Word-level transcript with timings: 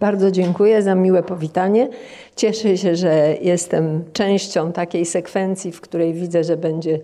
Bardzo 0.00 0.30
dziękuję 0.30 0.82
za 0.82 0.94
miłe 0.94 1.22
powitanie. 1.22 1.88
Cieszę 2.36 2.76
się, 2.76 2.96
że 2.96 3.34
jestem 3.40 4.04
częścią 4.12 4.72
takiej 4.72 5.06
sekwencji, 5.06 5.72
w 5.72 5.80
której 5.80 6.14
widzę, 6.14 6.44
że 6.44 6.56
będzie 6.56 7.00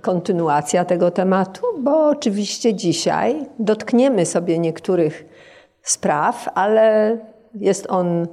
kontynuacja 0.00 0.84
tego 0.84 1.10
tematu, 1.10 1.62
bo 1.78 2.08
oczywiście 2.08 2.74
dzisiaj 2.74 3.46
dotkniemy 3.58 4.26
sobie 4.26 4.58
niektórych 4.58 5.24
spraw, 5.82 6.48
ale 6.54 7.18
jest 7.54 7.86
on, 7.90 8.26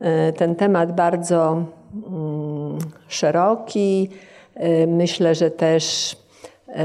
e, 0.00 0.32
ten 0.32 0.54
temat 0.54 0.94
bardzo 0.94 1.64
mm, 2.06 2.78
szeroki. 3.08 4.10
E, 4.54 4.86
myślę, 4.86 5.34
że 5.34 5.50
też 5.50 6.16
e, 6.68 6.84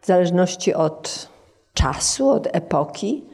w 0.00 0.06
zależności 0.06 0.74
od 0.74 1.28
czasu, 1.74 2.28
od 2.28 2.48
epoki, 2.52 3.31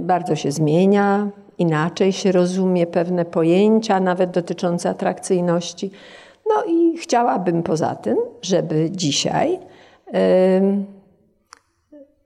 bardzo 0.00 0.36
się 0.36 0.52
zmienia, 0.52 1.28
inaczej 1.58 2.12
się 2.12 2.32
rozumie 2.32 2.86
pewne 2.86 3.24
pojęcia, 3.24 4.00
nawet 4.00 4.30
dotyczące 4.30 4.90
atrakcyjności. 4.90 5.90
No 6.48 6.64
i 6.64 6.98
chciałabym 6.98 7.62
poza 7.62 7.94
tym, 7.94 8.16
żeby 8.42 8.90
dzisiaj 8.90 9.58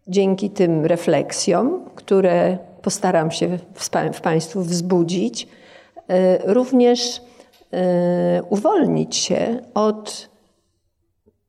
dzięki 0.08 0.50
tym 0.50 0.86
refleksjom, 0.86 1.84
które 1.94 2.58
postaram 2.82 3.30
się 3.30 3.58
w 4.12 4.20
Państwu 4.20 4.60
wzbudzić, 4.60 5.48
e, 6.08 6.52
również 6.54 7.22
e, 7.72 8.42
uwolnić 8.42 9.16
się 9.16 9.58
od 9.74 10.30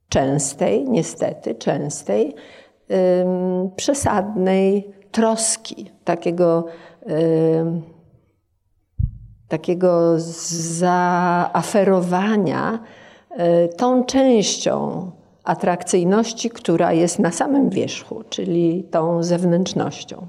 częstej, 0.09 0.89
niestety 0.89 1.55
częstej, 1.55 2.35
przesadnej 3.75 4.93
troski, 5.11 5.91
takiego, 6.03 6.65
takiego 9.47 10.19
zaaferowania 10.79 12.79
e, 13.29 13.67
tą 13.67 14.03
częścią 14.03 15.11
atrakcyjności, 15.43 16.49
która 16.49 16.93
jest 16.93 17.19
na 17.19 17.31
samym 17.31 17.69
wierzchu, 17.69 18.23
czyli 18.29 18.83
tą 18.83 19.23
zewnętrznością. 19.23 20.27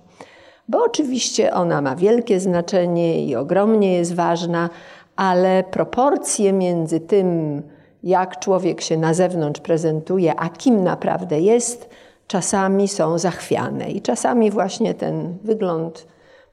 Bo 0.69 0.85
oczywiście 0.85 1.53
ona 1.53 1.83
ma 1.83 1.97
wielkie 1.97 2.41
znaczenie 2.41 3.27
i 3.27 3.37
ogromnie 3.37 3.95
jest 3.95 4.15
ważna, 4.15 4.71
ale 5.17 5.65
proporcje 5.71 6.53
między 6.53 7.01
tym, 7.01 7.63
jak 8.03 8.39
człowiek 8.39 8.81
się 8.81 8.97
na 8.97 9.15
zewnątrz 9.15 9.61
prezentuje, 9.61 10.41
a 10.41 10.49
kim 10.49 10.85
naprawdę 10.85 11.41
jest, 11.41 11.89
czasami 12.27 12.89
są 12.89 13.19
zachwiane. 13.19 13.91
I 13.91 14.03
czasami 14.03 14.51
właśnie 14.51 14.95
ten 14.95 15.39
wygląd 15.45 16.07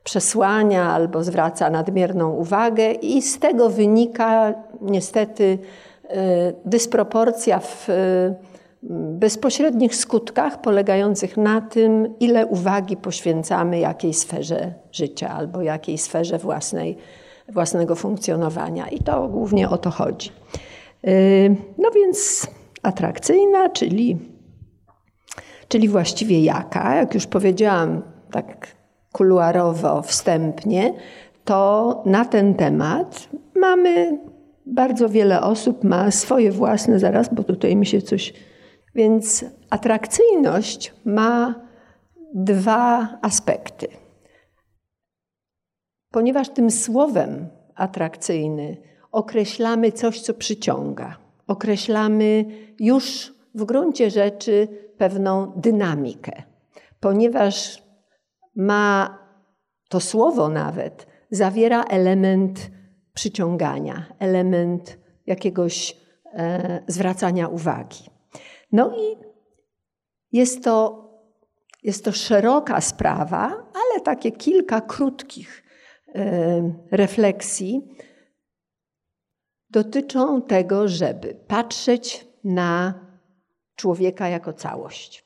przesłania 0.03 0.83
albo 0.93 1.23
zwraca 1.23 1.69
nadmierną 1.69 2.31
uwagę, 2.31 2.91
i 2.91 3.21
z 3.21 3.39
tego 3.39 3.69
wynika 3.69 4.53
niestety 4.81 5.43
y, 5.43 6.17
dysproporcja 6.65 7.59
w 7.59 7.87
bezpośrednich 9.19 9.95
skutkach 9.95 10.61
polegających 10.61 11.37
na 11.37 11.61
tym, 11.61 12.13
ile 12.19 12.47
uwagi 12.47 12.97
poświęcamy 12.97 13.79
jakiej 13.79 14.13
sferze 14.13 14.73
życia 14.91 15.29
albo 15.29 15.61
jakiej 15.61 15.97
sferze 15.97 16.37
własnej, 16.37 16.97
własnego 17.49 17.95
funkcjonowania. 17.95 18.87
I 18.87 18.99
to 18.99 19.27
głównie 19.27 19.69
o 19.69 19.77
to 19.77 19.89
chodzi. 19.89 20.31
Y, 21.07 21.55
no 21.77 21.91
więc 21.91 22.47
atrakcyjna, 22.83 23.69
czyli, 23.69 24.17
czyli 25.69 25.87
właściwie 25.87 26.43
jaka, 26.43 26.95
jak 26.95 27.13
już 27.13 27.27
powiedziałam 27.27 28.01
tak 28.31 28.67
kuluarowo, 29.11 30.01
wstępnie, 30.01 30.93
to 31.45 32.03
na 32.05 32.25
ten 32.25 32.55
temat 32.55 33.29
mamy 33.55 34.19
bardzo 34.65 35.09
wiele 35.09 35.41
osób 35.41 35.83
ma 35.83 36.11
swoje 36.11 36.51
własne, 36.51 36.99
zaraz, 36.99 37.33
bo 37.33 37.43
tutaj 37.43 37.75
mi 37.75 37.85
się 37.85 38.01
coś 38.01 38.33
więc 38.95 39.45
atrakcyjność 39.69 40.93
ma 41.05 41.55
dwa 42.33 43.17
aspekty. 43.21 43.87
Ponieważ 46.11 46.49
tym 46.49 46.71
słowem 46.71 47.49
atrakcyjny 47.75 48.77
określamy 49.11 49.91
coś, 49.91 50.21
co 50.21 50.33
przyciąga, 50.33 51.17
określamy 51.47 52.45
już 52.79 53.33
w 53.55 53.65
gruncie 53.65 54.09
rzeczy 54.09 54.67
pewną 54.97 55.53
dynamikę, 55.55 56.43
ponieważ 56.99 57.83
ma 58.55 59.17
to 59.89 59.99
słowo 59.99 60.49
nawet 60.49 61.07
zawiera 61.31 61.83
element 61.83 62.71
przyciągania, 63.13 64.05
element 64.19 64.97
jakiegoś 65.25 65.97
e, 66.33 66.83
zwracania 66.87 67.47
uwagi. 67.47 68.03
No 68.71 68.97
i 68.97 69.17
jest 70.31 70.63
to, 70.63 71.05
jest 71.83 72.05
to 72.05 72.11
szeroka 72.11 72.81
sprawa, 72.81 73.45
ale 73.73 74.01
takie 74.03 74.31
kilka 74.31 74.81
krótkich 74.81 75.63
e, 76.15 76.73
refleksji 76.91 77.95
dotyczą 79.69 80.41
tego, 80.41 80.87
żeby 80.87 81.35
patrzeć 81.47 82.27
na 82.43 82.93
człowieka 83.79 84.27
jako 84.29 84.53
całość. 84.53 85.25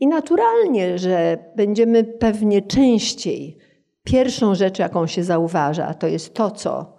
I 0.00 0.06
naturalnie, 0.06 0.98
że 0.98 1.38
będziemy 1.56 2.04
pewnie 2.04 2.62
częściej, 2.62 3.58
pierwszą 4.04 4.54
rzecz, 4.54 4.78
jaką 4.78 5.06
się 5.06 5.24
zauważa, 5.24 5.94
to 5.94 6.06
jest 6.06 6.34
to, 6.34 6.50
co 6.50 6.96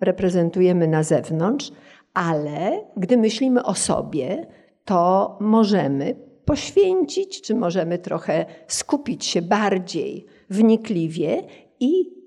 reprezentujemy 0.00 0.88
na 0.88 1.02
zewnątrz, 1.02 1.72
ale 2.14 2.84
gdy 2.96 3.16
myślimy 3.16 3.64
o 3.64 3.74
sobie, 3.74 4.46
to 4.84 5.36
możemy 5.40 6.16
poświęcić, 6.44 7.42
czy 7.42 7.54
możemy 7.54 7.98
trochę 7.98 8.46
skupić 8.66 9.24
się 9.24 9.42
bardziej 9.42 10.26
wnikliwie 10.50 11.42
i 11.80 12.18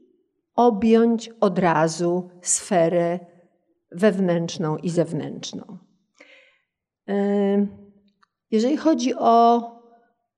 objąć 0.56 1.30
od 1.40 1.59
razu 1.59 2.30
sferę 2.42 3.19
wewnętrzną 3.92 4.78
i 4.78 4.90
zewnętrzną. 4.90 5.78
Jeżeli 8.51 8.77
chodzi 8.77 9.13
o 9.16 9.61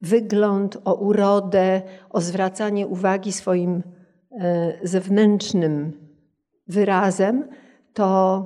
wygląd, 0.02 0.78
o 0.86 0.96
urodę, 0.96 1.82
o 2.10 2.22
zwracanie 2.22 2.88
uwagi 2.88 3.32
swoim 3.32 3.84
e, 4.32 4.74
zewnętrznym 4.84 6.08
wyrazem, 6.68 7.48
to 7.94 8.44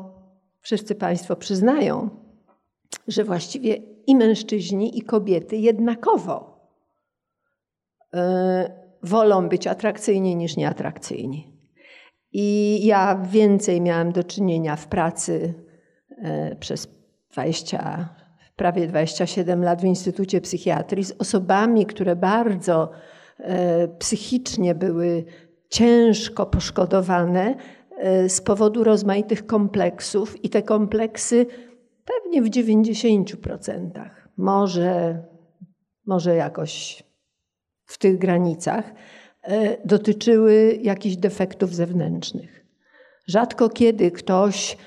wszyscy 0.61 0.95
Państwo 0.95 1.35
przyznają, 1.35 2.09
że 3.07 3.23
właściwie 3.23 3.75
i 4.07 4.15
mężczyźni, 4.15 4.97
i 4.97 5.01
kobiety 5.01 5.57
jednakowo 5.57 6.67
e, 8.13 8.87
wolą 9.03 9.49
być 9.49 9.67
atrakcyjni 9.67 10.35
niż 10.35 10.57
nieatrakcyjni. 10.57 11.57
I 12.31 12.79
ja 12.85 13.15
więcej 13.31 13.81
miałam 13.81 14.11
do 14.11 14.23
czynienia 14.23 14.75
w 14.75 14.87
pracy 14.87 15.53
e, 16.17 16.55
przez 16.55 16.87
20, 17.31 18.16
prawie 18.57 18.87
27 18.87 19.63
lat 19.63 19.81
w 19.81 19.85
Instytucie 19.85 20.41
Psychiatrii 20.41 21.03
z 21.03 21.11
osobami, 21.11 21.85
które 21.85 22.15
bardzo 22.15 22.91
e, 23.39 23.87
psychicznie 23.87 24.75
były 24.75 25.25
ciężko 25.69 26.45
poszkodowane 26.45 27.55
z 28.27 28.41
powodu 28.41 28.83
rozmaitych 28.83 29.45
kompleksów, 29.45 30.43
i 30.45 30.49
te 30.49 30.61
kompleksy 30.61 31.45
Pewnie 32.07 32.41
w 32.41 32.49
90%. 32.49 34.09
Może, 34.37 35.23
może 36.05 36.35
jakoś 36.35 37.03
w 37.85 37.97
tych 37.97 38.17
granicach 38.17 38.93
e, 39.41 39.87
dotyczyły 39.87 40.79
jakichś 40.81 41.15
defektów 41.15 41.75
zewnętrznych. 41.75 42.65
Rzadko 43.27 43.69
kiedy 43.69 44.11
ktoś 44.11 44.77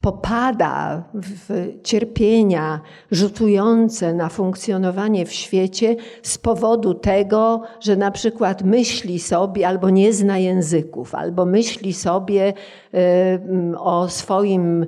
popada 0.00 1.04
w 1.14 1.72
cierpienia 1.82 2.80
rzutujące 3.10 4.14
na 4.14 4.28
funkcjonowanie 4.28 5.26
w 5.26 5.32
świecie 5.32 5.96
z 6.22 6.38
powodu 6.38 6.94
tego, 6.94 7.62
że 7.80 7.96
na 7.96 8.10
przykład 8.10 8.62
myśli 8.62 9.18
sobie 9.18 9.68
albo 9.68 9.90
nie 9.90 10.12
zna 10.12 10.38
języków, 10.38 11.14
albo 11.14 11.46
myśli 11.46 11.92
sobie 11.92 12.52
y, 12.94 13.78
o 13.78 14.08
swoim 14.08 14.86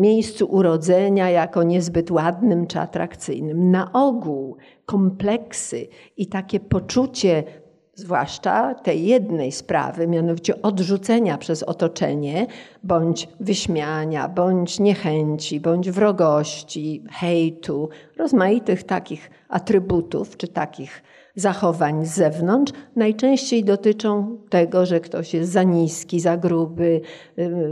miejscu 0.00 0.46
urodzenia 0.46 1.30
jako 1.30 1.62
niezbyt 1.62 2.10
ładnym 2.10 2.66
czy 2.66 2.80
atrakcyjnym. 2.80 3.70
Na 3.70 3.92
ogół 3.92 4.56
kompleksy 4.86 5.88
i 6.16 6.26
takie 6.26 6.60
poczucie 6.60 7.44
zwłaszcza 8.00 8.74
tej 8.74 9.06
jednej 9.06 9.52
sprawy, 9.52 10.06
mianowicie 10.06 10.62
odrzucenia 10.62 11.38
przez 11.38 11.62
otoczenie, 11.62 12.46
bądź 12.82 13.28
wyśmiania, 13.40 14.28
bądź 14.28 14.78
niechęci, 14.78 15.60
bądź 15.60 15.90
wrogości, 15.90 17.04
hejtu, 17.10 17.88
rozmaitych 18.16 18.84
takich 18.84 19.30
atrybutów 19.48 20.36
czy 20.36 20.48
takich 20.48 21.02
zachowań 21.34 22.06
z 22.06 22.14
zewnątrz 22.14 22.72
najczęściej 22.96 23.64
dotyczą 23.64 24.38
tego, 24.48 24.86
że 24.86 25.00
ktoś 25.00 25.34
jest 25.34 25.52
za 25.52 25.62
niski, 25.62 26.20
za 26.20 26.36
gruby, 26.36 27.00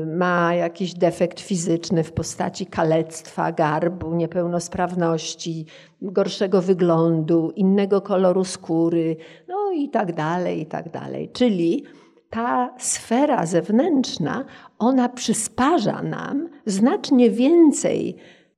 ma 0.06 0.54
jakiś 0.54 0.94
defekt 0.94 1.40
fizyczny 1.40 2.04
w 2.04 2.12
postaci 2.12 2.66
kalectwa, 2.66 3.52
garbu, 3.52 4.14
niepełnosprawności, 4.14 5.66
gorszego 6.02 6.62
wyglądu, 6.62 7.50
innego 7.50 8.00
koloru 8.00 8.44
skóry, 8.44 9.16
no 9.48 9.72
i 9.72 9.88
tak 9.90 10.12
dalej, 10.12 10.60
i 10.60 10.66
tak 10.66 10.90
dalej. 10.90 11.30
Czyli 11.32 11.84
ta 12.30 12.74
sfera 12.78 13.46
zewnętrzna, 13.46 14.44
ona 14.78 15.08
przysparza 15.08 16.02
nam 16.02 16.48
znacznie 16.66 17.30
więcej, 17.30 18.16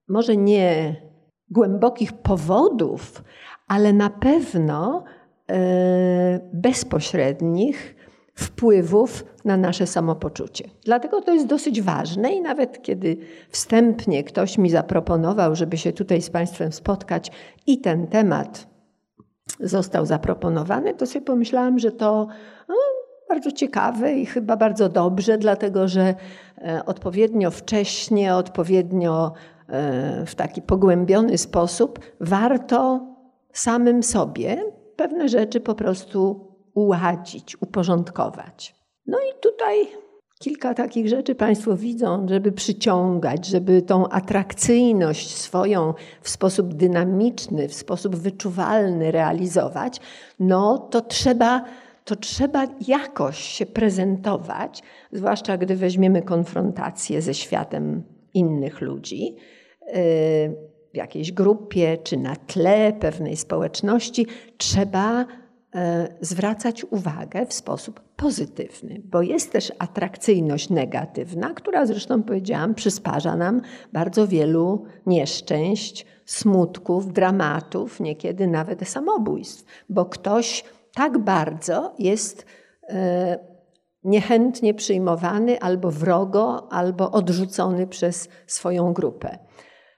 może 0.09 0.37
nie 0.37 0.97
głębokich 1.51 2.13
powodów, 2.13 3.23
ale 3.71 3.93
na 3.93 4.11
pewno 4.11 5.05
e, 5.51 6.41
bezpośrednich 6.53 7.97
wpływów 8.35 9.25
na 9.45 9.57
nasze 9.57 9.87
samopoczucie. 9.87 10.65
Dlatego 10.85 11.21
to 11.21 11.33
jest 11.33 11.47
dosyć 11.47 11.83
ważne 11.83 12.33
i 12.33 12.41
nawet 12.41 12.83
kiedy 12.83 13.17
wstępnie 13.51 14.25
ktoś 14.25 14.59
mi 14.59 14.71
zaproponował, 14.71 15.55
żeby 15.55 15.77
się 15.77 15.93
tutaj 15.93 16.23
z 16.23 16.31
Państwem 16.31 16.73
spotkać 16.73 17.31
i 17.67 17.81
ten 17.81 18.07
temat 18.07 18.67
został 19.61 20.07
zaproponowany, 20.07 20.95
to 20.95 21.07
sobie 21.07 21.25
pomyślałam, 21.25 21.79
że 21.79 21.93
to 21.93 22.27
no, 22.69 22.75
bardzo 23.29 23.53
ciekawe 23.53 24.13
i 24.13 24.27
chyba 24.27 24.57
bardzo 24.57 24.89
dobrze, 24.89 25.39
dlatego 25.39 25.89
że 25.89 26.15
e, 26.59 26.85
odpowiednio 26.87 27.51
wcześnie, 27.51 28.35
odpowiednio 28.35 29.33
e, 29.69 30.27
w 30.27 30.35
taki 30.35 30.63
pogłębiony 30.63 31.39
sposób 31.39 31.99
warto 32.21 33.10
samym 33.53 34.03
sobie 34.03 34.73
pewne 34.97 35.29
rzeczy 35.29 35.61
po 35.61 35.75
prostu 35.75 36.51
uładzić, 36.75 37.63
uporządkować. 37.63 38.75
No 39.07 39.19
i 39.19 39.41
tutaj 39.41 39.87
kilka 40.41 40.75
takich 40.75 41.09
rzeczy 41.09 41.35
Państwo 41.35 41.77
widzą, 41.77 42.27
żeby 42.29 42.53
przyciągać, 42.53 43.47
żeby 43.47 43.83
tą 43.83 44.09
atrakcyjność 44.09 45.37
swoją 45.37 45.95
w 46.23 46.31
sposób 46.31 46.75
dynamiczny, 46.75 47.69
w 47.69 47.75
sposób 47.75 48.17
wyczuwalny 48.17 49.11
realizować, 49.11 50.01
no 50.39 50.79
to 50.79 51.01
trzeba, 51.01 51.65
to 52.05 52.17
trzeba 52.17 52.67
jakoś 52.89 53.39
się 53.39 53.67
prezentować, 53.67 54.83
zwłaszcza 55.13 55.57
gdy 55.57 55.77
weźmiemy 55.77 56.23
konfrontację 56.23 57.23
ze 57.23 57.35
światem 57.35 58.03
innych 58.35 58.81
ludzi. 58.81 59.37
Yy, 59.87 60.70
w 60.93 60.97
jakiejś 60.97 61.33
grupie 61.33 61.99
czy 61.99 62.17
na 62.17 62.37
tle 62.37 62.93
pewnej 62.93 63.37
społeczności, 63.37 64.27
trzeba 64.57 65.27
e, 65.75 66.09
zwracać 66.21 66.85
uwagę 66.85 67.47
w 67.47 67.53
sposób 67.53 68.01
pozytywny, 68.17 69.03
bo 69.05 69.23
jest 69.23 69.53
też 69.53 69.73
atrakcyjność 69.79 70.71
negatywna, 70.71 71.55
która 71.55 71.87
zresztą 71.87 72.23
powiedziałam, 72.23 72.75
przysparza 72.75 73.37
nam 73.37 73.61
bardzo 73.93 74.27
wielu 74.27 74.85
nieszczęść, 75.07 76.07
smutków, 76.27 77.13
dramatów, 77.13 78.01
niekiedy 78.01 78.47
nawet 78.47 78.89
samobójstw, 78.89 79.65
bo 79.89 80.05
ktoś 80.05 80.65
tak 80.95 81.19
bardzo 81.19 81.95
jest 81.99 82.47
e, 82.89 83.39
niechętnie 84.05 84.75
przyjmowany 84.75 85.61
albo 85.61 85.91
wrogo, 85.91 86.73
albo 86.73 87.11
odrzucony 87.11 87.87
przez 87.87 88.29
swoją 88.47 88.93
grupę 88.93 89.39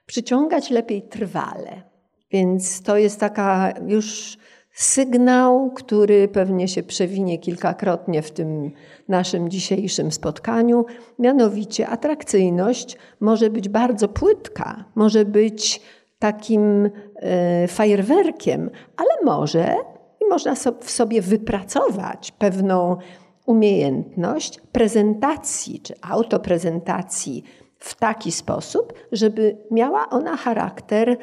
przyciągać 0.05 0.69
lepiej 0.69 1.01
trwale. 1.01 1.83
Więc 2.31 2.81
to 2.81 2.97
jest 2.97 3.19
taka 3.19 3.73
już 3.87 4.37
sygnał, 4.73 5.71
który 5.71 6.27
pewnie 6.27 6.67
się 6.67 6.83
przewinie 6.83 7.37
kilkakrotnie 7.37 8.21
w 8.21 8.31
tym 8.31 8.71
naszym 9.07 9.49
dzisiejszym 9.49 10.11
spotkaniu. 10.11 10.85
Mianowicie 11.19 11.87
atrakcyjność 11.87 12.97
może 13.19 13.49
być 13.49 13.69
bardzo 13.69 14.07
płytka, 14.07 14.85
może 14.95 15.25
być 15.25 15.81
takim 16.19 16.89
e, 17.15 17.67
fajerwerkiem, 17.67 18.69
ale 18.97 19.09
może 19.25 19.75
i 20.21 20.29
można 20.29 20.55
w 20.55 20.91
sobie 20.91 21.21
wypracować 21.21 22.31
pewną 22.31 22.97
umiejętność 23.45 24.61
prezentacji 24.71 25.79
czy 25.79 25.93
autoprezentacji 26.01 27.43
w 27.83 27.95
taki 27.95 28.31
sposób, 28.31 28.93
żeby 29.11 29.57
miała 29.71 30.09
ona 30.09 30.37
charakter 30.37 31.09
y, 31.09 31.17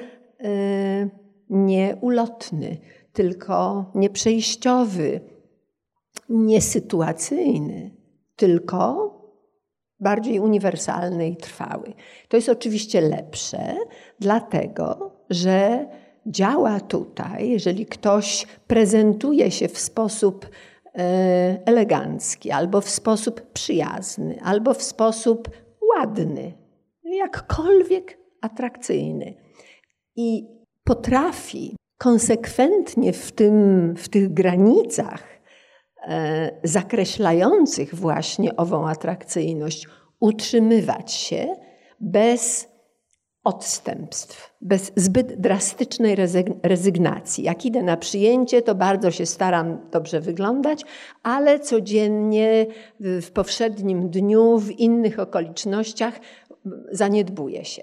nieulotny, 1.51 2.77
tylko 3.13 3.85
nieprzejściowy, 3.95 5.21
niesytuacyjny, 6.29 7.91
tylko 8.37 9.11
bardziej 10.01 10.41
uniwersalny 10.41 11.29
i 11.29 11.37
trwały. 11.37 11.93
To 12.29 12.37
jest 12.37 12.49
oczywiście 12.49 13.01
lepsze, 13.01 13.77
dlatego 14.19 15.11
że 15.31 15.87
działa 16.27 16.81
tutaj, 16.81 17.51
jeżeli 17.51 17.87
ktoś 17.87 18.47
prezentuje 18.67 19.51
się 19.51 19.69
w 19.69 19.79
sposób 19.79 20.45
y, 20.45 20.51
elegancki, 21.65 22.51
albo 22.51 22.81
w 22.81 22.91
sposób 22.91 23.53
przyjazny, 23.53 24.39
albo 24.43 24.75
w 24.75 24.83
sposób 24.83 25.51
ładny, 25.97 26.53
jakkolwiek 27.05 28.19
atrakcyjny. 28.41 29.35
I 30.17 30.47
potrafi 30.85 31.77
konsekwentnie 31.99 33.13
w, 33.13 33.33
tym, 33.33 33.95
w 33.97 34.09
tych 34.09 34.33
granicach 34.33 35.25
e, 36.03 36.51
zakreślających 36.65 37.95
właśnie 37.95 38.57
ową 38.57 38.89
atrakcyjność 38.89 39.89
utrzymywać 40.21 41.13
się 41.13 41.57
bez 42.01 42.70
odstępstw, 43.51 44.55
bez 44.61 44.93
zbyt 44.97 45.41
drastycznej 45.41 46.17
rezygnacji. 46.63 47.45
Jak 47.45 47.67
idę 47.67 47.83
na 47.83 47.97
przyjęcie, 47.97 48.63
to 48.63 48.75
bardzo 48.75 49.11
się 49.11 49.27
staram 49.27 49.79
dobrze 49.91 50.21
wyglądać, 50.21 50.85
ale 51.23 51.61
codziennie, 51.61 52.67
w 53.01 53.31
powszednim 53.31 54.11
dniu, 54.11 54.59
w 54.59 54.71
innych 54.71 55.19
okolicznościach 55.19 56.21
zaniedbuje 56.93 57.65
się. 57.65 57.83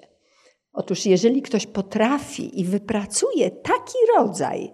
Otóż, 0.74 1.06
jeżeli 1.06 1.42
ktoś 1.42 1.68
potrafi 1.68 2.60
i 2.60 2.66
wypracuje 2.66 3.52
taki 3.52 3.98
rodzaj, 4.18 4.74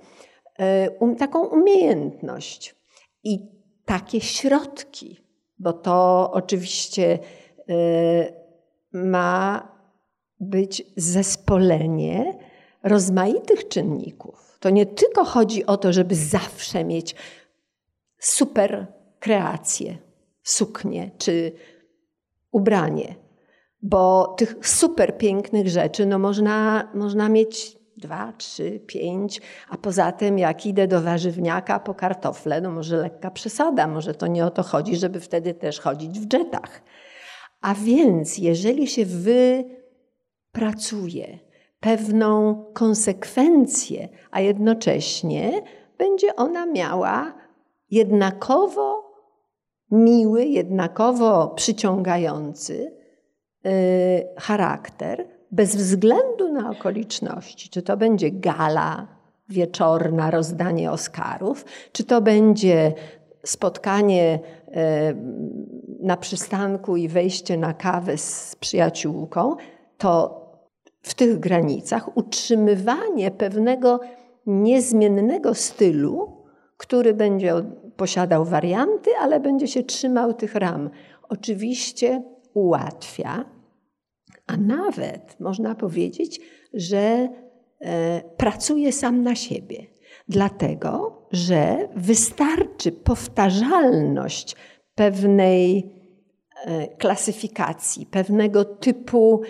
e, 0.60 0.90
um, 0.90 1.16
taką 1.16 1.46
umiejętność 1.46 2.76
i 3.24 3.40
takie 3.86 4.22
środki, 4.22 5.24
bo 5.60 5.74
to 5.74 6.30
oczywiście 6.34 7.20
e, 7.70 8.34
ma 8.94 9.73
być 10.44 10.84
zespolenie 10.96 12.34
rozmaitych 12.84 13.68
czynników. 13.68 14.58
To 14.60 14.70
nie 14.70 14.86
tylko 14.86 15.24
chodzi 15.24 15.66
o 15.66 15.78
to, 15.78 15.94
żeby 15.94 16.16
zawsze 16.16 16.84
mieć 16.84 17.16
super 18.20 18.88
kreację, 19.20 19.98
suknię 20.44 21.12
czy 21.18 21.52
ubranie, 22.52 23.16
bo 23.82 24.36
tych 24.38 24.56
super 24.68 25.18
pięknych 25.18 25.70
rzeczy 25.70 26.06
no 26.06 26.20
można, 26.20 26.88
można 26.94 27.30
mieć 27.30 27.78
dwa, 27.98 28.34
trzy, 28.38 28.80
pięć, 28.88 29.42
a 29.70 29.78
poza 29.78 30.12
tym 30.12 30.40
jak 30.40 30.66
idę 30.66 30.88
do 30.88 31.02
warzywniaka 31.02 31.80
po 31.80 31.94
kartofle, 31.94 32.62
no 32.62 32.72
może 32.72 32.98
lekka 32.98 33.32
przesada, 33.32 33.88
może 33.88 34.14
to 34.14 34.28
nie 34.28 34.46
o 34.46 34.50
to 34.50 34.64
chodzi, 34.64 34.96
żeby 34.96 35.20
wtedy 35.20 35.54
też 35.54 35.80
chodzić 35.80 36.20
w 36.20 36.28
dżetach. 36.28 36.82
A 37.62 37.74
więc 37.76 38.38
jeżeli 38.38 38.88
się 38.88 39.06
wy 39.06 39.66
pracuje, 40.54 41.40
pewną 41.80 42.64
konsekwencję, 42.74 44.10
a 44.32 44.42
jednocześnie 44.42 45.62
będzie 45.98 46.36
ona 46.36 46.66
miała 46.66 47.34
jednakowo 47.92 49.04
miły, 49.92 50.46
jednakowo 50.46 51.48
przyciągający 51.48 52.94
y, 53.66 54.28
charakter, 54.38 55.28
bez 55.52 55.76
względu 55.76 56.54
na 56.54 56.70
okoliczności. 56.70 57.70
Czy 57.70 57.82
to 57.82 57.98
będzie 57.98 58.32
gala 58.32 59.08
wieczorna, 59.50 60.32
rozdanie 60.32 60.92
Oscarów, 60.92 61.66
czy 61.92 62.04
to 62.04 62.22
będzie 62.22 62.94
spotkanie 63.46 64.40
y, 64.68 64.72
na 66.00 66.18
przystanku 66.18 66.98
i 66.98 67.08
wejście 67.08 67.58
na 67.58 67.74
kawę 67.74 68.18
z 68.18 68.56
przyjaciółką, 68.56 69.56
to 69.98 70.43
w 71.04 71.14
tych 71.14 71.40
granicach 71.40 72.18
utrzymywanie 72.18 73.32
pewnego 73.32 74.00
niezmiennego 74.46 75.54
stylu, 75.54 76.44
który 76.78 77.14
będzie 77.14 77.54
posiadał 77.98 78.46
warianty, 78.46 79.10
ale 79.20 79.40
będzie 79.40 79.68
się 79.68 79.84
trzymał 79.84 80.34
tych 80.34 80.56
ram. 80.56 80.90
Oczywiście 81.30 82.24
ułatwia, 82.54 83.46
a 84.48 84.58
nawet 84.58 85.40
można 85.40 85.76
powiedzieć, 85.76 86.42
że 86.74 87.30
e, 87.80 88.22
pracuje 88.38 88.92
sam 88.92 89.24
na 89.24 89.36
siebie. 89.36 89.86
Dlatego, 90.28 91.22
że 91.32 91.90
wystarczy 91.96 92.92
powtarzalność 92.92 94.56
pewnej 94.96 95.92
e, 96.66 96.88
klasyfikacji, 96.88 98.06
pewnego 98.06 98.66
typu 98.66 99.42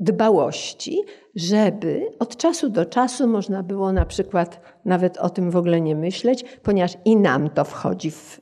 dbałości, 0.00 1.02
żeby 1.34 2.10
od 2.18 2.36
czasu 2.36 2.68
do 2.68 2.86
czasu 2.86 3.28
można 3.28 3.62
było 3.62 3.92
na 3.92 4.06
przykład 4.06 4.60
nawet 4.84 5.18
o 5.18 5.30
tym 5.30 5.50
w 5.50 5.56
ogóle 5.56 5.80
nie 5.80 5.96
myśleć, 5.96 6.44
ponieważ 6.62 6.92
i 7.04 7.16
nam 7.16 7.50
to 7.50 7.64
wchodzi 7.64 8.10
w 8.10 8.40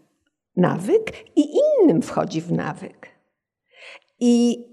nawyk, 0.56 1.12
i 1.36 1.48
innym 1.56 2.02
wchodzi 2.02 2.40
w 2.40 2.52
nawyk. 2.52 3.08
I 4.20 4.64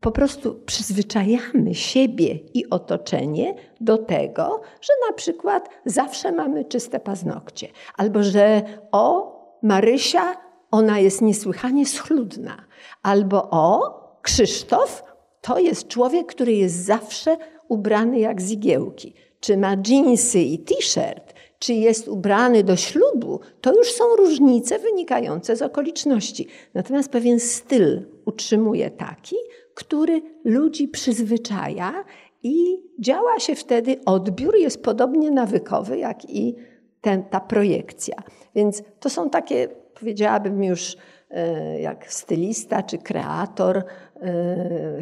po 0.00 0.12
prostu 0.12 0.54
przyzwyczajamy 0.66 1.74
siebie 1.74 2.34
i 2.34 2.70
otoczenie 2.70 3.54
do 3.80 3.98
tego, 3.98 4.60
że 4.80 4.92
na 5.08 5.16
przykład 5.16 5.68
zawsze 5.84 6.32
mamy 6.32 6.64
czyste 6.64 7.00
paznokcie, 7.00 7.68
albo 7.96 8.22
że 8.22 8.62
o, 8.92 9.32
Marysia, 9.62 10.36
ona 10.70 10.98
jest 10.98 11.22
niesłychanie 11.22 11.86
schludna, 11.86 12.64
albo 13.02 13.50
o, 13.50 14.02
Krzysztof, 14.22 15.11
to 15.42 15.58
jest 15.58 15.88
człowiek, 15.88 16.26
który 16.26 16.52
jest 16.52 16.84
zawsze 16.84 17.36
ubrany 17.68 18.18
jak 18.18 18.42
z 18.42 18.50
igiełki. 18.50 19.14
Czy 19.40 19.56
ma 19.56 19.76
dżinsy 19.76 20.40
i 20.40 20.58
t-shirt, 20.58 21.34
czy 21.58 21.74
jest 21.74 22.08
ubrany 22.08 22.64
do 22.64 22.76
ślubu, 22.76 23.40
to 23.60 23.74
już 23.74 23.92
są 23.92 24.16
różnice 24.16 24.78
wynikające 24.78 25.56
z 25.56 25.62
okoliczności. 25.62 26.48
Natomiast 26.74 27.08
pewien 27.08 27.40
styl 27.40 28.06
utrzymuje 28.24 28.90
taki, 28.90 29.36
który 29.74 30.22
ludzi 30.44 30.88
przyzwyczaja 30.88 32.04
i 32.42 32.82
działa 32.98 33.38
się 33.38 33.54
wtedy, 33.54 33.96
odbiór 34.06 34.56
jest 34.56 34.82
podobnie 34.82 35.30
nawykowy 35.30 35.98
jak 35.98 36.30
i 36.30 36.56
ten, 37.00 37.22
ta 37.24 37.40
projekcja. 37.40 38.16
Więc 38.54 38.82
to 39.00 39.10
są 39.10 39.30
takie, 39.30 39.68
powiedziałabym 40.00 40.64
już, 40.64 40.96
e, 41.30 41.80
jak 41.80 42.12
stylista 42.12 42.82
czy 42.82 42.98
kreator 42.98 43.84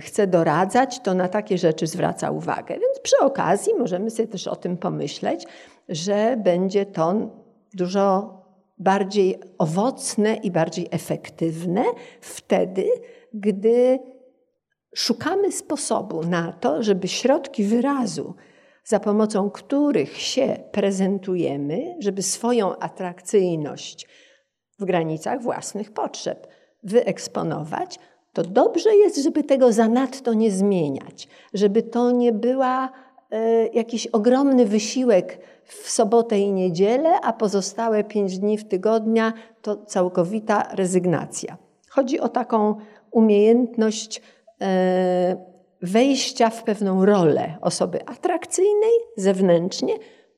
chce 0.01 0.27
doradzać, 0.27 1.01
to 1.01 1.15
na 1.15 1.29
takie 1.29 1.59
rzeczy 1.59 1.87
zwraca 1.87 2.31
uwagę. 2.31 2.75
Więc 2.75 3.01
przy 3.03 3.17
okazji 3.19 3.75
możemy 3.75 4.11
sobie 4.11 4.29
też 4.29 4.47
o 4.47 4.57
tym 4.57 4.77
pomyśleć, 4.77 5.47
że 5.89 6.37
będzie 6.37 6.87
to 6.87 7.15
dużo 7.75 8.35
bardziej 8.79 9.39
owocne 9.59 10.35
i 10.35 10.51
bardziej 10.51 10.89
efektywne 10.91 11.85
wtedy, 12.21 12.87
gdy 13.35 13.99
szukamy 14.95 15.53
sposobu 15.53 16.25
na 16.25 16.53
to, 16.53 16.83
żeby 16.83 17.09
środki 17.09 17.65
wyrazu, 17.65 18.35
za 18.85 19.01
pomocą 19.01 19.51
których 19.51 20.17
się 20.17 20.57
prezentujemy, 20.73 21.97
żeby 21.99 22.23
swoją 22.23 22.79
atrakcyjność 22.79 24.09
w 24.79 24.85
granicach 24.85 25.43
własnych 25.43 25.93
potrzeb 25.93 26.47
wyeksponować, 26.83 27.99
to 28.33 28.43
dobrze 28.43 28.97
jest, 28.97 29.17
żeby 29.17 29.45
tego 29.45 29.73
zanadto 29.73 30.35
nie 30.35 30.51
zmieniać, 30.51 31.29
żeby 31.55 31.83
to 31.83 32.11
nie 32.11 32.33
była 32.33 32.93
e, 33.31 33.67
jakiś 33.67 34.07
ogromny 34.07 34.67
wysiłek 34.67 35.39
w 35.65 35.91
sobotę 35.91 36.39
i 36.39 36.53
niedzielę, 36.53 37.21
a 37.21 37.33
pozostałe 37.33 38.05
pięć 38.05 38.39
dni 38.39 38.59
w 38.59 38.69
tygodnia 38.69 39.33
to 39.63 39.77
całkowita 39.77 40.69
rezygnacja. 40.73 41.57
Chodzi 41.89 42.21
o 42.21 42.29
taką 42.29 42.75
umiejętność 43.11 44.23
E, 44.61 45.37
wejścia 45.83 46.51
w 46.51 46.65
pewną 46.65 47.07
rolę 47.07 47.57
osoby 47.61 48.09
atrakcyjnej 48.09 48.93
zewnętrznie 49.17 49.95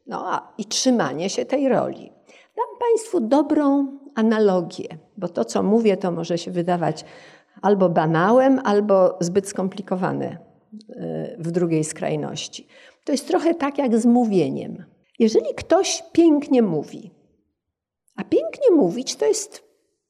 no, 0.07 0.33
a, 0.33 0.53
i 0.59 0.65
trzymanie 0.65 1.31
się 1.31 1.45
tej 1.45 1.69
roli. 1.69 2.13
Dam 2.57 2.79
Państwu 2.81 3.21
dobrą 3.21 3.87
analogię, 4.15 4.89
bo 5.17 5.29
to, 5.29 5.45
co 5.45 5.63
mówię, 5.63 5.97
to 5.97 6.11
może 6.11 6.39
się 6.39 6.51
wydawać 6.51 7.05
albo 7.63 7.89
banałem, 7.89 8.61
albo 8.65 9.19
zbyt 9.21 9.49
skomplikowane 9.49 10.27
e, 10.27 11.37
w 11.39 11.51
drugiej 11.51 11.85
skrajności. 11.85 12.67
To 13.05 13.13
jest 13.13 13.29
trochę 13.29 13.55
tak 13.55 13.79
jak 13.79 13.99
z 13.99 14.07
mówieniem. 14.07 14.85
Jeżeli 15.19 15.55
ktoś 15.57 16.03
pięknie 16.13 16.63
mówi, 16.63 17.11
a 18.17 18.25
pięknie 18.25 18.71
mówić 18.71 19.17
to 19.17 19.27
jest 19.27 19.65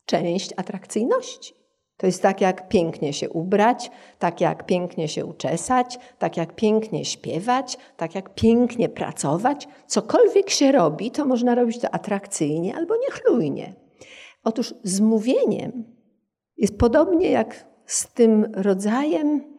część 0.06 0.50
atrakcyjności. 0.56 1.54
To 1.96 2.06
jest 2.06 2.22
tak 2.22 2.40
jak 2.40 2.68
pięknie 2.68 3.12
się 3.12 3.30
ubrać, 3.30 3.90
tak 4.18 4.40
jak 4.40 4.66
pięknie 4.66 5.08
się 5.08 5.26
uczesać, 5.26 5.98
tak 6.18 6.36
jak 6.36 6.54
pięknie 6.54 7.04
śpiewać, 7.04 7.78
tak 7.96 8.14
jak 8.14 8.34
pięknie 8.34 8.88
pracować. 8.88 9.68
Cokolwiek 9.86 10.50
się 10.50 10.72
robi, 10.72 11.10
to 11.10 11.24
można 11.24 11.54
robić 11.54 11.78
to 11.78 11.94
atrakcyjnie 11.94 12.76
albo 12.76 12.96
niechlujnie. 12.96 13.74
Otóż 14.44 14.74
z 14.82 15.00
mówieniem 15.00 15.84
jest 16.56 16.78
podobnie 16.78 17.30
jak 17.30 17.66
z 17.86 18.12
tym 18.12 18.52
rodzajem 18.54 19.56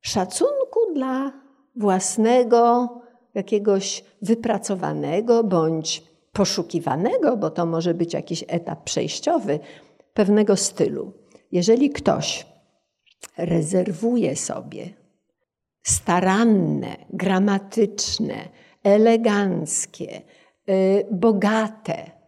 szacunku 0.00 0.80
dla 0.94 1.32
własnego, 1.76 2.88
jakiegoś 3.34 4.04
wypracowanego 4.22 5.44
bądź 5.44 6.02
poszukiwanego, 6.32 7.36
bo 7.36 7.50
to 7.50 7.66
może 7.66 7.94
być 7.94 8.14
jakiś 8.14 8.44
etap 8.48 8.84
przejściowy, 8.84 9.60
pewnego 10.14 10.56
stylu. 10.56 11.12
Jeżeli 11.52 11.90
ktoś 11.90 12.46
rezerwuje 13.38 14.36
sobie 14.36 14.90
staranne, 15.82 16.96
gramatyczne, 17.10 18.48
eleganckie, 18.82 20.22
y, 20.68 21.06
bogate 21.10 22.21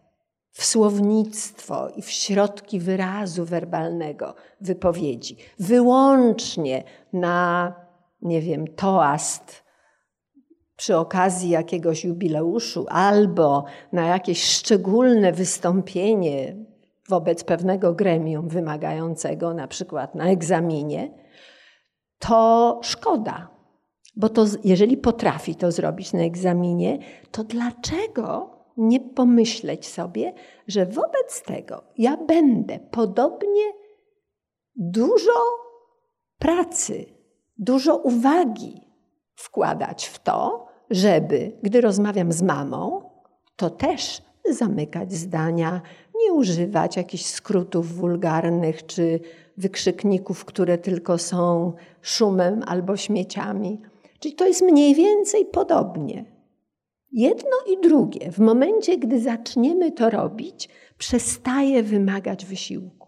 w 0.55 0.65
słownictwo 0.65 1.89
i 1.89 2.01
w 2.01 2.09
środki 2.09 2.79
wyrazu 2.79 3.45
werbalnego 3.45 4.35
wypowiedzi, 4.61 5.37
wyłącznie 5.59 6.83
na, 7.13 7.73
nie 8.21 8.41
wiem, 8.41 8.67
toast 8.67 9.63
przy 10.75 10.97
okazji 10.97 11.49
jakiegoś 11.49 12.05
jubileuszu 12.05 12.85
albo 12.89 13.65
na 13.91 14.05
jakieś 14.05 14.43
szczególne 14.43 15.31
wystąpienie 15.31 16.55
wobec 17.09 17.43
pewnego 17.43 17.93
gremium 17.93 18.47
wymagającego, 18.47 19.53
na 19.53 19.67
przykład 19.67 20.15
na 20.15 20.25
egzaminie, 20.25 21.11
to 22.19 22.79
szkoda. 22.83 23.49
Bo 24.15 24.29
to, 24.29 24.45
jeżeli 24.63 24.97
potrafi 24.97 25.55
to 25.55 25.71
zrobić 25.71 26.13
na 26.13 26.19
egzaminie, 26.19 26.99
to 27.31 27.43
dlaczego 27.43 28.54
nie 28.77 28.99
pomyśleć 28.99 29.87
sobie, 29.87 30.33
że 30.67 30.85
wobec 30.85 31.41
tego 31.45 31.83
ja 31.97 32.17
będę 32.17 32.79
podobnie 32.79 33.63
dużo 34.75 35.31
pracy, 36.39 37.05
dużo 37.57 37.95
uwagi 37.95 38.81
wkładać 39.35 40.05
w 40.05 40.19
to, 40.19 40.67
żeby, 40.89 41.57
gdy 41.63 41.81
rozmawiam 41.81 42.31
z 42.31 42.41
mamą, 42.41 43.09
to 43.55 43.69
też 43.69 44.21
zamykać 44.49 45.13
zdania, 45.13 45.81
nie 46.15 46.33
używać 46.33 46.97
jakichś 46.97 47.25
skrótów 47.25 47.95
wulgarnych 47.95 48.85
czy 48.85 49.19
wykrzykników, 49.57 50.45
które 50.45 50.77
tylko 50.77 51.17
są 51.17 51.73
szumem 52.01 52.61
albo 52.67 52.97
śmieciami. 52.97 53.81
Czyli 54.19 54.35
to 54.35 54.45
jest 54.45 54.61
mniej 54.61 54.95
więcej 54.95 55.45
podobnie. 55.45 56.34
Jedno 57.17 57.57
i 57.73 57.81
drugie, 57.81 58.31
w 58.31 58.39
momencie, 58.39 58.97
gdy 58.97 59.19
zaczniemy 59.19 59.91
to 59.91 60.09
robić, 60.09 60.69
przestaje 60.97 61.83
wymagać 61.83 62.45
wysiłku. 62.45 63.07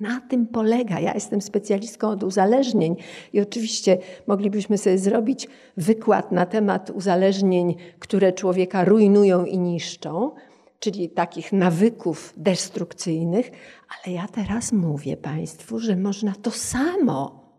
Na 0.00 0.20
tym 0.20 0.46
polega. 0.46 1.00
Ja 1.00 1.14
jestem 1.14 1.40
specjalistką 1.40 2.08
od 2.08 2.22
uzależnień 2.22 2.96
i 3.32 3.40
oczywiście 3.40 3.98
moglibyśmy 4.26 4.78
sobie 4.78 4.98
zrobić 4.98 5.48
wykład 5.76 6.32
na 6.32 6.46
temat 6.46 6.90
uzależnień, 6.90 7.74
które 7.98 8.32
człowieka 8.32 8.84
rujnują 8.84 9.44
i 9.44 9.58
niszczą, 9.58 10.30
czyli 10.78 11.10
takich 11.10 11.52
nawyków 11.52 12.34
destrukcyjnych, 12.36 13.50
ale 13.88 14.14
ja 14.14 14.28
teraz 14.28 14.72
mówię 14.72 15.16
Państwu, 15.16 15.78
że 15.78 15.96
można 15.96 16.34
to 16.42 16.50
samo, 16.50 17.50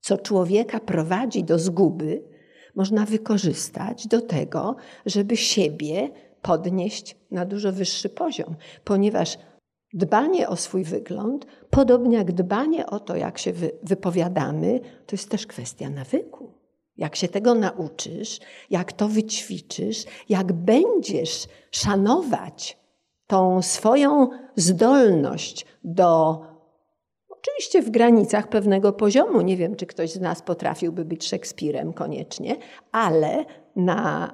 co 0.00 0.18
człowieka 0.18 0.80
prowadzi 0.80 1.44
do 1.44 1.58
zguby, 1.58 2.37
można 2.78 3.06
wykorzystać 3.06 4.06
do 4.06 4.20
tego, 4.20 4.76
żeby 5.06 5.36
siebie 5.36 6.10
podnieść 6.42 7.16
na 7.30 7.44
dużo 7.44 7.72
wyższy 7.72 8.08
poziom, 8.08 8.56
ponieważ 8.84 9.38
dbanie 9.92 10.48
o 10.48 10.56
swój 10.56 10.84
wygląd, 10.84 11.46
podobnie 11.70 12.16
jak 12.16 12.32
dbanie 12.32 12.86
o 12.86 13.00
to, 13.00 13.16
jak 13.16 13.38
się 13.38 13.52
wypowiadamy, 13.82 14.80
to 15.06 15.16
jest 15.16 15.30
też 15.30 15.46
kwestia 15.46 15.90
nawyku. 15.90 16.52
Jak 16.96 17.16
się 17.16 17.28
tego 17.28 17.54
nauczysz, 17.54 18.38
jak 18.70 18.92
to 18.92 19.08
wyćwiczysz, 19.08 20.04
jak 20.28 20.52
będziesz 20.52 21.46
szanować 21.70 22.78
tą 23.26 23.62
swoją 23.62 24.28
zdolność 24.56 25.66
do, 25.84 26.40
oczywiście 27.40 27.82
w 27.82 27.90
granicach 27.90 28.48
pewnego 28.48 28.92
poziomu, 28.92 29.40
nie 29.40 29.56
wiem, 29.56 29.76
czy 29.76 29.86
ktoś 29.86 30.12
z 30.12 30.20
nas 30.20 30.42
potrafiłby 30.42 31.04
być 31.04 31.28
Szekspirem 31.28 31.92
koniecznie, 31.92 32.56
ale 32.92 33.44
na 33.76 34.32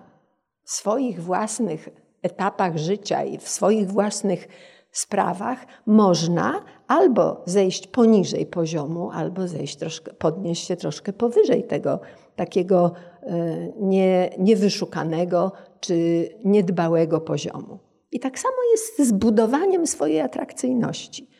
swoich 0.65 1.23
własnych 1.23 1.89
etapach 2.23 2.77
życia 2.77 3.25
i 3.25 3.39
w 3.39 3.49
swoich 3.49 3.91
własnych 3.91 4.49
sprawach 4.91 5.67
można 5.87 6.65
albo 6.89 7.43
zejść 7.47 7.87
poniżej 7.87 8.47
poziomu, 8.47 9.11
albo 9.11 9.49
zejść 9.49 9.77
troszkę, 9.77 10.15
podnieść 10.15 10.67
się 10.67 10.77
troszkę 10.77 11.13
powyżej 11.13 11.65
tego 11.65 12.01
takiego 12.37 12.93
e, 13.23 13.33
nie, 13.81 14.31
niewyszukanego 14.39 15.53
czy 15.81 16.29
niedbałego 16.45 17.21
poziomu. 17.21 17.79
I 18.13 18.21
tak 18.21 18.39
samo 18.39 18.57
jest 18.73 19.09
z 19.09 19.13
budowaniem 19.13 19.87
swojej 19.87 20.21
atrakcyjności. 20.21 21.31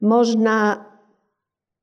Można 0.00 0.84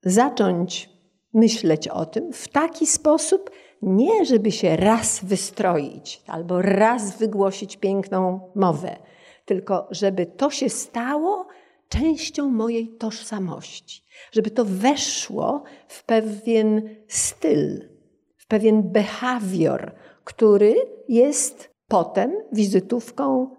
zacząć 0.05 0.89
myśleć 1.33 1.87
o 1.87 2.05
tym 2.05 2.33
w 2.33 2.47
taki 2.47 2.87
sposób, 2.87 3.51
nie 3.81 4.25
żeby 4.25 4.51
się 4.51 4.75
raz 4.75 5.25
wystroić 5.25 6.21
albo 6.27 6.61
raz 6.61 7.17
wygłosić 7.17 7.77
piękną 7.77 8.51
mowę, 8.55 8.97
tylko 9.45 9.87
żeby 9.91 10.25
to 10.25 10.49
się 10.49 10.69
stało 10.69 11.47
częścią 11.89 12.49
mojej 12.49 12.97
tożsamości, 12.97 14.03
żeby 14.31 14.51
to 14.51 14.65
weszło 14.65 15.63
w 15.87 16.03
pewien 16.03 16.95
styl, 17.07 17.89
w 18.37 18.47
pewien 18.47 18.83
behawior, 18.83 19.95
który 20.23 20.75
jest 21.09 21.69
potem 21.87 22.31
wizytówką 22.51 23.55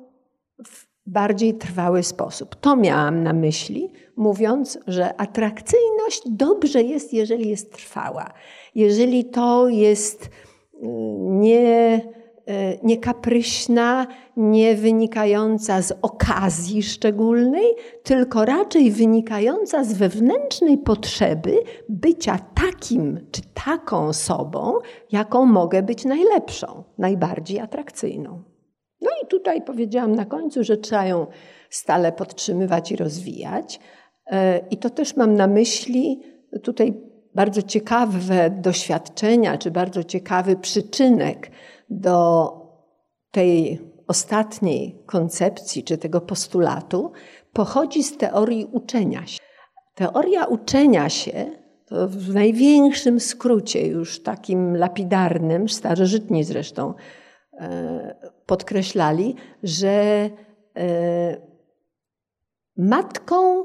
w 0.65 0.86
bardziej 1.07 1.55
trwały 1.55 2.03
sposób. 2.03 2.57
To 2.57 2.77
miałam 2.77 3.23
na 3.23 3.33
myśli, 3.33 3.91
mówiąc, 4.17 4.79
że 4.87 5.21
atrakcyjność 5.21 6.23
dobrze 6.27 6.83
jest, 6.83 7.13
jeżeli 7.13 7.49
jest 7.49 7.73
trwała. 7.73 8.33
Jeżeli 8.75 9.25
to 9.25 9.69
jest 9.69 10.31
mm, 10.83 11.41
nie, 11.41 12.01
e, 12.47 12.79
nie 12.83 12.99
kapryśna, 12.99 14.07
nie 14.37 14.75
wynikająca 14.75 15.83
z 15.83 15.93
okazji 16.03 16.83
szczególnej, 16.83 17.67
tylko 18.03 18.45
raczej 18.45 18.91
wynikająca 18.91 19.85
z 19.85 19.93
wewnętrznej 19.93 20.79
potrzeby 20.79 21.63
bycia 21.89 22.39
takim 22.55 23.21
czy 23.31 23.43
taką 23.65 24.13
sobą, 24.13 24.73
jaką 25.13 25.47
mogę 25.47 25.83
być 25.83 26.05
najlepszą, 26.05 26.85
najbardziej 26.99 27.61
atrakcyjną. 27.61 28.43
Tutaj 29.28 29.62
powiedziałam 29.62 30.14
na 30.14 30.25
końcu, 30.25 30.64
że 30.64 30.76
trzeba 30.76 31.06
ją 31.06 31.26
stale 31.71 32.12
podtrzymywać 32.12 32.92
i 32.92 32.97
rozwijać. 32.97 33.80
E, 34.26 34.59
I 34.71 34.76
to 34.76 34.90
też 34.90 35.16
mam 35.16 35.35
na 35.35 35.47
myśli 35.47 36.23
tutaj 36.62 36.95
bardzo 37.35 37.62
ciekawe 37.62 38.50
doświadczenia, 38.50 39.59
czy 39.59 39.71
bardzo 39.71 40.04
ciekawy 40.04 40.56
przyczynek 40.56 41.50
do 41.90 42.52
tej 43.30 43.80
ostatniej 44.06 45.02
koncepcji, 45.06 45.83
czy 45.85 45.99
tego 45.99 46.21
postulatu, 46.21 47.12
pochodzi 47.52 48.02
z 48.02 48.16
teorii 48.16 48.64
uczenia 48.64 49.26
się. 49.26 49.38
Teoria 49.95 50.45
uczenia 50.45 51.09
się 51.09 51.47
to 51.87 52.09
w 52.09 52.35
największym 52.35 53.21
skrócie, 53.21 53.87
już 53.87 54.23
takim 54.23 54.76
lapidarnym, 54.76 55.68
starożytni 55.68 56.45
zresztą 56.45 56.95
podkreślali, 58.47 59.35
że 59.63 60.31
e, 60.77 61.41
matką 62.77 63.65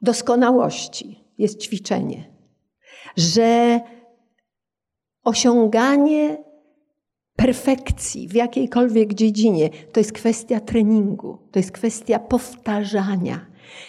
doskonałości 0.00 1.24
jest 1.38 1.60
ćwiczenie, 1.60 2.32
że 3.16 3.80
osiąganie 5.24 6.44
perfekcji 7.36 8.28
w 8.28 8.34
jakiejkolwiek 8.34 9.14
dziedzinie 9.14 9.70
to 9.92 10.00
jest 10.00 10.12
kwestia 10.12 10.60
treningu, 10.60 11.38
to 11.52 11.58
jest 11.58 11.72
kwestia 11.72 12.18
powtarzania. 12.18 13.46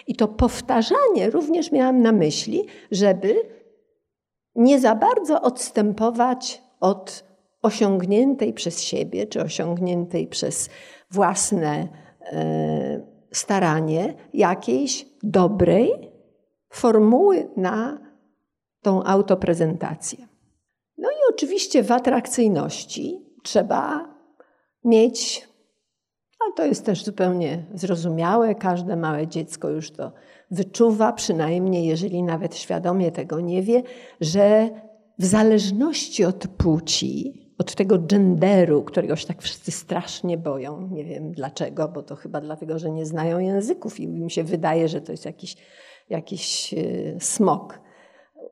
I 0.08 0.16
to 0.16 0.28
powtarzanie 0.28 1.30
również 1.30 1.72
miałam 1.72 2.02
na 2.02 2.12
myśli, 2.12 2.66
żeby 2.92 3.36
nie 4.56 4.80
za 4.80 4.96
bardzo 4.96 5.42
odstępować 5.42 6.62
od 6.80 7.27
osiągniętej 7.62 8.54
przez 8.54 8.82
siebie, 8.82 9.28
czy 9.28 9.42
osiągniętej 9.42 10.28
przez 10.28 10.70
własne 11.12 11.88
e, 12.22 13.18
staranie 13.32 14.14
jakiejś 14.34 15.06
dobrej 15.24 16.12
formuły 16.70 17.50
na 17.58 18.00
tą 18.82 19.04
autoprezentację. 19.04 20.28
No 20.98 21.10
i 21.10 21.34
oczywiście 21.34 21.84
w 21.84 21.92
atrakcyjności 21.92 23.26
trzeba 23.44 24.10
mieć, 24.84 25.48
a 26.40 26.58
to 26.58 26.66
jest 26.66 26.86
też 26.86 27.04
zupełnie 27.04 27.66
zrozumiałe, 27.74 28.56
każde 28.56 28.96
małe 28.96 29.28
dziecko 29.28 29.70
już 29.70 29.92
to 29.92 30.12
wyczuwa, 30.52 31.14
przynajmniej 31.14 31.88
jeżeli 31.88 32.24
nawet 32.24 32.56
świadomie 32.56 33.12
tego 33.12 33.40
nie 33.40 33.62
wie, 33.62 33.84
że 34.22 34.70
w 35.20 35.26
zależności 35.26 36.26
od 36.26 36.48
płci, 36.48 37.47
od 37.58 37.76
tego 37.76 38.00
genderu, 38.00 38.84
którego 38.84 39.16
się 39.16 39.28
tak 39.28 39.42
wszyscy 39.42 39.72
strasznie 39.72 40.38
boją. 40.38 40.90
Nie 40.92 41.06
wiem 41.06 41.32
dlaczego, 41.32 41.88
bo 41.88 42.04
to 42.04 42.16
chyba 42.16 42.42
dlatego, 42.42 42.80
że 42.80 42.92
nie 42.92 43.06
znają 43.06 43.40
języków 43.40 44.00
i 44.00 44.04
im 44.04 44.30
się 44.30 44.44
wydaje, 44.44 44.88
że 44.88 45.02
to 45.02 45.12
jest 45.12 45.26
jakiś, 45.26 45.56
jakiś 46.10 46.74
e, 46.74 46.78
smok 47.20 47.80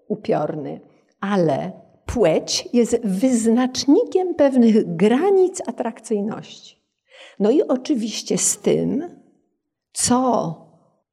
upiorny. 0.07 0.81
Ale 1.19 1.71
płeć 2.05 2.69
jest 2.73 2.99
wyznacznikiem 3.03 4.35
pewnych 4.35 4.95
granic 4.95 5.61
atrakcyjności. 5.67 6.85
No 7.39 7.51
i 7.51 7.61
oczywiście 7.61 8.37
z 8.37 8.57
tym, 8.57 9.09
co 9.93 10.55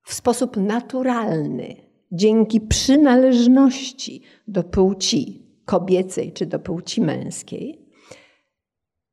w 0.05 0.15
sposób 0.15 0.57
naturalny, 0.57 1.77
dzięki 2.13 2.61
przynależności 2.61 4.23
do 4.49 4.63
płci 4.63 5.43
kobiecej 5.65 6.33
czy 6.33 6.47
do 6.47 6.59
płci 6.59 7.01
męskiej, 7.01 7.82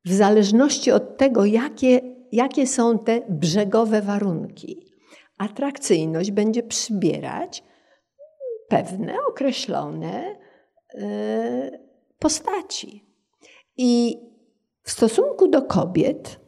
w 0.06 0.14
zależności 0.14 0.92
od 0.92 1.18
tego, 1.18 1.46
jakie, 1.46 2.02
jakie 2.32 2.68
są 2.68 3.00
te 3.00 3.22
brzegowe 3.30 4.02
warunki, 4.02 4.86
atrakcyjność 5.38 6.32
będzie 6.32 6.64
przybierać 6.64 7.64
pewne 8.68 9.16
określone 9.30 10.36
e, 10.94 11.80
postaci. 12.20 13.06
I 13.78 14.18
w 14.84 14.92
stosunku 14.92 15.48
do 15.48 15.62
kobiet 15.62 16.40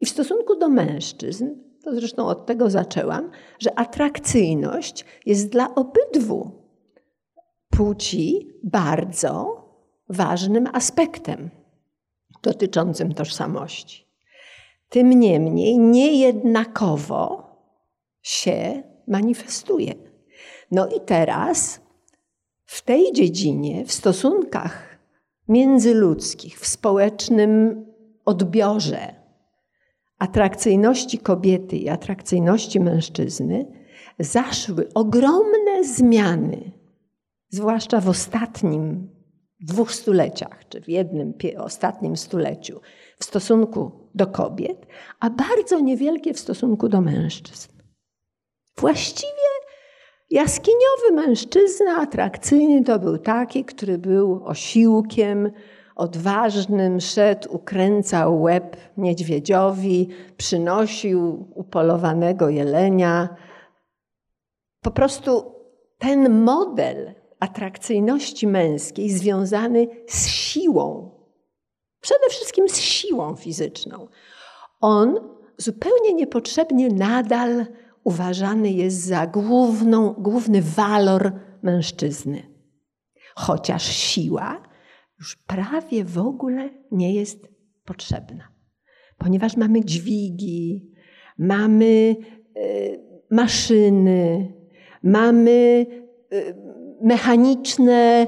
i 0.00 0.06
w 0.06 0.10
stosunku 0.10 0.56
do 0.56 0.68
mężczyzn, 0.68 1.48
to 1.84 1.94
zresztą 1.94 2.26
od 2.26 2.46
tego 2.46 2.70
zaczęłam, 2.70 3.30
że 3.58 3.78
atrakcyjność 3.78 5.04
jest 5.26 5.48
dla 5.48 5.74
obydwu 5.74 6.50
płci 7.70 8.52
bardzo 8.64 9.64
ważnym 10.08 10.68
aspektem 10.72 11.50
dotyczącym 12.46 13.14
tożsamości. 13.14 14.06
Tym 14.88 15.10
niemniej 15.10 15.78
niejednakowo 15.78 17.46
się 18.22 18.82
manifestuje. 19.08 19.94
No 20.70 20.88
i 20.88 21.00
teraz 21.00 21.80
w 22.64 22.82
tej 22.82 23.12
dziedzinie, 23.12 23.84
w 23.84 23.92
stosunkach 23.92 24.98
międzyludzkich, 25.48 26.60
w 26.60 26.66
społecznym 26.66 27.84
odbiorze 28.24 29.14
atrakcyjności 30.18 31.18
kobiety 31.18 31.76
i 31.76 31.88
atrakcyjności 31.88 32.80
mężczyzny, 32.80 33.66
zaszły 34.18 34.88
ogromne 34.94 35.84
zmiany, 35.84 36.72
zwłaszcza 37.48 38.00
w 38.00 38.08
ostatnim 38.08 39.15
dwóch 39.66 39.92
stuleciach, 39.92 40.68
czy 40.68 40.80
w 40.80 40.88
jednym 40.88 41.34
ostatnim 41.58 42.16
stuleciu 42.16 42.80
w 43.18 43.24
stosunku 43.24 43.92
do 44.14 44.26
kobiet, 44.26 44.86
a 45.20 45.30
bardzo 45.30 45.80
niewielkie 45.80 46.34
w 46.34 46.38
stosunku 46.38 46.88
do 46.88 47.00
mężczyzn. 47.00 47.68
Właściwie 48.78 49.46
jaskiniowy 50.30 51.12
mężczyzna 51.12 51.96
atrakcyjny 51.96 52.84
to 52.84 52.98
był 52.98 53.18
taki, 53.18 53.64
który 53.64 53.98
był 53.98 54.44
osiłkiem, 54.44 55.50
odważnym, 55.96 57.00
szedł, 57.00 57.54
ukręcał 57.54 58.42
łeb 58.42 58.76
niedźwiedziowi, 58.96 60.08
przynosił 60.36 61.48
upolowanego 61.54 62.48
jelenia. 62.48 63.36
Po 64.82 64.90
prostu 64.90 65.52
ten 65.98 66.42
model 66.42 67.14
atrakcyjności 67.40 68.46
męskiej 68.46 69.10
związany 69.10 69.88
z 70.08 70.28
siłą. 70.28 71.10
Przede 72.00 72.28
wszystkim 72.30 72.68
z 72.68 72.80
siłą 72.80 73.36
fizyczną. 73.36 74.08
On 74.80 75.20
zupełnie 75.56 76.14
niepotrzebnie 76.14 76.88
nadal 76.88 77.66
uważany 78.04 78.70
jest 78.70 79.04
za 79.04 79.26
główną, 79.26 80.12
główny 80.12 80.62
walor 80.62 81.32
mężczyzny. 81.62 82.42
Chociaż 83.34 83.82
siła 83.82 84.62
już 85.18 85.36
prawie 85.36 86.04
w 86.04 86.18
ogóle 86.18 86.70
nie 86.90 87.14
jest 87.14 87.48
potrzebna. 87.84 88.48
ponieważ 89.18 89.56
mamy 89.56 89.84
dźwigi, 89.84 90.92
mamy 91.38 92.16
e, 92.56 92.62
maszyny, 93.30 94.52
mamy 95.02 95.86
e, 96.32 96.65
mechaniczne, 97.00 98.26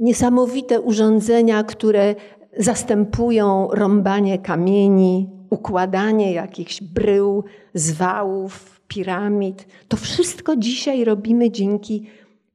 niesamowite 0.00 0.80
urządzenia, 0.80 1.64
które 1.64 2.14
zastępują 2.58 3.68
rąbanie 3.72 4.38
kamieni, 4.38 5.30
układanie 5.50 6.32
jakichś 6.32 6.82
brył, 6.82 7.44
zwałów, 7.74 8.80
piramid. 8.88 9.66
To 9.88 9.96
wszystko 9.96 10.56
dzisiaj 10.56 11.04
robimy 11.04 11.50
dzięki 11.50 12.06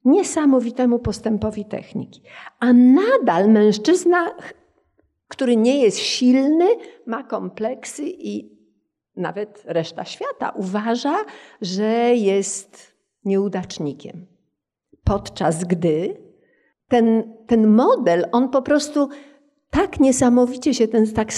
niesamowitemu 0.06 1.00
postępowi 1.00 1.66
techniki. 1.66 2.22
A 2.60 2.74
nadal 2.74 3.50
mężczyzna, 3.50 4.36
który 5.28 5.58
nie 5.58 5.84
jest 5.84 5.98
silny, 5.98 6.68
ma 7.06 7.24
kompleksy 7.24 8.04
i 8.06 8.62
nawet 9.16 9.64
reszta 9.66 10.06
świata 10.06 10.50
uważa, 10.56 11.16
że 11.62 12.16
jest 12.16 12.91
nieudacznikiem. 13.26 14.26
Podczas 15.04 15.64
gdy 15.64 16.18
ten, 16.88 17.34
ten 17.48 17.68
model, 17.68 18.26
on 18.32 18.50
po 18.50 18.62
prostu 18.62 19.10
tak 19.70 20.00
niesamowicie 20.00 20.74
się 20.74 20.88
ten 20.88 21.14
tak 21.14 21.30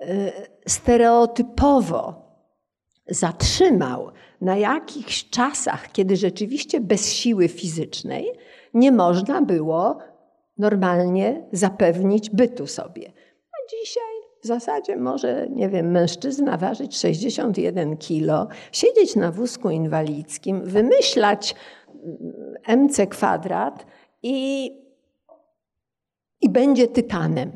e, 0.00 0.32
stereotypowo 0.66 2.28
zatrzymał 3.08 4.10
na 4.40 4.56
jakichś 4.56 5.30
czasach, 5.30 5.92
kiedy 5.92 6.16
rzeczywiście 6.16 6.80
bez 6.80 7.12
siły 7.12 7.48
fizycznej 7.48 8.32
nie 8.74 8.92
można 8.92 9.42
było 9.42 9.98
normalnie 10.58 11.48
zapewnić 11.52 12.30
bytu 12.30 12.66
sobie. 12.66 13.12
A 13.52 13.56
dzisiaj 13.70 14.17
zasadzie 14.48 14.96
może, 14.96 15.48
nie 15.50 15.68
wiem, 15.68 15.90
mężczyzna 15.90 16.56
ważyć 16.56 16.98
61 16.98 17.96
kilo, 17.96 18.48
siedzieć 18.72 19.16
na 19.16 19.32
wózku 19.32 19.70
inwalidzkim, 19.70 20.60
wymyślać 20.64 21.54
MC 22.68 23.06
kwadrat 23.06 23.86
i, 24.22 24.70
i 26.40 26.50
będzie 26.50 26.88
tytanem. 26.88 27.50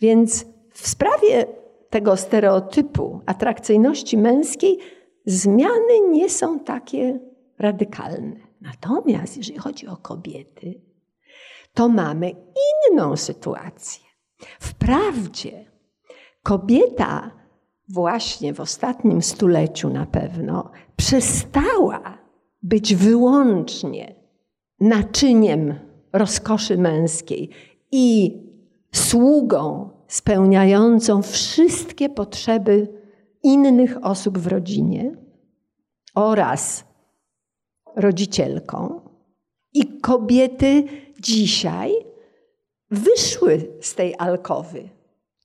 Więc 0.00 0.46
w 0.72 0.88
sprawie 0.88 1.46
tego 1.90 2.16
stereotypu 2.16 3.20
atrakcyjności 3.26 4.18
męskiej 4.18 4.78
zmiany 5.26 6.00
nie 6.10 6.30
są 6.30 6.58
takie 6.60 7.18
radykalne. 7.58 8.36
Natomiast 8.60 9.36
jeżeli 9.36 9.58
chodzi 9.58 9.86
o 9.86 9.96
kobiety, 9.96 10.80
to 11.74 11.88
mamy 11.88 12.32
inną 12.90 13.16
sytuację. 13.16 14.04
Wprawdzie 14.60 15.71
kobieta 16.42 17.30
właśnie 17.88 18.54
w 18.54 18.60
ostatnim 18.60 19.22
stuleciu 19.22 19.90
na 19.90 20.06
pewno 20.06 20.70
przestała 20.96 22.18
być 22.62 22.94
wyłącznie 22.94 24.14
naczyniem 24.80 25.74
rozkoszy 26.12 26.78
męskiej 26.78 27.50
i 27.92 28.36
sługą 28.94 29.90
spełniającą 30.08 31.22
wszystkie 31.22 32.08
potrzeby 32.08 32.88
innych 33.42 34.04
osób 34.04 34.38
w 34.38 34.46
rodzinie 34.46 35.16
oraz 36.14 36.84
rodzicielką. 37.96 39.00
I 39.74 40.00
kobiety 40.00 40.84
dzisiaj 41.20 41.92
wyszły 42.90 43.68
z 43.80 43.94
tej 43.94 44.14
alkowy. 44.18 44.88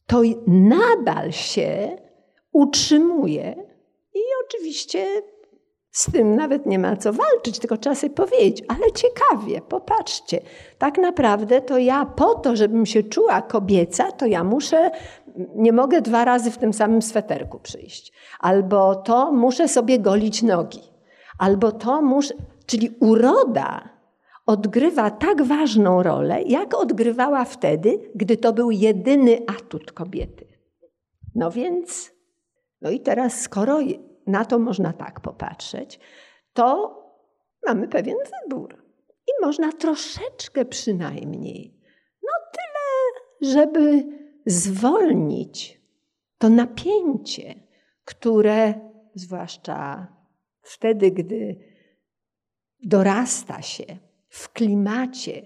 To 0.08 0.22
nadal 0.48 1.32
się 1.32 1.98
utrzymuje 2.52 3.56
i 4.14 4.20
oczywiście 4.46 5.22
z 5.92 6.12
tym 6.12 6.36
nawet 6.36 6.66
nie 6.66 6.80
ma 6.80 6.96
co 6.96 7.14
walczyć, 7.14 7.60
tylko 7.60 7.78
trzeba 7.78 7.96
sobie 7.96 8.14
powiedzieć, 8.14 8.66
ale 8.68 8.92
ciekawie, 8.92 9.62
popatrzcie, 9.62 10.42
tak 10.78 10.98
naprawdę 10.98 11.62
to 11.62 11.78
ja 11.78 12.06
po 12.06 12.36
to, 12.36 12.56
żebym 12.56 12.86
się 12.86 13.04
czuła 13.04 13.42
kobieca, 13.42 14.12
to 14.12 14.26
ja 14.26 14.44
muszę, 14.44 14.92
nie 15.56 15.74
mogę 15.74 16.02
dwa 16.02 16.26
razy 16.26 16.52
w 16.52 16.58
tym 16.58 16.74
samym 16.74 17.02
sweterku 17.02 17.60
przyjść. 17.60 18.14
Albo 18.40 18.96
to 18.96 19.32
muszę 19.32 19.68
sobie 19.68 20.00
golić 20.00 20.44
nogi. 20.44 20.82
Albo 21.40 21.72
to 21.72 22.02
muszę, 22.02 22.34
czyli 22.66 22.96
uroda 23.00 23.97
odgrywa 24.48 25.12
tak 25.12 25.42
ważną 25.42 26.04
rolę, 26.04 26.42
jak 26.42 26.74
odgrywała 26.74 27.46
wtedy, 27.46 28.12
gdy 28.16 28.38
to 28.38 28.54
był 28.54 28.72
jedyny 28.72 29.40
atut 29.48 29.92
kobiety. 29.92 30.48
No 31.36 31.52
więc, 31.52 32.12
no 32.82 32.90
i 32.90 33.00
teraz 33.00 33.42
skoro 33.42 33.80
na 34.28 34.46
to 34.46 34.60
można 34.60 34.94
tak 34.94 35.20
popatrzeć, 35.20 36.00
to 36.54 36.98
mamy 37.68 37.88
pewien 37.88 38.18
wybór. 38.18 38.84
I 39.28 39.46
można 39.46 39.72
troszeczkę 39.72 40.66
przynajmniej, 40.66 41.74
no 42.24 42.30
tyle, 42.52 43.54
żeby 43.54 44.04
zwolnić 44.46 45.82
to 46.38 46.50
napięcie, 46.50 47.56
które 48.06 48.74
zwłaszcza 49.16 50.08
wtedy, 50.62 51.12
gdy 51.12 51.56
dorasta 52.84 53.62
się 53.62 54.07
w 54.30 54.54
klimacie 54.54 55.42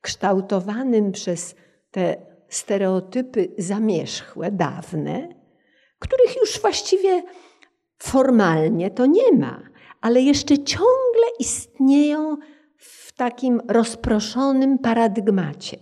kształtowanym 0.00 1.12
przez 1.12 1.54
te 1.90 2.16
stereotypy 2.48 3.54
zamierzchłe, 3.58 4.52
dawne, 4.52 5.28
których 5.98 6.36
już 6.36 6.60
właściwie 6.60 7.22
Formalnie 7.98 8.90
to 8.90 9.06
nie 9.06 9.32
ma, 9.32 9.62
ale 10.00 10.20
jeszcze 10.20 10.58
ciągle 10.58 11.26
istnieją 11.38 12.36
w 12.76 13.12
takim 13.12 13.60
rozproszonym 13.68 14.78
paradygmacie. 14.78 15.76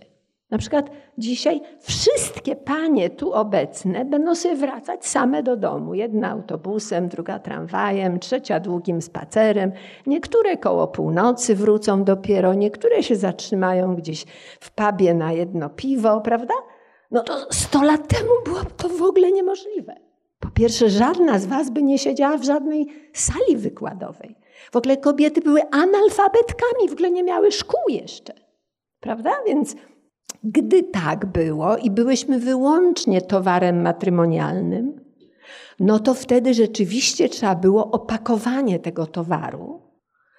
Na 0.55 0.59
przykład 0.59 0.89
dzisiaj 1.17 1.61
wszystkie 1.79 2.55
panie 2.55 3.09
tu 3.09 3.33
obecne 3.33 4.05
będą 4.05 4.35
sobie 4.35 4.55
wracać 4.55 5.05
same 5.05 5.43
do 5.43 5.57
domu. 5.57 5.93
Jedna 5.93 6.29
autobusem, 6.29 7.09
druga 7.09 7.39
tramwajem, 7.39 8.19
trzecia 8.19 8.59
długim 8.59 9.01
spacerem. 9.01 9.71
Niektóre 10.07 10.57
koło 10.57 10.87
północy 10.87 11.55
wrócą 11.55 12.03
dopiero, 12.03 12.53
niektóre 12.53 13.03
się 13.03 13.15
zatrzymają 13.15 13.95
gdzieś 13.95 14.25
w 14.59 14.71
pubie 14.71 15.13
na 15.13 15.31
jedno 15.31 15.69
piwo, 15.69 16.21
prawda? 16.21 16.53
No 17.11 17.23
to 17.23 17.47
sto 17.51 17.83
lat 17.83 18.07
temu 18.07 18.31
było 18.45 18.59
to 18.77 18.89
w 18.89 19.01
ogóle 19.01 19.31
niemożliwe. 19.31 19.95
Po 20.39 20.49
pierwsze, 20.49 20.89
żadna 20.89 21.39
z 21.39 21.45
was 21.45 21.69
by 21.69 21.83
nie 21.83 21.99
siedziała 21.99 22.37
w 22.37 22.43
żadnej 22.43 22.87
sali 23.13 23.57
wykładowej. 23.57 24.35
W 24.71 24.75
ogóle 24.75 24.97
kobiety 24.97 25.41
były 25.41 25.61
analfabetkami, 25.71 26.89
w 26.89 26.93
ogóle 26.93 27.11
nie 27.11 27.23
miały 27.23 27.51
szkół 27.51 27.89
jeszcze. 27.89 28.33
Prawda? 28.99 29.31
Więc 29.47 29.75
gdy 30.45 30.83
tak 30.83 31.25
było 31.25 31.77
i 31.77 31.91
byłyśmy 31.91 32.39
wyłącznie 32.39 33.21
towarem 33.21 33.81
matrymonialnym, 33.81 35.05
no 35.79 35.99
to 35.99 36.13
wtedy 36.13 36.53
rzeczywiście 36.53 37.29
trzeba 37.29 37.55
było 37.55 37.91
opakowanie 37.91 38.79
tego 38.79 39.05
towaru 39.05 39.81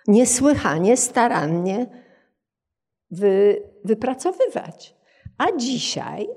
niesłychanie 0.08 0.96
starannie 0.96 1.86
wy, 3.10 3.62
wypracowywać. 3.84 4.96
A 5.38 5.56
dzisiaj 5.56 6.28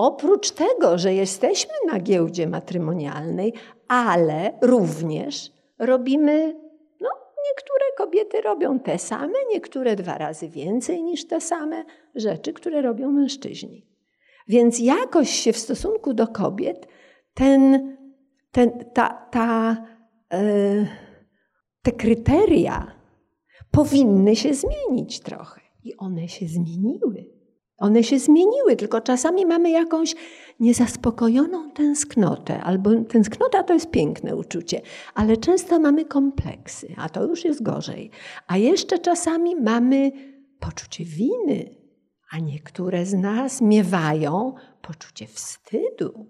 Oprócz 0.00 0.50
tego, 0.50 0.98
że 0.98 1.14
jesteśmy 1.14 1.74
na 1.92 2.00
giełdzie 2.00 2.46
matrymonialnej, 2.46 3.52
ale 3.88 4.52
również 4.62 5.52
robimy, 5.78 6.54
no 7.00 7.08
niektóre 7.48 7.84
kobiety 7.96 8.40
robią 8.40 8.78
te 8.78 8.98
same, 8.98 9.38
niektóre 9.52 9.96
dwa 9.96 10.18
razy 10.18 10.48
więcej 10.48 11.02
niż 11.02 11.26
te 11.26 11.40
same 11.40 11.84
rzeczy, 12.14 12.52
które 12.52 12.82
robią 12.82 13.10
mężczyźni. 13.10 13.86
Więc 14.48 14.78
jakoś 14.78 15.30
się 15.30 15.52
w 15.52 15.58
stosunku 15.58 16.14
do 16.14 16.28
kobiet 16.28 16.88
ten, 17.34 17.96
ten, 18.50 18.84
ta, 18.94 19.08
ta, 19.30 19.76
e, 20.32 20.86
te 21.82 21.92
kryteria 21.92 22.92
powinny 23.70 24.36
się 24.36 24.54
zmienić 24.54 25.20
trochę. 25.20 25.60
I 25.84 25.96
one 25.96 26.28
się 26.28 26.46
zmieniły. 26.46 27.40
One 27.78 28.04
się 28.04 28.18
zmieniły, 28.18 28.76
tylko 28.76 29.00
czasami 29.00 29.46
mamy 29.46 29.70
jakąś 29.70 30.14
niezaspokojoną 30.60 31.70
tęsknotę, 31.70 32.60
albo 32.60 32.90
tęsknota 33.08 33.62
to 33.62 33.74
jest 33.74 33.90
piękne 33.90 34.36
uczucie, 34.36 34.80
ale 35.14 35.36
często 35.36 35.80
mamy 35.80 36.04
kompleksy, 36.04 36.94
a 36.96 37.08
to 37.08 37.24
już 37.24 37.44
jest 37.44 37.62
gorzej. 37.62 38.10
A 38.46 38.56
jeszcze 38.56 38.98
czasami 38.98 39.56
mamy 39.56 40.12
poczucie 40.58 41.04
winy, 41.04 41.79
a 42.30 42.38
niektóre 42.38 43.06
z 43.06 43.14
nas 43.14 43.60
miewają 43.60 44.54
poczucie 44.82 45.26
wstydu, 45.26 46.26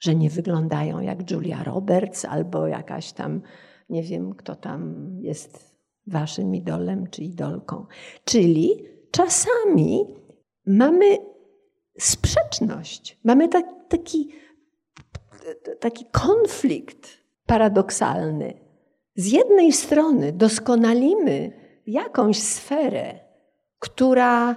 że 0.00 0.14
nie 0.14 0.30
wyglądają 0.30 1.00
jak 1.00 1.30
Julia 1.30 1.64
Roberts 1.64 2.24
albo 2.24 2.66
jakaś 2.66 3.12
tam, 3.12 3.42
nie 3.88 4.02
wiem, 4.02 4.34
kto 4.34 4.56
tam 4.56 5.10
jest 5.20 5.76
waszym 6.06 6.54
idolem 6.54 7.06
czy 7.10 7.22
idolką. 7.22 7.86
Czyli 8.24 8.84
czasami 9.10 10.16
mamy 10.66 11.18
sprzeczność. 11.98 13.18
Mamy 13.24 13.48
tak, 13.48 13.66
taki, 13.88 14.28
taki 15.80 16.04
konflikt 16.12 17.08
paradoksalny. 17.46 18.54
Z 19.14 19.26
jednej 19.26 19.72
strony 19.72 20.32
doskonalimy 20.32 21.52
jakąś 21.86 22.42
sferę, 22.42 23.18
która 23.78 24.56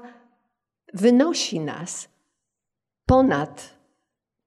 wynosi 0.94 1.60
nas 1.60 2.10
ponad 3.06 3.78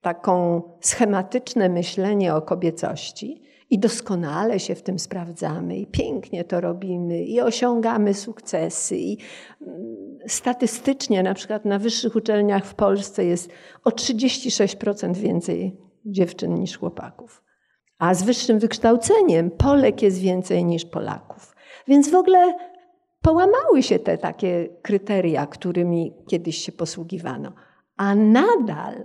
taką 0.01 0.63
schematyczne 0.81 1.69
myślenie 1.69 2.35
o 2.35 2.43
kobiecości 2.43 3.43
i 3.71 3.79
doskonale 3.79 4.61
się 4.61 4.75
w 4.75 4.83
tym 4.83 4.99
sprawdzamy 4.99 5.77
i 5.77 5.87
pięknie 5.87 6.45
to 6.45 6.61
robimy 6.61 7.25
i 7.25 7.41
osiągamy 7.41 8.15
sukcesy 8.15 8.97
i 8.97 9.19
mm, 9.61 10.19
statystycznie 10.27 11.23
na 11.23 11.35
przykład 11.35 11.65
na 11.65 11.79
wyższych 11.79 12.17
uczelniach 12.17 12.65
w 12.65 12.75
Polsce 12.75 13.25
jest 13.25 13.51
o 13.85 13.91
36% 13.91 15.17
więcej 15.17 15.77
dziewczyn 16.05 16.55
niż 16.55 16.79
chłopaków. 16.79 17.43
A 17.99 18.15
z 18.15 18.23
wyższym 18.23 18.59
wykształceniem 18.59 19.51
Polek 19.51 20.03
jest 20.03 20.19
więcej 20.19 20.65
niż 20.65 20.85
Polaków. 20.85 21.57
Więc 21.89 22.11
w 22.11 22.15
ogóle 22.15 22.55
połamały 23.27 23.83
się 23.83 23.99
te 23.99 24.19
takie 24.19 24.69
kryteria, 24.83 25.47
którymi 25.47 26.13
kiedyś 26.29 26.57
się 26.57 26.73
posługiwano. 26.73 27.53
A 27.97 28.15
nadal 28.15 29.05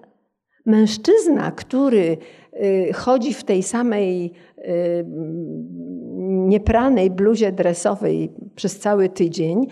mężczyzna, 0.65 1.51
który 1.51 2.17
y, 2.53 2.93
chodzi 2.93 3.33
w 3.33 3.43
tej 3.43 3.63
samej 3.63 4.33
y, 4.57 5.05
niepranej 6.47 7.11
bluzie 7.11 7.51
dresowej 7.51 8.33
przez 8.55 8.79
cały 8.79 9.09
tydzień, 9.09 9.67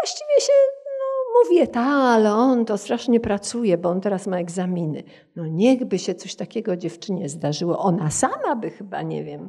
właściwie 0.00 0.40
się 0.40 0.52
no, 0.84 1.40
mówię, 1.44 1.66
ta, 1.66 1.86
ale 1.86 2.32
on 2.32 2.64
to 2.64 2.78
strasznie 2.78 3.20
pracuje, 3.20 3.78
bo 3.78 3.88
on 3.88 4.00
teraz 4.00 4.26
ma 4.26 4.38
egzaminy. 4.38 5.02
No 5.36 5.46
niechby 5.46 5.98
się 5.98 6.14
coś 6.14 6.34
takiego 6.34 6.76
dziewczynie 6.76 7.28
zdarzyło. 7.28 7.78
Ona 7.78 8.10
sama 8.10 8.56
by 8.56 8.70
chyba, 8.70 9.02
nie 9.02 9.24
wiem, 9.24 9.48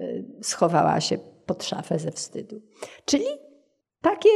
y, 0.00 0.24
schowała 0.42 1.00
się 1.00 1.18
pod 1.48 1.64
szafę 1.64 1.98
ze 1.98 2.10
wstydu. 2.10 2.60
Czyli 3.04 3.26
takie 4.02 4.28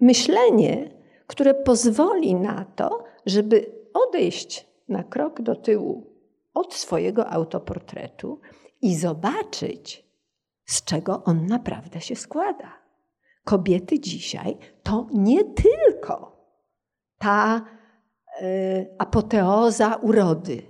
myślenie, 0.00 0.90
które 1.26 1.54
pozwoli 1.54 2.34
na 2.34 2.64
to, 2.64 3.04
żeby 3.26 3.72
odejść 3.94 4.66
na 4.88 5.04
krok 5.04 5.42
do 5.42 5.56
tyłu 5.56 6.06
od 6.54 6.74
swojego 6.74 7.28
autoportretu 7.30 8.40
i 8.82 8.96
zobaczyć, 8.96 10.06
z 10.64 10.84
czego 10.84 11.22
on 11.24 11.46
naprawdę 11.46 12.00
się 12.00 12.16
składa. 12.16 12.72
Kobiety 13.44 14.00
dzisiaj 14.00 14.58
to 14.82 15.06
nie 15.12 15.44
tylko 15.44 16.32
ta 17.18 17.64
y, 18.42 18.94
apoteoza 18.98 19.96
urody. 19.96 20.62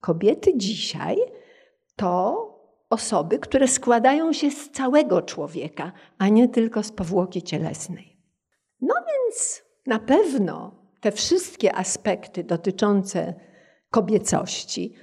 Kobiety 0.00 0.56
dzisiaj 0.56 1.16
to 1.96 2.47
osoby, 2.90 3.38
które 3.38 3.68
składają 3.68 4.32
się 4.32 4.50
z 4.50 4.70
całego 4.70 5.22
człowieka, 5.22 5.92
a 6.18 6.28
nie 6.28 6.48
tylko 6.48 6.82
z 6.82 6.92
powłoki 6.92 7.42
cielesnej. 7.42 8.16
No 8.80 8.94
więc 8.94 9.62
na 9.86 9.98
pewno 9.98 10.74
te 11.00 11.12
wszystkie 11.12 11.74
aspekty 11.74 12.44
dotyczące 12.44 13.34
kobiecości, 13.90 14.94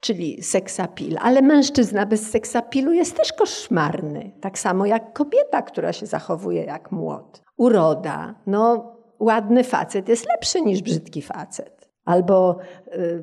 czyli 0.00 0.42
seksapil, 0.42 1.16
ale 1.20 1.42
mężczyzna 1.42 2.06
bez 2.06 2.30
seksapilu 2.30 2.92
jest 2.92 3.16
też 3.16 3.32
koszmarny, 3.32 4.32
tak 4.40 4.58
samo 4.58 4.86
jak 4.86 5.12
kobieta, 5.12 5.62
która 5.62 5.92
się 5.92 6.06
zachowuje 6.06 6.64
jak 6.64 6.92
młot. 6.92 7.42
Uroda, 7.56 8.34
no 8.46 8.92
ładny 9.20 9.64
facet 9.64 10.08
jest 10.08 10.26
lepszy 10.28 10.60
niż 10.60 10.82
brzydki 10.82 11.22
facet, 11.22 11.90
albo 12.04 12.58
y, 12.94 13.22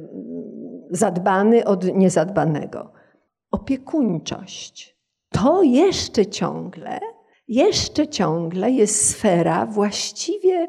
zadbany 0.92 1.66
od 1.66 1.96
niezadbanego. 1.96 2.92
Opiekuńczość. 3.52 4.98
To 5.30 5.64
jeszcze 5.64 6.26
ciągle, 6.26 7.00
jeszcze 7.48 8.08
ciągle 8.08 8.72
jest 8.72 9.10
sfera 9.10 9.66
właściwie 9.66 10.68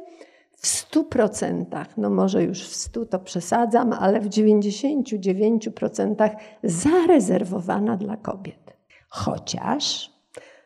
w 0.57 0.67
stu 0.67 1.05
procentach, 1.05 1.97
no 1.97 2.11
może 2.11 2.43
już 2.43 2.69
w 2.69 2.75
stu 2.75 3.07
to 3.07 3.19
przesadzam, 3.19 3.93
ale 3.93 4.21
w 4.21 4.29
99% 4.29 6.37
zarezerwowana 6.63 7.97
dla 7.97 8.17
kobiet. 8.17 8.77
Chociaż 9.09 10.13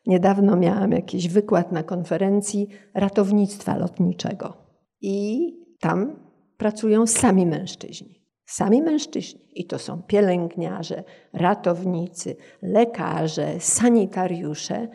niedawno 0.06 0.56
miałam 0.56 0.92
jakiś 0.92 1.28
wykład 1.28 1.72
na 1.72 1.82
konferencji 1.82 2.68
ratownictwa 2.94 3.76
lotniczego 3.76 4.56
i 5.00 5.46
tam 5.80 6.16
pracują 6.56 7.06
sami 7.06 7.46
mężczyźni. 7.46 8.19
Sami 8.50 8.82
mężczyźni. 8.82 9.40
I 9.54 9.66
to 9.66 9.78
są 9.78 10.02
pielęgniarze, 10.02 11.04
ratownicy, 11.32 12.36
lekarze, 12.62 13.60
sanitariusze, 13.60 14.88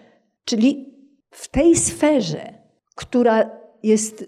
czyli 0.46 0.96
w 1.32 1.48
tej 1.48 1.76
sferze, 1.76 2.54
która 2.96 3.50
jest 3.84 4.26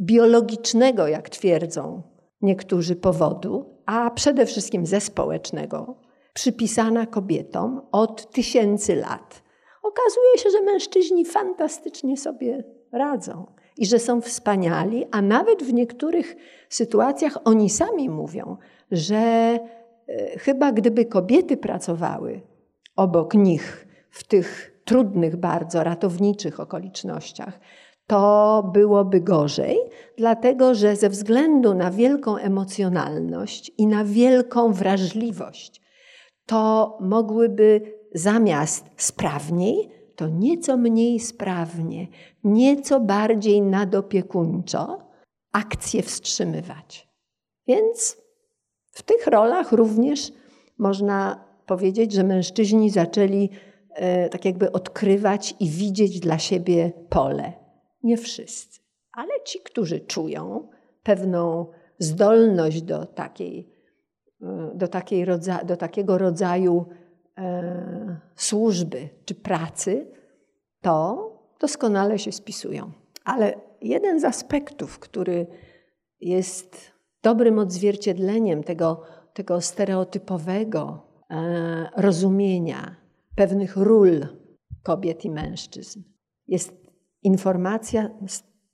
biologicznego, 0.00 1.08
jak 1.08 1.30
twierdzą 1.30 2.02
niektórzy, 2.42 2.96
powodu, 2.96 3.82
a 3.86 4.10
przede 4.10 4.46
wszystkim 4.46 4.86
ze 4.86 5.00
społecznego, 5.00 6.00
przypisana 6.34 7.06
kobietom 7.06 7.80
od 7.92 8.30
tysięcy 8.30 8.96
lat. 8.96 9.42
Okazuje 9.82 10.38
się, 10.38 10.50
że 10.50 10.62
mężczyźni 10.62 11.24
fantastycznie 11.24 12.16
sobie 12.16 12.64
radzą 12.92 13.46
i 13.76 13.86
że 13.86 13.98
są 13.98 14.20
wspaniali, 14.20 15.06
a 15.10 15.22
nawet 15.22 15.62
w 15.62 15.72
niektórych 15.72 16.36
sytuacjach 16.74 17.38
oni 17.44 17.70
sami 17.70 18.08
mówią, 18.08 18.56
że 18.90 19.16
e, 19.16 19.58
chyba 20.38 20.72
gdyby 20.72 21.04
kobiety 21.04 21.56
pracowały 21.56 22.40
obok 22.96 23.34
nich 23.34 23.86
w 24.10 24.24
tych 24.24 24.76
trudnych 24.84 25.36
bardzo 25.36 25.84
ratowniczych 25.84 26.60
okolicznościach, 26.60 27.60
to 28.06 28.70
byłoby 28.74 29.20
gorzej, 29.20 29.78
dlatego 30.18 30.74
że 30.74 30.96
ze 30.96 31.08
względu 31.08 31.74
na 31.74 31.90
wielką 31.90 32.36
emocjonalność 32.36 33.72
i 33.78 33.86
na 33.86 34.04
wielką 34.04 34.72
wrażliwość, 34.72 35.82
to 36.46 36.98
mogłyby 37.00 37.80
zamiast 38.14 38.86
sprawniej, 38.96 39.90
to 40.16 40.28
nieco 40.28 40.76
mniej 40.76 41.20
sprawnie, 41.20 42.06
nieco 42.44 43.00
bardziej 43.00 43.62
nadopiekuńczo 43.62 45.05
akcje 45.56 46.02
wstrzymywać. 46.02 47.08
Więc 47.66 48.16
w 48.90 49.02
tych 49.02 49.26
rolach 49.26 49.72
również 49.72 50.32
można 50.78 51.44
powiedzieć, 51.66 52.12
że 52.12 52.24
mężczyźni 52.24 52.90
zaczęli 52.90 53.50
e, 53.90 54.28
tak 54.28 54.44
jakby 54.44 54.72
odkrywać 54.72 55.54
i 55.60 55.68
widzieć 55.70 56.20
dla 56.20 56.38
siebie 56.38 56.92
pole 57.08 57.52
nie 58.02 58.16
wszyscy, 58.16 58.80
ale 59.12 59.30
ci, 59.44 59.60
którzy 59.60 60.00
czują 60.00 60.68
pewną 61.02 61.66
zdolność 61.98 62.82
do, 62.82 63.06
takiej, 63.06 63.68
e, 64.42 64.70
do, 64.74 64.88
takiej 64.88 65.24
rodza, 65.24 65.64
do 65.64 65.76
takiego 65.76 66.18
rodzaju 66.18 66.86
e, 67.38 68.20
służby 68.34 69.08
czy 69.24 69.34
pracy, 69.34 70.06
to 70.80 71.30
doskonale 71.60 72.18
się 72.18 72.32
spisują. 72.32 72.92
Ale 73.24 73.65
jeden 73.80 74.20
z 74.20 74.24
aspektów, 74.24 74.98
który 74.98 75.46
jest 76.20 76.92
dobrym 77.22 77.58
odzwierciedleniem 77.58 78.64
tego, 78.64 79.02
tego 79.34 79.60
stereotypowego 79.60 81.02
e, 81.30 81.90
rozumienia 81.96 82.96
pewnych 83.36 83.76
ról 83.76 84.26
kobiet 84.82 85.24
i 85.24 85.30
mężczyzn, 85.30 86.02
jest 86.48 86.72
informacja, 87.22 88.10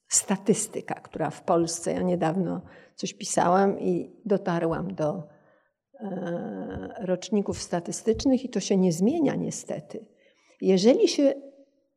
statystyka, 0.08 0.94
która 0.94 1.30
w 1.30 1.42
Polsce, 1.42 1.92
ja 1.92 2.02
niedawno 2.02 2.62
coś 2.94 3.14
pisałam 3.14 3.80
i 3.80 4.10
dotarłam 4.24 4.94
do 4.94 5.22
e, 6.00 6.94
roczników 7.00 7.62
statystycznych 7.62 8.44
i 8.44 8.48
to 8.48 8.60
się 8.60 8.76
nie 8.76 8.92
zmienia 8.92 9.34
niestety. 9.34 10.06
Jeżeli 10.60 11.08
się 11.08 11.34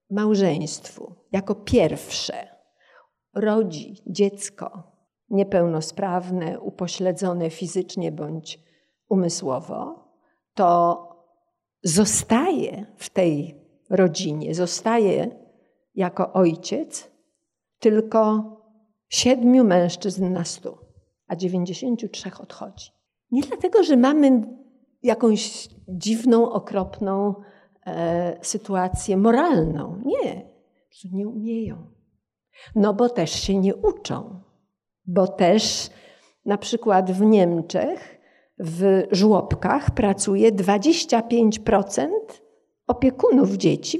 małżeństwu 0.10 1.16
jako 1.32 1.56
pierwsze 1.56 2.55
rodzi 3.36 3.96
dziecko 4.08 4.84
niepełnosprawne, 5.30 6.60
upośledzone 6.60 7.50
fizycznie 7.50 8.12
bądź 8.12 8.60
umysłowo, 9.10 10.10
to 10.54 11.02
zostaje 11.84 12.86
w 12.98 13.10
tej 13.10 13.56
rodzinie, 13.90 14.56
zostaje 14.56 15.30
jako 15.96 16.34
ojciec 16.34 17.12
tylko 17.80 18.44
siedmiu 19.10 19.64
mężczyzn 19.64 20.34
na 20.34 20.46
stu, 20.46 20.78
a 21.28 21.36
dziewięćdziesięciu 21.36 22.10
trzech 22.10 22.42
odchodzi. 22.42 22.92
Nie 23.32 23.42
dlatego, 23.42 23.84
że 23.84 23.98
mamy 23.98 24.44
jakąś 25.04 25.70
dziwną, 25.88 26.52
okropną 26.52 27.36
e, 27.86 28.38
sytuację 28.42 29.18
moralną. 29.18 30.02
Nie, 30.06 30.50
że 30.92 31.10
nie 31.10 31.28
umieją. 31.28 31.95
No 32.76 32.94
bo 32.94 33.10
też 33.10 33.32
się 33.32 33.58
nie 33.58 33.76
uczą. 33.76 34.42
bo 35.08 35.28
też 35.28 35.90
na 36.46 36.58
przykład 36.58 37.12
w 37.12 37.22
Niemczech 37.22 38.22
w 38.60 39.04
żłobkach 39.12 39.92
pracuje 39.92 40.52
25% 40.52 42.08
opiekunów 42.88 43.52
dzieci, 43.52 44.00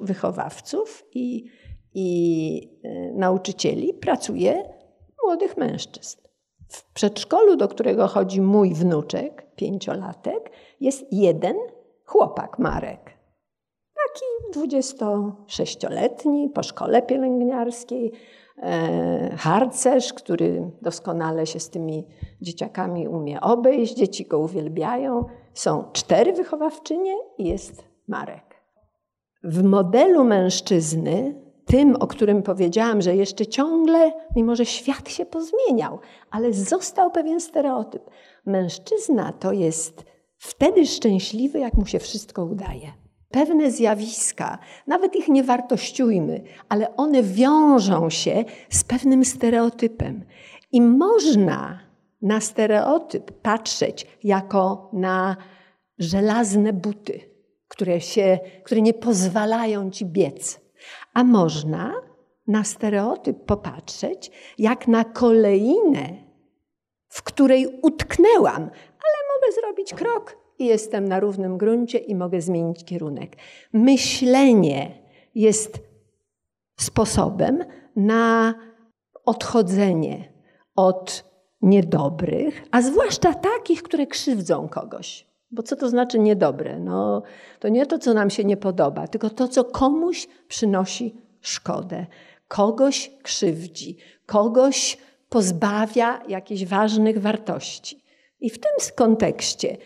wychowawców 0.00 1.04
i, 1.14 1.44
i 1.94 2.80
e, 2.84 3.12
nauczycieli 3.12 3.94
pracuje 3.94 4.74
młodych 5.24 5.56
mężczyzn. 5.56 6.18
W 6.68 6.92
przedszkolu, 6.92 7.56
do 7.56 7.68
którego 7.68 8.06
chodzi 8.06 8.40
mój 8.40 8.74
wnuczek, 8.74 9.46
pięciolatek, 9.56 10.50
jest 10.80 11.12
jeden 11.12 11.56
chłopak 12.04 12.58
Marek. 12.58 13.17
Taki 14.14 14.26
26-letni, 14.60 16.50
po 16.50 16.62
szkole 16.62 17.02
pielęgniarskiej, 17.02 18.12
e, 18.62 19.36
harcerz, 19.36 20.12
który 20.12 20.70
doskonale 20.82 21.46
się 21.46 21.60
z 21.60 21.70
tymi 21.70 22.06
dzieciakami 22.40 23.08
umie 23.08 23.40
obejść, 23.40 23.94
dzieci 23.94 24.26
go 24.26 24.38
uwielbiają. 24.38 25.24
Są 25.54 25.84
cztery 25.92 26.32
wychowawczynie 26.32 27.14
i 27.38 27.44
jest 27.44 27.84
Marek. 28.08 28.62
W 29.44 29.62
modelu 29.62 30.24
mężczyzny 30.24 31.34
tym, 31.66 31.96
o 31.96 32.06
którym 32.06 32.42
powiedziałam, 32.42 33.02
że 33.02 33.16
jeszcze 33.16 33.46
ciągle, 33.46 34.12
mimo 34.36 34.56
że 34.56 34.66
świat 34.66 35.08
się 35.08 35.26
pozmieniał, 35.26 35.98
ale 36.30 36.52
został 36.52 37.10
pewien 37.10 37.40
stereotyp. 37.40 38.02
Mężczyzna 38.46 39.32
to 39.32 39.52
jest 39.52 40.04
wtedy 40.36 40.86
szczęśliwy, 40.86 41.58
jak 41.58 41.74
mu 41.74 41.86
się 41.86 41.98
wszystko 41.98 42.44
udaje. 42.44 43.07
Pewne 43.30 43.70
zjawiska, 43.70 44.58
nawet 44.86 45.16
ich 45.16 45.28
nie 45.28 45.44
wartościujmy, 45.44 46.42
ale 46.68 46.96
one 46.96 47.22
wiążą 47.22 48.10
się 48.10 48.44
z 48.70 48.84
pewnym 48.84 49.24
stereotypem. 49.24 50.24
I 50.72 50.82
można 50.82 51.80
na 52.22 52.40
stereotyp 52.40 53.32
patrzeć 53.32 54.06
jako 54.24 54.90
na 54.92 55.36
żelazne 55.98 56.72
buty, 56.72 57.20
które, 57.68 58.00
się, 58.00 58.38
które 58.64 58.82
nie 58.82 58.94
pozwalają 58.94 59.90
ci 59.90 60.06
biec 60.06 60.68
a 61.14 61.24
można 61.24 61.94
na 62.46 62.64
stereotyp 62.64 63.44
popatrzeć 63.44 64.30
jak 64.58 64.88
na 64.88 65.04
kolejnę, 65.04 66.08
w 67.08 67.22
której 67.22 67.80
utknęłam, 67.82 68.62
ale 68.76 69.18
mogę 69.34 69.52
zrobić 69.60 69.94
krok 69.94 70.36
i 70.58 70.66
jestem 70.66 71.08
na 71.08 71.20
równym 71.20 71.58
gruncie 71.58 71.98
i 71.98 72.14
mogę 72.14 72.40
zmienić 72.40 72.84
kierunek. 72.84 73.36
Myślenie 73.72 74.90
jest 75.34 75.80
sposobem 76.80 77.64
na 77.96 78.54
odchodzenie 79.24 80.32
od 80.76 81.24
niedobrych, 81.62 82.64
a 82.70 82.82
zwłaszcza 82.82 83.34
takich, 83.34 83.82
które 83.82 84.06
krzywdzą 84.06 84.68
kogoś. 84.68 85.26
Bo 85.50 85.62
co 85.62 85.76
to 85.76 85.88
znaczy 85.88 86.18
niedobre? 86.18 86.78
No, 86.78 87.22
to 87.60 87.68
nie 87.68 87.86
to, 87.86 87.98
co 87.98 88.14
nam 88.14 88.30
się 88.30 88.44
nie 88.44 88.56
podoba, 88.56 89.08
tylko 89.08 89.30
to, 89.30 89.48
co 89.48 89.64
komuś 89.64 90.28
przynosi 90.48 91.14
szkodę, 91.40 92.06
kogoś 92.48 93.10
krzywdzi, 93.22 93.96
kogoś 94.26 94.98
pozbawia 95.28 96.22
jakichś 96.28 96.64
ważnych 96.64 97.20
wartości. 97.20 98.02
I 98.40 98.50
w 98.50 98.58
tym 98.58 98.72
kontekście 98.96 99.76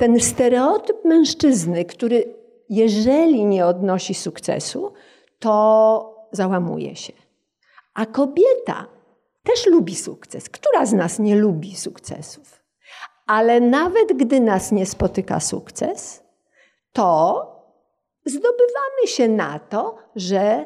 ten 0.00 0.20
stereotyp 0.20 1.04
mężczyzny, 1.04 1.84
który 1.84 2.34
jeżeli 2.68 3.44
nie 3.44 3.66
odnosi 3.66 4.14
sukcesu, 4.14 4.92
to 5.38 6.28
załamuje 6.32 6.96
się. 6.96 7.12
A 7.94 8.06
kobieta 8.06 8.86
też 9.42 9.66
lubi 9.66 9.96
sukces. 9.96 10.48
Która 10.48 10.86
z 10.86 10.92
nas 10.92 11.18
nie 11.18 11.36
lubi 11.36 11.76
sukcesów? 11.76 12.62
Ale 13.26 13.60
nawet 13.60 14.12
gdy 14.16 14.40
nas 14.40 14.72
nie 14.72 14.86
spotyka 14.86 15.40
sukces, 15.40 16.22
to 16.92 17.46
zdobywamy 18.24 19.06
się 19.06 19.28
na 19.28 19.58
to, 19.58 19.96
że 20.16 20.64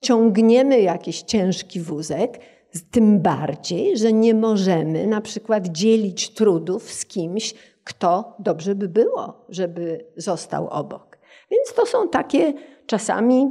ciągniemy 0.00 0.80
jakiś 0.80 1.22
ciężki 1.22 1.80
wózek, 1.80 2.38
tym 2.90 3.20
bardziej, 3.20 3.98
że 3.98 4.12
nie 4.12 4.34
możemy 4.34 5.06
na 5.06 5.20
przykład 5.20 5.66
dzielić 5.66 6.34
trudów 6.34 6.92
z 6.92 7.06
kimś, 7.06 7.54
kto 7.86 8.34
dobrze 8.38 8.74
by 8.74 8.88
było, 8.88 9.44
żeby 9.48 10.06
został 10.16 10.68
obok. 10.68 11.18
Więc 11.50 11.74
to 11.74 11.86
są 11.86 12.08
takie 12.08 12.52
czasami 12.86 13.50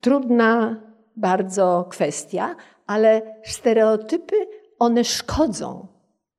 trudna 0.00 0.80
bardzo 1.16 1.86
kwestia, 1.90 2.56
ale 2.86 3.36
stereotypy 3.44 4.36
one 4.78 5.04
szkodzą 5.04 5.86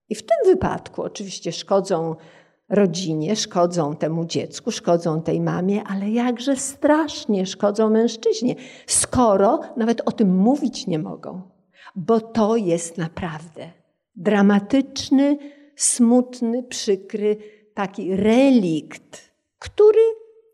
i 0.09 0.15
w 0.15 0.25
tym 0.25 0.37
wypadku 0.45 1.03
oczywiście 1.03 1.51
szkodzą 1.51 2.15
rodzinie, 2.69 3.35
szkodzą 3.35 3.95
temu 3.95 4.25
dziecku, 4.25 4.71
szkodzą 4.71 5.21
tej 5.21 5.41
mamie, 5.41 5.83
ale 5.83 6.09
jakże 6.09 6.55
strasznie 6.55 7.45
szkodzą 7.45 7.89
mężczyźnie, 7.89 8.55
skoro 8.87 9.59
nawet 9.77 10.01
o 10.05 10.11
tym 10.11 10.35
mówić 10.35 10.87
nie 10.87 10.99
mogą. 10.99 11.41
Bo 11.95 12.19
to 12.19 12.55
jest 12.55 12.97
naprawdę 12.97 13.69
dramatyczny, 14.15 15.37
smutny, 15.75 16.63
przykry 16.63 17.37
taki 17.73 18.15
relikt, 18.15 19.31
który 19.59 20.01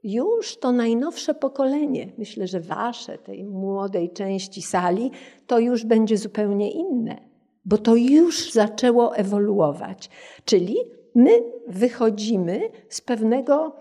już 0.04 0.58
to 0.58 0.72
najnowsze 0.72 1.34
pokolenie, 1.34 2.12
myślę, 2.18 2.48
że 2.48 2.60
wasze, 2.60 3.18
tej 3.18 3.44
młodej 3.44 4.10
części 4.10 4.62
sali, 4.62 5.12
to 5.48 5.60
już 5.60 5.86
będzie 5.86 6.18
zupełnie 6.18 6.72
inne 6.72 7.32
bo 7.66 7.78
to 7.78 7.96
już 7.96 8.52
zaczęło 8.52 9.16
ewoluować. 9.16 10.10
Czyli 10.46 10.78
my 11.16 11.32
wychodzimy 11.68 12.62
z 12.90 13.02
pewnego 13.02 13.76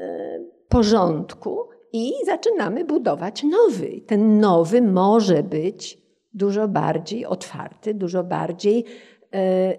e, 0.00 0.40
porządku 0.68 1.68
i 1.92 2.12
zaczynamy 2.26 2.84
budować 2.84 3.42
nowy. 3.42 4.00
Ten 4.06 4.40
nowy 4.40 4.82
może 4.82 5.42
być 5.42 5.98
dużo 6.34 6.68
bardziej 6.68 7.26
otwarty, 7.26 7.94
dużo 7.94 8.24
bardziej 8.24 8.84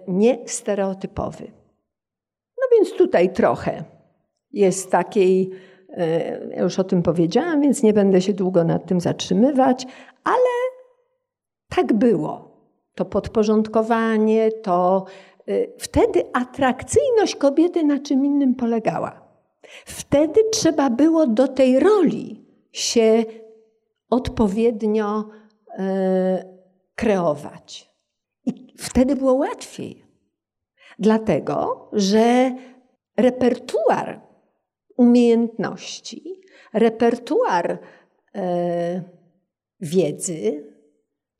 niestereotypowy. 0.08 1.52
No 2.58 2.64
więc 2.72 2.92
tutaj 2.92 3.32
trochę 3.32 3.84
jest 4.52 4.90
takiej, 4.90 5.50
e, 5.88 6.40
ja 6.56 6.62
już 6.62 6.78
o 6.78 6.84
tym 6.84 7.02
powiedziałam, 7.02 7.60
więc 7.60 7.82
nie 7.82 7.92
będę 7.92 8.20
się 8.20 8.32
długo 8.32 8.64
nad 8.64 8.86
tym 8.86 9.00
zatrzymywać, 9.00 9.86
ale 10.24 10.80
tak 11.68 11.92
było 11.92 12.50
to 12.94 13.04
podporządkowanie, 13.04 14.52
to 14.52 15.04
y, 15.48 15.72
wtedy 15.78 16.24
atrakcyjność 16.32 17.36
kobiety 17.36 17.84
na 17.84 17.98
czym 17.98 18.24
innym 18.24 18.54
polegała. 18.54 19.20
Wtedy 19.84 20.40
trzeba 20.52 20.90
było 20.90 21.26
do 21.26 21.48
tej 21.48 21.80
roli 21.80 22.44
się 22.72 23.24
odpowiednio 24.10 25.24
kreować. 26.94 27.89
Wtedy 28.80 29.16
było 29.16 29.32
łatwiej. 29.32 30.04
Dlatego, 30.98 31.88
że 31.92 32.54
repertuar 33.16 34.20
umiejętności, 34.96 36.40
repertuar 36.72 37.72
y, 37.72 38.40
wiedzy, 39.80 40.64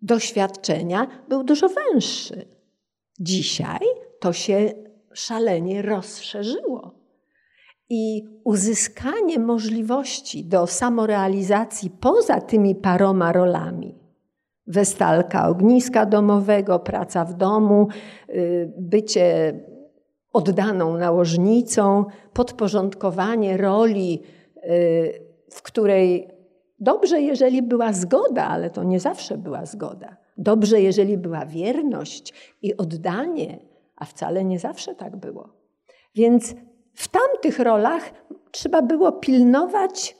doświadczenia 0.03 1.25
był 1.29 1.45
dużo 1.45 1.69
węższy. 1.69 2.49
Dzisiaj 3.21 3.81
to 4.21 4.33
się 4.33 4.73
szalenie 5.13 5.83
rozszerzyło. 5.83 6.95
I 7.89 8.23
uzyskanie 8.45 9.39
możliwości 9.39 10.45
do 10.45 10.67
samorealizacji 10.67 11.91
poza 11.91 12.41
tymi 12.41 12.75
paroma 12.75 13.33
rolami 13.33 14.00
westalka 14.71 15.49
ogniska 15.49 16.07
domowego, 16.07 16.79
praca 16.79 17.25
w 17.25 17.35
domu, 17.35 17.89
y, 18.29 18.73
bycie 18.79 19.61
oddaną 20.33 20.97
nałożnicą, 20.97 22.05
podporządkowanie 22.33 23.57
roli, 23.57 24.23
y, 24.57 25.31
w 25.51 25.63
której 25.63 26.41
Dobrze, 26.81 27.21
jeżeli 27.21 27.63
była 27.63 27.93
zgoda, 27.93 28.45
ale 28.47 28.71
to 28.71 28.85
nie 28.85 29.01
zawsze 29.01 29.39
była 29.39 29.67
zgoda. 29.67 30.17
Dobrze, 30.39 30.81
jeżeli 30.81 31.19
była 31.19 31.47
wierność 31.47 32.55
i 32.63 32.77
oddanie, 32.77 33.59
a 33.97 34.05
wcale 34.05 34.45
nie 34.45 34.59
zawsze 34.59 34.95
tak 34.95 35.17
było. 35.17 35.49
Więc 36.15 36.55
w 36.95 37.09
tamtych 37.09 37.59
rolach 37.59 38.11
trzeba 38.51 38.83
było 38.83 39.13
pilnować 39.13 40.17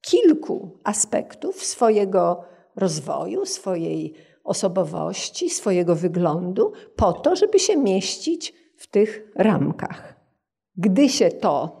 kilku 0.00 0.78
aspektów 0.84 1.64
swojego 1.64 2.44
rozwoju, 2.76 3.46
swojej 3.46 4.14
osobowości, 4.44 5.50
swojego 5.50 5.96
wyglądu, 5.96 6.72
po 6.96 7.12
to, 7.12 7.36
żeby 7.36 7.58
się 7.58 7.76
mieścić 7.76 8.54
w 8.76 8.86
tych 8.86 9.32
ramkach. 9.36 10.20
Gdy 10.76 11.08
się 11.08 11.28
to 11.28 11.80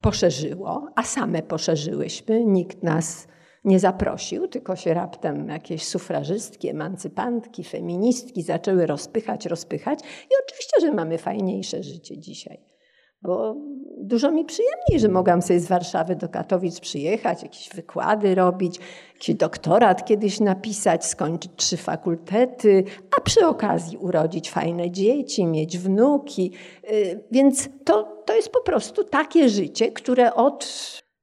poszerzyło, 0.00 0.88
a 0.96 1.02
same 1.02 1.42
poszerzyłyśmy, 1.42 2.44
nikt 2.44 2.82
nas 2.82 3.28
nie 3.64 3.78
zaprosił, 3.78 4.48
tylko 4.48 4.76
się 4.76 4.94
raptem 4.94 5.48
jakieś 5.48 5.86
sufrażystki, 5.86 6.68
emancypantki, 6.68 7.64
feministki 7.64 8.42
zaczęły 8.42 8.86
rozpychać, 8.86 9.46
rozpychać. 9.46 10.00
I 10.00 10.32
oczywiście, 10.44 10.80
że 10.80 10.92
mamy 10.92 11.18
fajniejsze 11.18 11.82
życie 11.82 12.18
dzisiaj. 12.18 12.77
Bo 13.22 13.56
dużo 14.00 14.32
mi 14.32 14.44
przyjemniej, 14.44 15.00
że 15.00 15.08
mogłam 15.08 15.42
sobie 15.42 15.60
z 15.60 15.66
Warszawy 15.66 16.16
do 16.16 16.28
Katowic 16.28 16.80
przyjechać, 16.80 17.42
jakieś 17.42 17.70
wykłady 17.74 18.34
robić, 18.34 18.80
jakiś 19.14 19.34
doktorat 19.34 20.04
kiedyś 20.04 20.40
napisać, 20.40 21.06
skończyć 21.06 21.52
trzy 21.56 21.76
fakultety, 21.76 22.84
a 23.16 23.20
przy 23.20 23.46
okazji 23.46 23.98
urodzić 23.98 24.50
fajne 24.50 24.90
dzieci, 24.90 25.46
mieć 25.46 25.78
wnuki. 25.78 26.52
Y, 26.92 27.24
więc 27.30 27.68
to, 27.84 28.22
to 28.24 28.34
jest 28.34 28.48
po 28.48 28.60
prostu 28.60 29.04
takie 29.04 29.48
życie, 29.48 29.92
które 29.92 30.34
od 30.34 30.68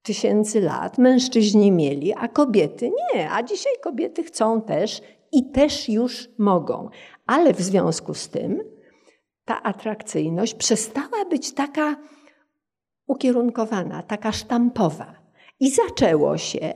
tysięcy 0.03 0.61
lat 0.61 0.97
mężczyźni 0.97 1.71
mieli, 1.71 2.13
a 2.13 2.27
kobiety 2.27 2.91
nie. 3.13 3.31
A 3.31 3.43
dzisiaj 3.43 3.73
kobiety 3.83 4.23
chcą 4.23 4.61
też 4.61 5.01
i 5.31 5.51
też 5.51 5.89
już 5.89 6.29
mogą. 6.37 6.89
Ale 7.25 7.53
w 7.53 7.61
związku 7.61 8.13
z 8.13 8.29
tym 8.29 8.74
ta 9.45 9.63
atrakcyjność 9.63 10.53
przestała 10.53 11.25
być 11.29 11.53
taka 11.53 11.95
ukierunkowana, 13.07 14.03
taka 14.03 14.31
sztampowa. 14.31 15.15
I 15.59 15.71
zaczęło 15.71 16.37
się 16.37 16.73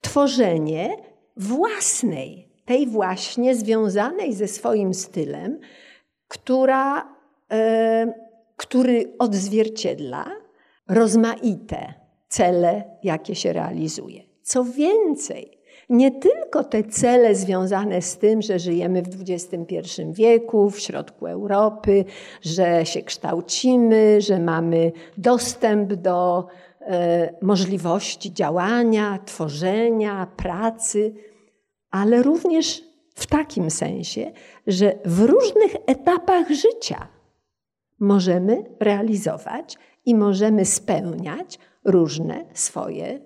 tworzenie 0.00 0.96
własnej, 1.36 2.48
tej 2.64 2.86
właśnie 2.86 3.54
związanej 3.54 4.34
ze 4.34 4.48
swoim 4.48 4.94
stylem, 4.94 5.60
która, 6.28 7.14
e, 7.50 8.12
który 8.56 9.14
odzwierciedla 9.18 10.30
rozmaite 10.88 11.94
cele, 12.28 12.84
jakie 13.02 13.34
się 13.34 13.52
realizuje. 13.52 14.22
Co 14.42 14.64
więcej, 14.64 15.57
nie 15.88 16.10
tylko 16.10 16.64
te 16.64 16.84
cele 16.84 17.34
związane 17.34 18.02
z 18.02 18.18
tym, 18.18 18.42
że 18.42 18.58
żyjemy 18.58 19.02
w 19.02 19.08
XXI 19.30 19.82
wieku, 20.12 20.70
w 20.70 20.80
środku 20.80 21.26
Europy, 21.26 22.04
że 22.42 22.86
się 22.86 23.02
kształcimy, 23.02 24.20
że 24.20 24.38
mamy 24.38 24.92
dostęp 25.18 25.92
do 25.92 26.46
e, 26.80 27.34
możliwości 27.42 28.32
działania, 28.32 29.18
tworzenia, 29.24 30.26
pracy, 30.36 31.14
ale 31.90 32.22
również 32.22 32.84
w 33.14 33.26
takim 33.26 33.70
sensie, 33.70 34.32
że 34.66 34.98
w 35.04 35.20
różnych 35.20 35.76
etapach 35.86 36.50
życia 36.50 37.08
możemy 38.00 38.64
realizować 38.80 39.78
i 40.04 40.14
możemy 40.14 40.64
spełniać 40.64 41.58
różne 41.84 42.44
swoje 42.54 43.20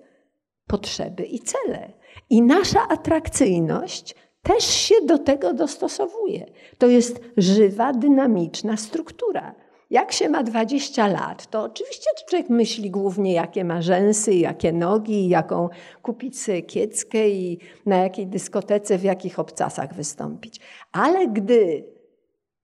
potrzeby 0.67 1.23
i 1.23 1.39
cele. 1.39 1.93
I 2.29 2.41
nasza 2.41 2.87
atrakcyjność 2.89 4.15
też 4.43 4.63
się 4.63 4.95
do 5.05 5.17
tego 5.17 5.53
dostosowuje. 5.53 6.45
To 6.77 6.87
jest 6.87 7.19
żywa, 7.37 7.93
dynamiczna 7.93 8.77
struktura. 8.77 9.55
Jak 9.89 10.11
się 10.11 10.29
ma 10.29 10.43
20 10.43 11.07
lat, 11.07 11.49
to 11.49 11.63
oczywiście 11.63 12.09
człowiek 12.29 12.49
myśli 12.49 12.91
głównie, 12.91 13.33
jakie 13.33 13.63
ma 13.63 13.81
rzęsy, 13.81 14.33
jakie 14.33 14.71
nogi, 14.71 15.29
jaką 15.29 15.69
kupić 16.01 16.41
sobie 16.41 16.61
kieckę 16.61 17.29
i 17.29 17.59
na 17.85 17.97
jakiej 17.97 18.27
dyskotece, 18.27 18.97
w 18.97 19.03
jakich 19.03 19.39
obcasach 19.39 19.93
wystąpić. 19.93 20.59
Ale 20.91 21.27
gdy 21.27 21.85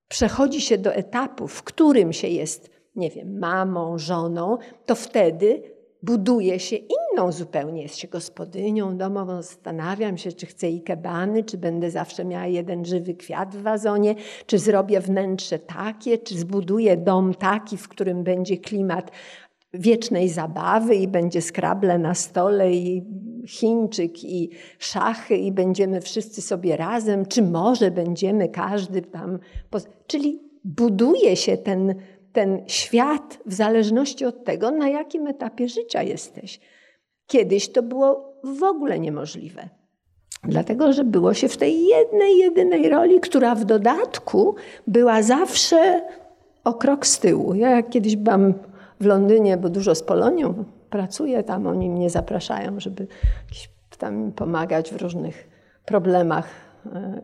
przechodzi 0.08 0.62
się 0.62 0.78
do 0.78 0.94
etapu, 0.94 1.48
w 1.48 1.64
którym 1.64 2.14
się 2.14 2.28
jest, 2.28 2.70
nie 2.96 3.10
wiem, 3.10 3.40
mamą, 3.40 3.98
żoną, 3.98 4.58
to 4.86 4.96
wtedy 4.96 5.79
buduje 6.04 6.60
się 6.60 6.76
inną 6.76 7.32
zupełnie. 7.32 7.82
Jest 7.82 7.98
się 7.98 8.08
gospodynią 8.08 8.98
domową, 8.98 9.42
zastanawiam 9.42 10.18
się, 10.18 10.32
czy 10.32 10.46
chcę 10.46 10.70
ikebany, 10.70 11.44
czy 11.44 11.58
będę 11.58 11.92
zawsze 11.92 12.26
miała 12.26 12.48
jeden 12.48 12.86
żywy 12.86 13.14
kwiat 13.14 13.56
w 13.56 13.62
wazonie, 13.62 14.16
czy 14.46 14.60
zrobię 14.60 15.02
wnętrze 15.02 15.60
takie, 15.60 16.18
czy 16.18 16.38
zbuduję 16.38 16.98
dom 16.98 17.34
taki, 17.34 17.78
w 17.78 17.88
którym 17.88 18.24
będzie 18.24 18.58
klimat 18.58 19.12
wiecznej 19.74 20.30
zabawy 20.30 20.96
i 20.96 21.08
będzie 21.08 21.42
skrable 21.42 22.00
na 22.00 22.14
stole 22.14 22.74
i 22.74 23.04
Chińczyk 23.48 24.24
i 24.24 24.50
szachy 24.80 25.38
i 25.38 25.52
będziemy 25.52 26.02
wszyscy 26.02 26.42
sobie 26.42 26.78
razem, 26.78 27.26
czy 27.26 27.42
może 27.42 27.92
będziemy 27.92 28.50
każdy 28.50 29.02
tam. 29.02 29.40
Czyli 30.08 30.40
buduje 30.64 31.36
się 31.36 31.58
ten 31.58 31.96
ten 32.34 32.64
świat 32.68 33.40
w 33.46 33.54
zależności 33.54 34.26
od 34.26 34.44
tego, 34.44 34.72
na 34.72 34.90
jakim 34.90 35.28
etapie 35.28 35.70
życia 35.70 36.04
jesteś. 36.04 36.60
Kiedyś 37.28 37.72
to 37.72 37.84
było 37.84 38.34
w 38.44 38.64
ogóle 38.64 39.00
niemożliwe. 39.00 39.70
Dlatego, 40.44 40.94
że 40.94 41.04
było 41.04 41.34
się 41.34 41.48
w 41.48 41.58
tej 41.58 41.86
jednej, 41.86 42.38
jedynej 42.38 42.90
roli, 42.90 43.20
która 43.20 43.56
w 43.56 43.66
dodatku 43.66 44.56
była 44.88 45.22
zawsze 45.24 46.02
o 46.64 46.74
krok 46.74 47.08
z 47.08 47.20
tyłu. 47.20 47.54
Ja 47.54 47.70
jak 47.70 47.90
kiedyś 47.90 48.16
byłam 48.16 48.54
w 49.00 49.06
Londynie, 49.06 49.58
bo 49.58 49.70
dużo 49.70 49.96
z 49.96 50.04
Polonią 50.04 50.66
pracuję, 50.90 51.44
tam 51.44 51.68
oni 51.68 51.90
mnie 51.90 52.10
zapraszają, 52.10 52.80
żeby 52.80 53.08
tam 53.98 54.32
pomagać 54.32 54.94
w 54.94 55.02
różnych 55.02 55.50
problemach 55.86 56.69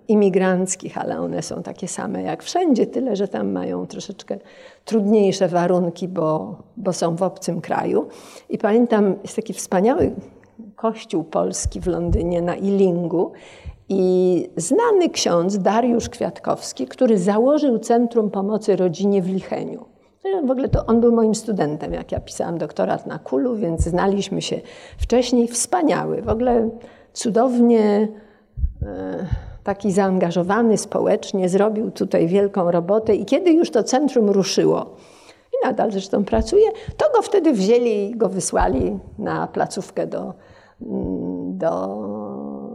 imigranckich, 0.07 0.97
ale 0.97 1.19
one 1.19 1.41
są 1.41 1.63
takie 1.63 1.87
same 1.87 2.21
jak 2.21 2.43
wszędzie, 2.43 2.87
tyle 2.87 3.15
że 3.15 3.27
tam 3.27 3.51
mają 3.51 3.87
troszeczkę 3.87 4.37
trudniejsze 4.85 5.47
warunki, 5.47 6.07
bo, 6.07 6.55
bo 6.77 6.93
są 6.93 7.15
w 7.15 7.23
obcym 7.23 7.61
kraju. 7.61 8.07
I 8.49 8.57
pamiętam, 8.57 9.15
jest 9.23 9.35
taki 9.35 9.53
wspaniały 9.53 10.11
kościół 10.75 11.23
polski 11.23 11.81
w 11.81 11.87
Londynie 11.87 12.41
na 12.41 12.55
Ilingu 12.55 13.31
i 13.89 14.49
znany 14.57 15.09
ksiądz 15.09 15.57
Dariusz 15.57 16.09
Kwiatkowski, 16.09 16.87
który 16.87 17.17
założył 17.17 17.79
Centrum 17.79 18.31
Pomocy 18.31 18.75
Rodzinie 18.75 19.21
w 19.21 19.29
Licheniu. 19.29 19.85
W 20.45 20.51
ogóle 20.51 20.69
to 20.69 20.85
on 20.85 21.01
był 21.01 21.11
moim 21.11 21.35
studentem, 21.35 21.93
jak 21.93 22.11
ja 22.11 22.19
pisałam 22.19 22.57
doktorat 22.57 23.07
na 23.07 23.19
Kulu, 23.19 23.55
więc 23.55 23.81
znaliśmy 23.81 24.41
się 24.41 24.61
wcześniej. 24.97 25.47
Wspaniały, 25.47 26.21
w 26.21 26.29
ogóle 26.29 26.69
cudownie 27.13 28.07
E, 28.07 28.24
taki 29.63 29.91
zaangażowany 29.91 30.77
społecznie, 30.77 31.49
zrobił 31.49 31.91
tutaj 31.91 32.27
wielką 32.27 32.71
robotę 32.71 33.15
i 33.15 33.25
kiedy 33.25 33.51
już 33.51 33.71
to 33.71 33.83
centrum 33.83 34.29
ruszyło, 34.29 34.95
i 35.53 35.67
nadal 35.67 35.91
zresztą 35.91 36.25
pracuje, 36.25 36.71
to 36.97 37.05
go 37.15 37.21
wtedy 37.21 37.53
wzięli 37.53 38.11
i 38.11 38.15
go 38.15 38.29
wysłali 38.29 38.99
na 39.19 39.47
placówkę 39.47 40.07
do, 40.07 40.33
mm, 40.81 41.57
do 41.57 41.97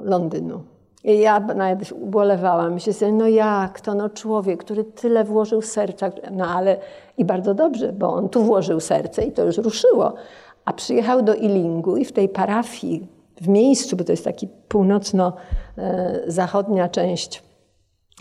Londynu. 0.02 0.60
I 1.04 1.18
ja 1.18 1.40
nawet 1.40 1.92
ubolewałam 1.92 2.78
się 2.78 3.12
no 3.12 3.28
jak 3.28 3.80
to, 3.80 3.94
no 3.94 4.08
człowiek, 4.08 4.60
który 4.64 4.84
tyle 4.84 5.24
włożył 5.24 5.62
serca, 5.62 6.10
no 6.30 6.46
ale 6.46 6.76
i 7.18 7.24
bardzo 7.24 7.54
dobrze, 7.54 7.92
bo 7.92 8.12
on 8.12 8.28
tu 8.28 8.42
włożył 8.42 8.80
serce 8.80 9.24
i 9.24 9.32
to 9.32 9.44
już 9.44 9.58
ruszyło. 9.58 10.14
A 10.64 10.72
przyjechał 10.72 11.22
do 11.22 11.34
Ilingu 11.34 11.96
i 11.96 12.04
w 12.04 12.12
tej 12.12 12.28
parafii, 12.28 13.19
w 13.40 13.48
miejscu, 13.48 13.96
bo 13.96 14.04
to 14.04 14.12
jest 14.12 14.24
taki 14.24 14.48
północno-zachodnia 14.68 16.88
część 16.88 17.42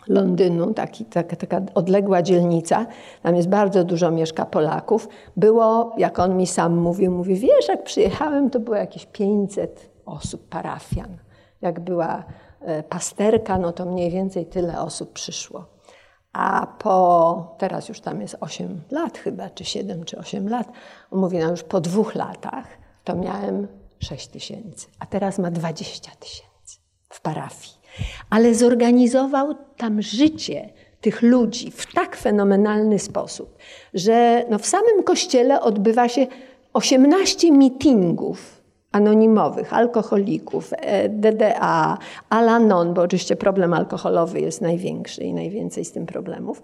Londynu, 0.08 0.74
taki, 0.74 1.06
taka, 1.06 1.36
taka 1.36 1.62
odległa 1.76 2.22
dzielnica, 2.22 2.86
tam 3.24 3.36
jest 3.36 3.50
bardzo 3.50 3.84
dużo 3.84 4.12
mieszka 4.12 4.46
Polaków. 4.46 5.08
Było, 5.38 5.94
jak 5.98 6.20
on 6.20 6.38
mi 6.38 6.48
sam 6.48 6.78
mówił, 6.78 7.12
mówi, 7.12 7.36
wiesz, 7.36 7.68
jak 7.68 7.84
przyjechałem, 7.84 8.50
to 8.50 8.60
było 8.60 8.78
jakieś 8.78 9.06
500 9.06 9.90
osób, 10.06 10.50
parafian. 10.50 11.18
Jak 11.62 11.80
była 11.80 12.24
e, 12.62 12.84
pasterka, 12.84 13.58
no 13.58 13.72
to 13.72 13.86
mniej 13.86 14.12
więcej 14.12 14.46
tyle 14.46 14.82
osób 14.82 15.14
przyszło. 15.14 15.66
A 16.34 16.68
po, 16.80 17.56
teraz 17.58 17.90
już 17.90 18.02
tam 18.02 18.22
jest 18.22 18.38
8 18.40 18.82
lat 18.92 19.18
chyba, 19.18 19.50
czy 19.50 19.66
7, 19.66 20.04
czy 20.04 20.18
8 20.18 20.50
lat, 20.50 20.68
on 21.12 21.20
mówi, 21.20 21.38
no 21.38 21.50
już 21.50 21.64
po 21.64 21.82
dwóch 21.82 22.16
latach 22.16 22.66
to 23.04 23.16
miałem 23.16 23.68
6 24.00 24.28
tysięcy, 24.28 24.88
a 25.00 25.06
teraz 25.06 25.40
ma 25.40 25.52
20 25.52 26.12
tysięcy 26.20 26.78
w 27.10 27.22
parafii. 27.22 27.74
Ale 28.30 28.56
zorganizował 28.56 29.56
tam 29.78 30.02
życie 30.02 30.70
tych 31.02 31.22
ludzi 31.22 31.72
w 31.72 31.94
tak 31.94 32.16
fenomenalny 32.16 33.00
sposób, 33.00 33.58
że 33.94 34.46
no 34.50 34.60
w 34.60 34.66
samym 34.66 35.04
kościele 35.04 35.62
odbywa 35.62 36.10
się 36.10 36.28
18 36.74 37.52
mitingów 37.52 38.62
anonimowych, 38.92 39.74
alkoholików, 39.74 40.74
e, 40.78 41.10
DDA, 41.10 41.98
Alanon, 42.30 42.94
bo 42.94 43.02
oczywiście 43.02 43.36
problem 43.36 43.74
alkoholowy 43.74 44.42
jest 44.42 44.62
największy 44.62 45.24
i 45.24 45.34
najwięcej 45.34 45.86
z 45.86 45.92
tym 45.92 46.06
problemów. 46.06 46.62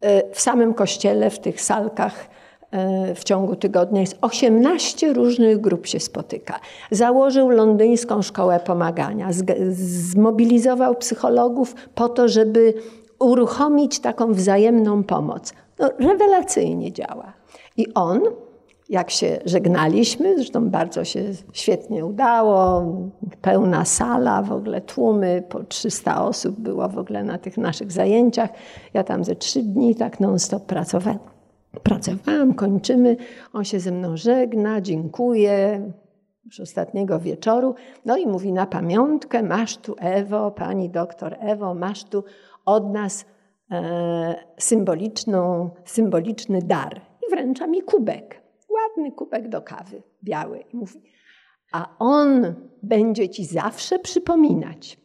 E, 0.00 0.34
w 0.34 0.40
samym 0.40 0.74
kościele, 0.74 1.30
w 1.30 1.38
tych 1.38 1.60
salkach 1.60 2.28
w 3.14 3.24
ciągu 3.24 3.56
tygodnia 3.56 4.00
jest 4.00 4.18
18 4.20 5.12
różnych 5.12 5.60
grup 5.60 5.86
się 5.86 6.00
spotyka. 6.00 6.60
Założył 6.90 7.50
londyńską 7.50 8.22
szkołę 8.22 8.60
pomagania, 8.60 9.28
zmobilizował 9.72 10.94
psychologów 10.94 11.74
po 11.94 12.08
to, 12.08 12.28
żeby 12.28 12.74
uruchomić 13.18 14.00
taką 14.00 14.32
wzajemną 14.32 15.02
pomoc. 15.02 15.52
No, 15.78 15.90
rewelacyjnie 15.98 16.92
działa. 16.92 17.32
I 17.76 17.94
on 17.94 18.20
jak 18.88 19.10
się 19.10 19.38
żegnaliśmy, 19.44 20.36
zresztą 20.36 20.70
bardzo 20.70 21.04
się 21.04 21.24
świetnie 21.52 22.06
udało, 22.06 22.84
pełna 23.42 23.84
sala, 23.84 24.42
w 24.42 24.52
ogóle 24.52 24.80
tłumy, 24.80 25.42
po 25.48 25.64
300 25.64 26.24
osób 26.24 26.60
było 26.60 26.88
w 26.88 26.98
ogóle 26.98 27.24
na 27.24 27.38
tych 27.38 27.58
naszych 27.58 27.92
zajęciach. 27.92 28.50
Ja 28.94 29.04
tam 29.04 29.24
ze 29.24 29.36
trzy 29.36 29.62
dni 29.62 29.94
tak 29.94 30.20
non-stop 30.20 30.66
pracowałam. 30.66 31.41
Pracowałam, 31.80 32.54
kończymy, 32.54 33.16
on 33.52 33.64
się 33.64 33.80
ze 33.80 33.92
mną 33.92 34.16
żegna, 34.16 34.80
dziękuję, 34.80 35.82
już 36.44 36.60
ostatniego 36.60 37.20
wieczoru. 37.20 37.74
No 38.04 38.16
i 38.16 38.26
mówi 38.26 38.52
na 38.52 38.66
pamiątkę, 38.66 39.42
masz 39.42 39.76
tu 39.76 39.94
Ewo, 39.98 40.50
pani 40.50 40.90
doktor 40.90 41.36
Ewo, 41.40 41.74
masz 41.74 42.04
tu 42.04 42.24
od 42.64 42.92
nas 42.92 43.24
e, 43.70 44.34
symboliczną, 44.58 45.70
symboliczny 45.84 46.62
dar. 46.62 47.00
I 47.26 47.30
wręcza 47.30 47.66
mi 47.66 47.82
kubek, 47.82 48.42
ładny 48.68 49.12
kubek 49.12 49.48
do 49.48 49.62
kawy, 49.62 50.02
biały. 50.24 50.64
I 50.72 50.76
mówi, 50.76 51.02
a 51.72 51.88
on 51.98 52.54
będzie 52.82 53.28
ci 53.28 53.44
zawsze 53.44 53.98
przypominać. 53.98 55.01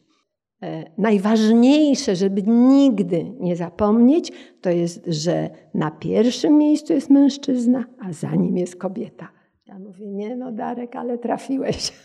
E, 0.62 0.90
najważniejsze, 0.98 2.16
żeby 2.16 2.42
nigdy 2.46 3.32
nie 3.40 3.56
zapomnieć, 3.56 4.32
to 4.60 4.70
jest, 4.70 5.04
że 5.06 5.50
na 5.74 5.90
pierwszym 5.90 6.58
miejscu 6.58 6.92
jest 6.92 7.10
mężczyzna, 7.10 7.84
a 8.00 8.12
za 8.12 8.34
nim 8.34 8.56
jest 8.56 8.76
kobieta. 8.76 9.28
Ja 9.66 9.78
mówię, 9.78 10.06
nie 10.06 10.36
no 10.36 10.52
Darek, 10.52 10.96
ale 10.96 11.18
trafiłeś. 11.18 11.92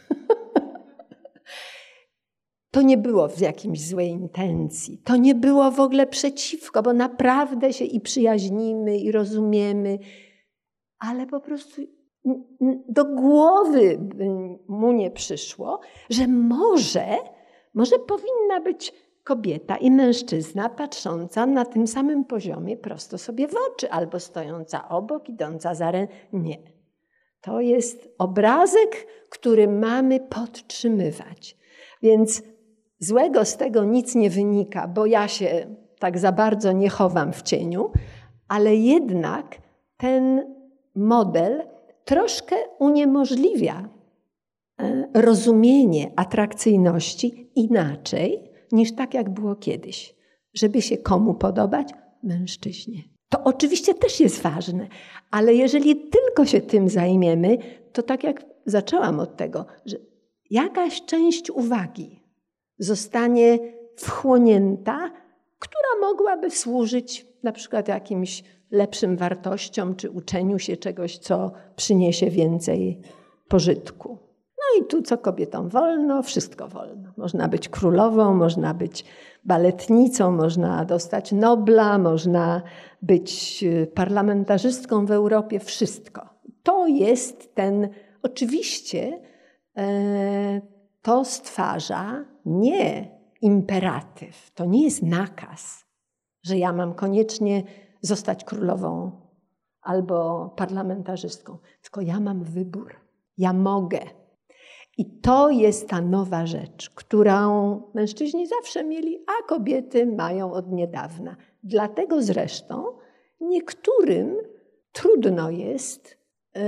To 2.72 2.82
nie 2.82 2.98
było 2.98 3.28
w 3.28 3.40
jakimś 3.40 3.88
złej 3.88 4.10
intencji. 4.10 4.98
To 4.98 5.16
nie 5.16 5.36
było 5.36 5.72
w 5.72 5.80
ogóle 5.80 6.08
przeciwko, 6.08 6.84
bo 6.84 6.94
naprawdę 6.94 7.74
się 7.74 7.86
i 7.86 8.02
przyjaźnimy, 8.02 8.98
i 8.98 9.12
rozumiemy, 9.12 10.00
ale 11.00 11.28
po 11.28 11.40
prostu 11.40 11.82
do 12.90 13.06
głowy 13.06 14.00
mu 14.68 14.92
nie 14.92 15.12
przyszło, 15.12 15.80
że 16.10 16.28
może, 16.28 17.06
może 17.74 18.00
powinna 18.00 18.62
być 18.64 18.94
kobieta 19.24 19.78
i 19.78 19.92
mężczyzna 19.92 20.70
patrząca 20.70 21.46
na 21.46 21.66
tym 21.66 21.88
samym 21.88 22.26
poziomie 22.26 22.78
prosto 22.78 23.18
sobie 23.18 23.48
w 23.48 23.56
oczy, 23.72 23.92
albo 23.92 24.20
stojąca 24.20 24.90
obok, 24.90 25.30
idąca 25.30 25.76
za 25.76 25.92
rękę. 25.92 26.14
Nie. 26.34 26.58
To 27.42 27.62
jest 27.62 28.10
obrazek, 28.18 29.08
który 29.30 29.68
mamy 29.68 30.20
podtrzymywać. 30.20 31.58
Więc 32.02 32.44
złego 33.00 33.46
z 33.46 33.58
tego 33.58 33.84
nic 33.84 34.16
nie 34.16 34.30
wynika, 34.30 34.88
bo 34.88 35.06
ja 35.06 35.28
się 35.28 35.76
tak 36.00 36.20
za 36.20 36.32
bardzo 36.32 36.72
nie 36.72 36.90
chowam 36.90 37.34
w 37.34 37.42
cieniu, 37.42 37.92
ale 38.48 38.76
jednak 38.76 39.58
ten 39.98 40.54
model 40.96 41.64
troszkę 42.06 42.56
uniemożliwia 42.80 43.90
rozumienie 45.14 46.12
atrakcyjności 46.16 47.52
inaczej 47.56 48.52
niż 48.72 48.96
tak, 48.96 49.14
jak 49.14 49.30
było 49.30 49.56
kiedyś. 49.56 50.16
Żeby 50.54 50.82
się 50.82 50.98
komu 50.98 51.34
podobać? 51.34 51.90
Mężczyźnie. 52.24 53.04
To 53.30 53.44
oczywiście 53.44 53.94
też 53.94 54.20
jest 54.20 54.42
ważne, 54.42 54.88
ale 55.32 55.54
jeżeli 55.54 55.96
tylko 55.96 56.46
się 56.46 56.62
tym 56.62 56.90
zajmiemy, 56.90 57.58
to 57.94 58.04
tak 58.04 58.24
jak 58.24 58.46
zaczęłam 58.66 59.20
od 59.20 59.38
tego, 59.38 59.66
że 59.86 59.98
jakaś 60.50 61.06
część 61.06 61.50
uwagi 61.50 62.24
zostanie 62.80 63.60
wchłonięta, 63.98 65.12
która 65.60 66.10
mogłaby 66.12 66.52
służyć 66.52 67.26
na 67.44 67.52
przykład 67.52 67.88
jakimś 67.88 68.44
lepszym 68.72 69.18
wartościom 69.18 69.96
czy 69.96 70.12
uczeniu 70.12 70.60
się 70.60 70.78
czegoś, 70.78 71.18
co 71.18 71.52
przyniesie 71.76 72.30
więcej 72.30 73.02
pożytku. 73.48 74.18
No 74.74 74.82
i 74.82 74.88
tu 74.88 75.02
co 75.02 75.18
kobietom 75.18 75.70
wolno, 75.70 76.24
wszystko 76.24 76.68
wolno. 76.68 77.12
Można 77.18 77.48
być 77.48 77.70
królową, 77.70 78.34
można 78.34 78.74
być 78.74 79.06
baletnicą, 79.46 80.32
można 80.32 80.86
dostać 80.86 81.32
Nobla, 81.32 81.98
można 81.98 82.62
być 83.02 83.64
y, 83.64 83.88
parlamentarzystką 83.96 85.06
w 85.06 85.12
Europie, 85.12 85.60
wszystko. 85.60 86.30
To 86.64 86.88
jest 86.88 87.56
ten, 87.56 87.90
oczywiście 88.24 89.20
e, 89.78 90.62
to 91.02 91.26
stwarza 91.26 92.26
nie 92.46 93.12
imperatyw, 93.42 94.52
to 94.52 94.66
nie 94.66 94.84
jest 94.84 95.04
nakaz, 95.04 95.86
że 96.44 96.58
ja 96.58 96.74
mam 96.74 96.94
koniecznie 96.94 97.64
zostać 98.02 98.44
królową 98.44 99.12
albo 99.82 100.50
parlamentarzystką, 100.56 101.58
tylko 101.82 102.02
ja 102.02 102.20
mam 102.20 102.44
wybór. 102.44 102.96
Ja 103.38 103.54
mogę. 103.54 104.00
I 104.98 105.20
to 105.20 105.50
jest 105.50 105.90
ta 105.90 106.02
nowa 106.02 106.46
rzecz, 106.46 106.90
którą 106.90 107.82
mężczyźni 107.94 108.48
zawsze 108.48 108.84
mieli, 108.84 109.20
a 109.28 109.48
kobiety 109.48 110.06
mają 110.06 110.54
od 110.54 110.72
niedawna. 110.72 111.36
Dlatego 111.64 112.22
zresztą 112.22 112.86
niektórym 113.42 114.36
trudno 114.92 115.50
jest 115.50 116.18
yy, 116.56 116.62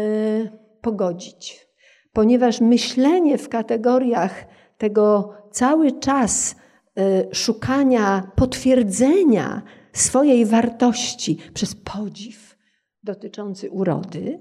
pogodzić, 0.82 1.68
ponieważ 2.14 2.62
myślenie 2.62 3.38
w 3.38 3.50
kategoriach 3.50 4.46
tego 4.78 5.34
cały 5.52 5.92
czas 5.92 6.56
yy, 6.96 7.04
szukania 7.32 8.32
potwierdzenia 8.36 9.62
swojej 9.94 10.46
wartości 10.46 11.38
przez 11.54 11.76
podziw 11.76 12.56
dotyczący 13.04 13.70
urody, 13.70 14.40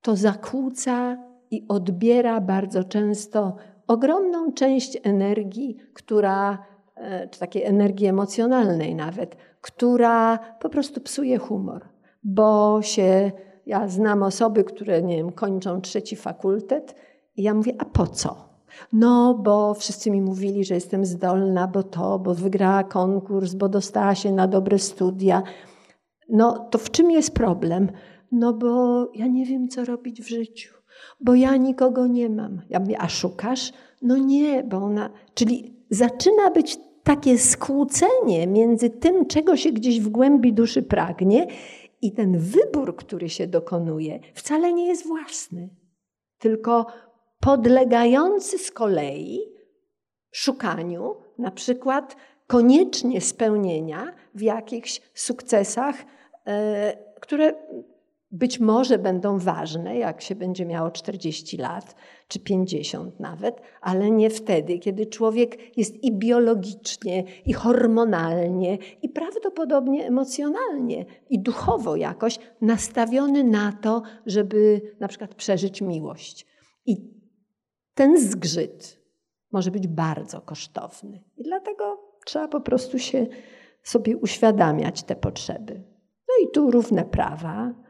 to 0.00 0.16
zakłóca 0.16 1.16
i 1.50 1.64
odbiera 1.68 2.40
bardzo 2.40 2.84
często 2.84 3.56
ogromną 3.86 4.52
część 4.52 4.98
energii, 5.02 5.76
która, 5.94 6.58
e, 6.96 7.28
czy 7.28 7.40
takiej 7.40 7.64
energii 7.64 8.06
emocjonalnej 8.06 8.94
nawet, 8.94 9.36
która 9.60 10.38
po 10.60 10.68
prostu 10.68 11.00
psuje 11.00 11.38
humor, 11.38 11.88
bo 12.24 12.82
się, 12.82 13.32
ja 13.66 13.88
znam 13.88 14.22
osoby, 14.22 14.64
które, 14.64 15.02
nie 15.02 15.16
wiem, 15.16 15.32
kończą 15.32 15.80
trzeci 15.80 16.16
fakultet 16.16 16.94
i 17.36 17.42
ja 17.42 17.54
mówię, 17.54 17.72
a 17.78 17.84
po 17.84 18.06
co? 18.06 18.54
No, 18.92 19.34
bo 19.34 19.74
wszyscy 19.74 20.10
mi 20.10 20.20
mówili, 20.20 20.64
że 20.64 20.74
jestem 20.74 21.04
zdolna, 21.04 21.68
bo 21.68 21.82
to, 21.82 22.18
bo 22.18 22.34
wygrała 22.34 22.84
konkurs, 22.84 23.54
bo 23.54 23.68
dostała 23.68 24.14
się 24.14 24.32
na 24.32 24.48
dobre 24.48 24.78
studia. 24.78 25.42
No, 26.28 26.68
to 26.70 26.78
w 26.78 26.90
czym 26.90 27.10
jest 27.10 27.34
problem? 27.34 27.88
No, 28.32 28.52
bo 28.52 29.08
ja 29.14 29.26
nie 29.26 29.46
wiem, 29.46 29.68
co 29.68 29.84
robić 29.84 30.22
w 30.22 30.28
życiu, 30.28 30.73
bo 31.20 31.34
ja 31.34 31.56
nikogo 31.56 32.06
nie 32.06 32.30
mam. 32.30 32.60
Ja 32.70 32.80
mówię, 32.80 33.00
a 33.00 33.08
szukasz? 33.08 33.72
No 34.02 34.16
nie, 34.16 34.64
bo 34.64 34.76
ona. 34.76 35.10
Czyli 35.34 35.74
zaczyna 35.90 36.50
być 36.50 36.78
takie 37.02 37.38
skłócenie 37.38 38.46
między 38.46 38.90
tym, 38.90 39.26
czego 39.26 39.56
się 39.56 39.72
gdzieś 39.72 40.00
w 40.00 40.08
głębi 40.08 40.52
duszy 40.52 40.82
pragnie, 40.82 41.46
i 42.04 42.12
ten 42.12 42.38
wybór, 42.38 42.96
który 42.96 43.28
się 43.28 43.46
dokonuje, 43.46 44.20
wcale 44.34 44.72
nie 44.72 44.86
jest 44.86 45.06
własny, 45.06 45.68
tylko 46.38 46.86
podlegający 47.40 48.58
z 48.58 48.70
kolei 48.70 49.40
szukaniu 50.30 51.16
na 51.38 51.50
przykład 51.50 52.16
koniecznie 52.46 53.20
spełnienia 53.20 54.14
w 54.34 54.42
jakichś 54.42 55.00
sukcesach, 55.14 55.94
e, 56.46 56.96
które 57.20 57.54
być 58.34 58.60
może 58.60 58.98
będą 58.98 59.38
ważne, 59.38 59.98
jak 59.98 60.22
się 60.22 60.34
będzie 60.34 60.66
miało 60.66 60.90
40 60.90 61.56
lat 61.56 61.94
czy 62.28 62.40
50 62.40 63.20
nawet, 63.20 63.60
ale 63.80 64.10
nie 64.10 64.30
wtedy, 64.30 64.78
kiedy 64.78 65.06
człowiek 65.06 65.76
jest 65.78 66.04
i 66.04 66.12
biologicznie, 66.12 67.24
i 67.46 67.52
hormonalnie, 67.52 68.78
i 69.02 69.08
prawdopodobnie 69.08 70.06
emocjonalnie, 70.06 71.04
i 71.30 71.42
duchowo 71.42 71.96
jakoś 71.96 72.38
nastawiony 72.60 73.44
na 73.44 73.72
to, 73.72 74.02
żeby 74.26 74.80
na 75.00 75.08
przykład 75.08 75.34
przeżyć 75.34 75.82
miłość. 75.82 76.46
I 76.86 76.96
ten 77.94 78.20
zgrzyt 78.20 79.00
może 79.52 79.70
być 79.70 79.86
bardzo 79.86 80.40
kosztowny. 80.40 81.24
I 81.36 81.42
dlatego 81.42 81.98
trzeba 82.24 82.48
po 82.48 82.60
prostu 82.60 82.98
się 82.98 83.26
sobie 83.82 84.16
uświadamiać 84.16 85.02
te 85.02 85.16
potrzeby. 85.16 85.82
No 86.28 86.48
i 86.48 86.52
tu 86.52 86.70
równe 86.70 87.04
prawa. 87.04 87.83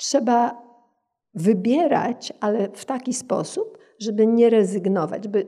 Trzeba 0.00 0.62
wybierać, 1.34 2.32
ale 2.40 2.68
w 2.72 2.84
taki 2.84 3.14
sposób, 3.14 3.78
żeby 3.98 4.26
nie 4.26 4.50
rezygnować, 4.50 5.28
by 5.28 5.46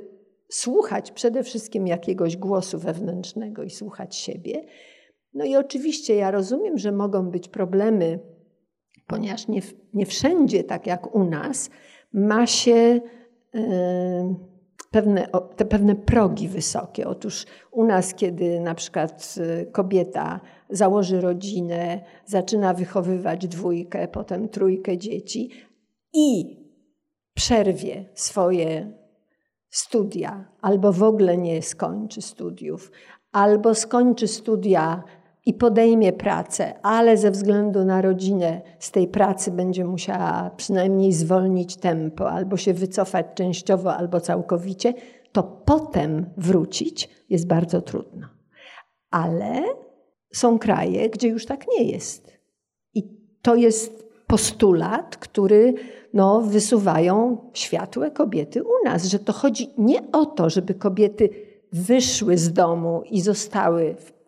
słuchać 0.48 1.12
przede 1.12 1.42
wszystkim 1.42 1.86
jakiegoś 1.86 2.36
głosu 2.36 2.78
wewnętrznego 2.78 3.62
i 3.62 3.70
słuchać 3.70 4.16
siebie. 4.16 4.64
No 5.34 5.44
i 5.44 5.56
oczywiście 5.56 6.14
ja 6.14 6.30
rozumiem, 6.30 6.78
że 6.78 6.92
mogą 6.92 7.30
być 7.30 7.48
problemy, 7.48 8.18
ponieważ 9.06 9.48
nie, 9.48 9.60
nie 9.94 10.06
wszędzie, 10.06 10.64
tak 10.64 10.86
jak 10.86 11.14
u 11.14 11.24
nas, 11.24 11.70
ma 12.12 12.46
się 12.46 13.00
pewne, 14.92 15.28
te 15.56 15.64
pewne 15.64 15.94
progi 15.94 16.48
wysokie. 16.48 17.08
Otóż 17.08 17.46
u 17.70 17.84
nas, 17.84 18.14
kiedy 18.14 18.60
na 18.60 18.74
przykład 18.74 19.34
y, 19.38 19.66
kobieta 19.72 20.40
założy 20.70 21.20
rodzinę, 21.20 22.00
zaczyna 22.26 22.74
wychowywać 22.74 23.48
dwójkę, 23.48 24.08
potem 24.08 24.48
trójkę 24.48 24.98
dzieci, 24.98 25.50
i 26.12 26.56
przerwie 27.34 28.04
swoje 28.14 28.92
studia, 29.70 30.48
albo 30.60 30.92
w 30.92 31.02
ogóle 31.02 31.36
nie 31.36 31.62
skończy 31.62 32.22
studiów, 32.22 32.92
albo 33.32 33.74
skończy 33.74 34.28
studia 34.28 35.02
i 35.46 35.54
podejmie 35.54 36.12
pracę, 36.12 36.74
ale 36.82 37.16
ze 37.16 37.30
względu 37.30 37.84
na 37.84 38.02
rodzinę 38.02 38.60
z 38.78 38.90
tej 38.90 39.08
pracy 39.08 39.50
będzie 39.50 39.84
musiała 39.84 40.50
przynajmniej 40.56 41.12
zwolnić 41.12 41.76
tempo, 41.76 42.30
albo 42.30 42.56
się 42.56 42.74
wycofać 42.74 43.26
częściowo, 43.34 43.94
albo 43.94 44.20
całkowicie, 44.20 44.94
to 45.32 45.42
potem 45.42 46.26
wrócić 46.36 47.10
jest 47.30 47.46
bardzo 47.46 47.82
trudno. 47.82 48.28
Ale 49.10 49.62
są 50.32 50.58
kraje, 50.58 51.10
gdzie 51.10 51.28
już 51.28 51.46
tak 51.46 51.64
nie 51.78 51.84
jest. 51.84 52.32
I 52.94 53.02
to 53.42 53.54
jest 53.54 54.12
postulat, 54.26 55.16
który 55.16 55.74
no, 56.14 56.40
wysuwają 56.40 57.38
światłe 57.52 58.10
kobiety 58.10 58.62
u 58.62 58.84
nas, 58.84 59.04
że 59.04 59.18
to 59.18 59.32
chodzi 59.32 59.70
nie 59.78 60.12
o 60.12 60.26
to, 60.26 60.50
żeby 60.50 60.74
kobiety 60.74 61.28
wyszły 61.72 62.38
z 62.38 62.52
domu 62.52 63.02
i 63.10 63.20
zostały 63.20 63.94
w, 63.94 64.21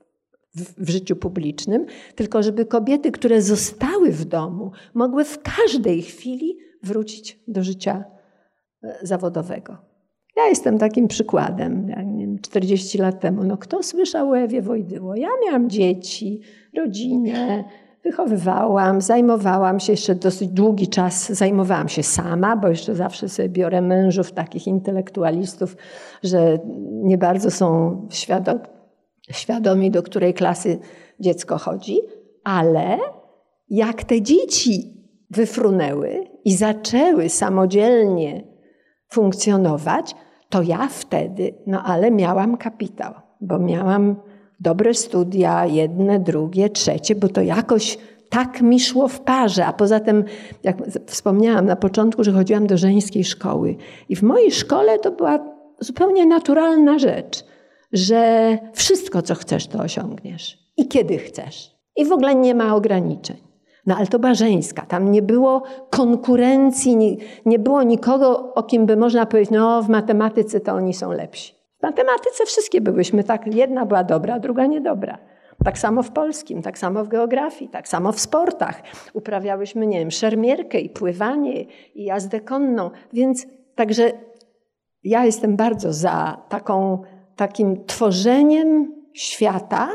w, 0.54 0.90
życiu 0.90 1.16
publicznym, 1.16 1.86
tylko 2.14 2.42
żeby 2.42 2.66
kobiety, 2.66 3.12
które 3.12 3.42
zostały 3.42 4.12
w 4.12 4.24
domu, 4.24 4.70
mogły 4.94 5.24
w 5.24 5.42
każdej 5.42 6.02
chwili 6.02 6.58
wrócić 6.82 7.40
do 7.48 7.62
życia 7.62 8.04
e, 8.82 8.98
zawodowego. 9.02 9.76
Ja 10.36 10.46
jestem 10.48 10.78
takim 10.78 11.08
przykładem. 11.08 11.88
Ja 11.88 12.02
nie 12.02 12.26
wiem, 12.26 12.38
40 12.38 12.98
lat 12.98 13.20
temu, 13.20 13.44
no 13.44 13.56
kto 13.56 13.82
słyszał 13.82 14.30
o 14.30 14.38
Ewie 14.38 14.62
Wojdyło? 14.62 15.14
Ja 15.16 15.28
miałam 15.46 15.70
dzieci, 15.70 16.40
rodzinę, 16.76 17.64
wychowywałam, 18.04 19.00
zajmowałam 19.00 19.80
się 19.80 19.92
jeszcze 19.92 20.14
dosyć 20.14 20.48
długi 20.48 20.88
czas, 20.88 21.32
zajmowałam 21.32 21.88
się 21.88 22.02
sama, 22.02 22.56
bo 22.56 22.68
jeszcze 22.68 22.94
zawsze 22.94 23.28
sobie 23.28 23.48
biorę 23.48 23.80
mężów, 23.80 24.32
takich 24.32 24.66
intelektualistów, 24.66 25.76
że 26.22 26.58
nie 26.92 27.18
bardzo 27.18 27.50
są 27.50 27.96
świadom, 28.10 28.58
świadomi, 29.30 29.90
do 29.90 30.02
której 30.02 30.34
klasy 30.34 30.78
dziecko 31.20 31.58
chodzi, 31.58 32.00
ale 32.44 32.98
jak 33.70 34.04
te 34.04 34.22
dzieci 34.22 34.94
wyfrunęły 35.30 36.26
i 36.44 36.54
zaczęły 36.54 37.28
samodzielnie 37.28 38.44
funkcjonować, 39.08 40.14
to 40.48 40.62
ja 40.62 40.88
wtedy, 40.88 41.54
no 41.66 41.82
ale 41.82 42.10
miałam 42.10 42.56
kapitał, 42.56 43.14
bo 43.40 43.58
miałam 43.58 44.16
dobre 44.60 44.94
studia, 44.94 45.66
jedne, 45.66 46.20
drugie, 46.20 46.70
trzecie, 46.70 47.14
bo 47.14 47.28
to 47.28 47.40
jakoś 47.40 47.98
tak 48.30 48.62
mi 48.62 48.80
szło 48.80 49.08
w 49.08 49.20
parze. 49.20 49.66
A 49.66 49.72
poza 49.72 50.00
tym, 50.00 50.24
jak 50.62 50.76
wspomniałam 51.06 51.66
na 51.66 51.76
początku, 51.76 52.24
że 52.24 52.32
chodziłam 52.32 52.66
do 52.66 52.76
żeńskiej 52.76 53.24
szkoły. 53.24 53.76
I 54.08 54.16
w 54.16 54.22
mojej 54.22 54.50
szkole 54.50 54.98
to 54.98 55.10
była 55.10 55.38
zupełnie 55.80 56.26
naturalna 56.26 56.98
rzecz, 56.98 57.44
że 57.94 58.58
wszystko, 58.72 59.22
co 59.22 59.34
chcesz, 59.34 59.66
to 59.66 59.78
osiągniesz. 59.78 60.58
I 60.76 60.88
kiedy 60.88 61.18
chcesz. 61.18 61.76
I 61.96 62.04
w 62.04 62.12
ogóle 62.12 62.34
nie 62.34 62.54
ma 62.54 62.74
ograniczeń. 62.74 63.36
No 63.86 63.96
ale 63.96 64.06
to 64.06 64.18
była 64.18 64.34
żeńska. 64.34 64.86
Tam 64.86 65.12
nie 65.12 65.22
było 65.22 65.62
konkurencji, 65.90 66.96
nie, 66.96 67.16
nie 67.46 67.58
było 67.58 67.82
nikogo, 67.82 68.54
o 68.54 68.62
kim 68.62 68.86
by 68.86 68.96
można 68.96 69.26
powiedzieć, 69.26 69.50
no 69.50 69.82
w 69.82 69.88
matematyce 69.88 70.60
to 70.60 70.72
oni 70.72 70.94
są 70.94 71.12
lepsi. 71.12 71.54
W 71.78 71.82
matematyce 71.82 72.46
wszystkie 72.46 72.80
byłyśmy 72.80 73.24
tak, 73.24 73.54
jedna 73.54 73.86
była 73.86 74.04
dobra, 74.04 74.40
druga 74.40 74.66
niedobra. 74.66 75.18
Tak 75.64 75.78
samo 75.78 76.02
w 76.02 76.10
polskim, 76.10 76.62
tak 76.62 76.78
samo 76.78 77.04
w 77.04 77.08
geografii, 77.08 77.70
tak 77.70 77.88
samo 77.88 78.12
w 78.12 78.20
sportach. 78.20 78.82
Uprawiałyśmy, 79.12 79.86
nie 79.86 79.98
wiem, 79.98 80.10
szermierkę 80.10 80.80
i 80.80 80.90
pływanie 80.90 81.64
i 81.94 82.04
jazdę 82.04 82.40
konną. 82.40 82.90
Więc 83.12 83.46
także 83.74 84.12
ja 85.04 85.24
jestem 85.24 85.56
bardzo 85.56 85.92
za 85.92 86.42
taką, 86.48 87.02
takim 87.36 87.84
tworzeniem 87.84 88.94
świata, 89.12 89.90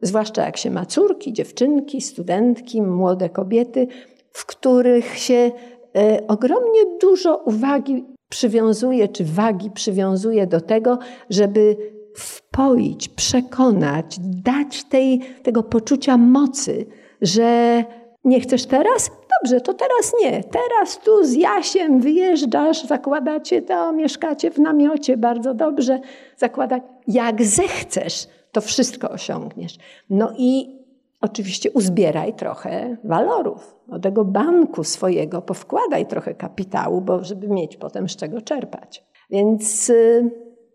zwłaszcza 0.00 0.44
jak 0.44 0.56
się 0.56 0.70
ma 0.70 0.86
córki, 0.86 1.32
dziewczynki, 1.32 2.00
studentki, 2.00 2.82
młode 2.82 3.28
kobiety, 3.28 3.86
w 4.30 4.46
których 4.46 5.18
się 5.18 5.50
e, 5.96 6.26
ogromnie 6.28 6.80
dużo 7.00 7.36
uwagi 7.36 8.04
przywiązuje, 8.28 9.08
czy 9.08 9.24
wagi 9.24 9.70
przywiązuje 9.70 10.46
do 10.46 10.60
tego, 10.60 10.98
żeby 11.30 11.76
wpoić, 12.16 13.08
przekonać, 13.08 14.16
dać 14.20 14.84
tej, 14.84 15.20
tego 15.42 15.62
poczucia 15.62 16.16
mocy, 16.16 16.86
że 17.22 17.84
nie 18.24 18.40
chcesz 18.40 18.66
teraz? 18.66 19.10
Dobrze, 19.42 19.60
to 19.60 19.74
teraz 19.74 20.12
nie. 20.22 20.44
Teraz 20.44 20.98
tu 20.98 21.24
z 21.24 21.32
Jasiem 21.32 22.00
wyjeżdżasz, 22.00 22.84
zakładacie 22.86 23.62
to, 23.62 23.92
mieszkacie 23.92 24.50
w 24.50 24.58
namiocie, 24.58 25.16
bardzo 25.16 25.54
dobrze. 25.54 26.00
Zakładać, 26.36 26.82
jak 27.06 27.42
zechcesz, 27.42 28.26
to 28.52 28.60
wszystko 28.60 29.10
osiągniesz. 29.10 29.78
No 30.10 30.32
i 30.38 30.78
oczywiście 31.20 31.70
uzbieraj 31.72 32.34
trochę 32.34 32.96
walorów. 33.04 33.76
Do 33.88 33.98
tego 33.98 34.24
banku 34.24 34.84
swojego 34.84 35.42
powkładaj 35.42 36.06
trochę 36.06 36.34
kapitału, 36.34 37.00
bo 37.00 37.24
żeby 37.24 37.48
mieć 37.48 37.76
potem 37.76 38.08
z 38.08 38.16
czego 38.16 38.40
czerpać. 38.40 39.04
Więc 39.30 39.90
y, 39.90 40.30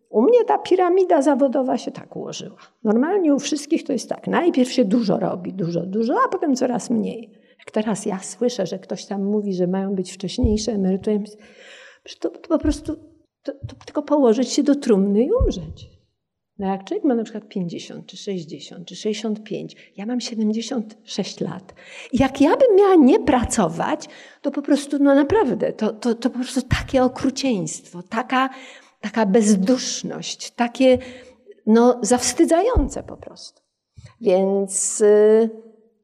u 0.09 0.21
mnie 0.21 0.45
ta 0.47 0.57
piramida 0.57 1.21
zawodowa 1.21 1.77
się 1.77 1.91
tak 1.91 2.15
ułożyła. 2.15 2.57
Normalnie 2.83 3.35
u 3.35 3.39
wszystkich 3.39 3.83
to 3.83 3.93
jest 3.93 4.09
tak. 4.09 4.27
Najpierw 4.27 4.71
się 4.71 4.85
dużo 4.85 5.19
robi, 5.19 5.53
dużo, 5.53 5.81
dużo, 5.81 6.15
a 6.25 6.29
potem 6.29 6.55
coraz 6.55 6.89
mniej. 6.89 7.31
Jak 7.59 7.71
teraz 7.71 8.05
ja 8.05 8.19
słyszę, 8.19 8.65
że 8.65 8.79
ktoś 8.79 9.05
tam 9.05 9.23
mówi, 9.23 9.53
że 9.53 9.67
mają 9.67 9.95
być 9.95 10.11
wcześniejsze 10.11 10.71
emerytury, 10.71 11.23
to, 12.19 12.29
to 12.29 12.47
po 12.47 12.59
prostu 12.59 12.95
to, 13.43 13.53
to 13.67 13.75
tylko 13.85 14.01
położyć 14.01 14.49
się 14.49 14.63
do 14.63 14.75
trumny 14.75 15.23
i 15.23 15.31
umrzeć. 15.31 15.99
No 16.59 16.67
jak 16.67 16.83
człowiek 16.83 17.03
ma 17.03 17.15
na 17.15 17.23
przykład 17.23 17.47
50, 17.47 18.05
czy 18.05 18.17
60, 18.17 18.87
czy 18.87 18.95
65, 18.95 19.75
ja 19.97 20.05
mam 20.05 20.21
76 20.21 21.39
lat. 21.39 21.73
Jak 22.13 22.41
ja 22.41 22.49
bym 22.57 22.75
miała 22.77 22.95
nie 22.95 23.19
pracować, 23.19 24.05
to 24.41 24.51
po 24.51 24.61
prostu, 24.61 24.97
no 24.99 25.15
naprawdę, 25.15 25.73
to, 25.73 25.93
to, 25.93 26.15
to 26.15 26.29
po 26.29 26.39
prostu 26.39 26.61
takie 26.61 27.03
okrucieństwo, 27.03 28.03
taka, 28.09 28.49
taka 29.01 29.25
bezduszność, 29.25 30.51
takie, 30.51 30.97
no, 31.65 31.99
zawstydzające 32.01 33.03
po 33.03 33.17
prostu. 33.17 33.61
Więc 34.21 35.01
y, 35.01 35.49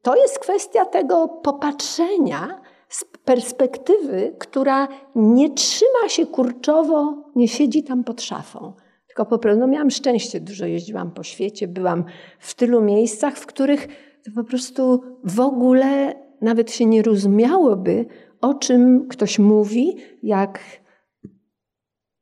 to 0.02 0.16
jest 0.16 0.38
kwestia 0.38 0.84
tego 0.84 1.28
popatrzenia 1.28 2.60
z 2.88 3.04
perspektywy, 3.24 4.34
która 4.38 4.88
nie 5.14 5.50
trzyma 5.50 6.08
się 6.08 6.26
kurczowo, 6.26 7.14
nie 7.36 7.48
siedzi 7.48 7.82
tam 7.82 8.04
pod 8.04 8.22
szafą 8.22 8.72
tylko 9.16 9.30
po 9.30 9.38
prostu 9.38 9.60
no 9.60 9.66
miałam 9.66 9.90
szczęście, 9.90 10.40
dużo 10.40 10.66
jeździłam 10.66 11.10
po 11.10 11.22
świecie, 11.22 11.68
byłam 11.68 12.04
w 12.38 12.54
tylu 12.54 12.82
miejscach, 12.82 13.36
w 13.38 13.46
których 13.46 13.88
po 14.34 14.44
prostu 14.44 15.02
w 15.24 15.40
ogóle 15.40 16.14
nawet 16.40 16.72
się 16.72 16.86
nie 16.86 17.02
rozumiałoby, 17.02 18.06
o 18.40 18.54
czym 18.54 19.08
ktoś 19.08 19.38
mówi, 19.38 19.96
jak 20.22 20.58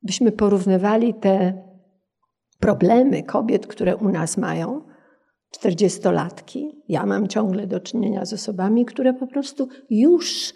byśmy 0.04 0.32
porównywali 0.32 1.14
te 1.14 1.62
problemy 2.60 3.22
kobiet, 3.22 3.66
które 3.66 3.96
u 3.96 4.08
nas 4.08 4.36
mają, 4.36 4.82
czterdziestolatki. 5.50 6.82
Ja 6.88 7.06
mam 7.06 7.28
ciągle 7.28 7.66
do 7.66 7.80
czynienia 7.80 8.24
z 8.24 8.32
osobami, 8.32 8.84
które 8.84 9.14
po 9.14 9.26
prostu 9.26 9.68
już, 9.90 10.54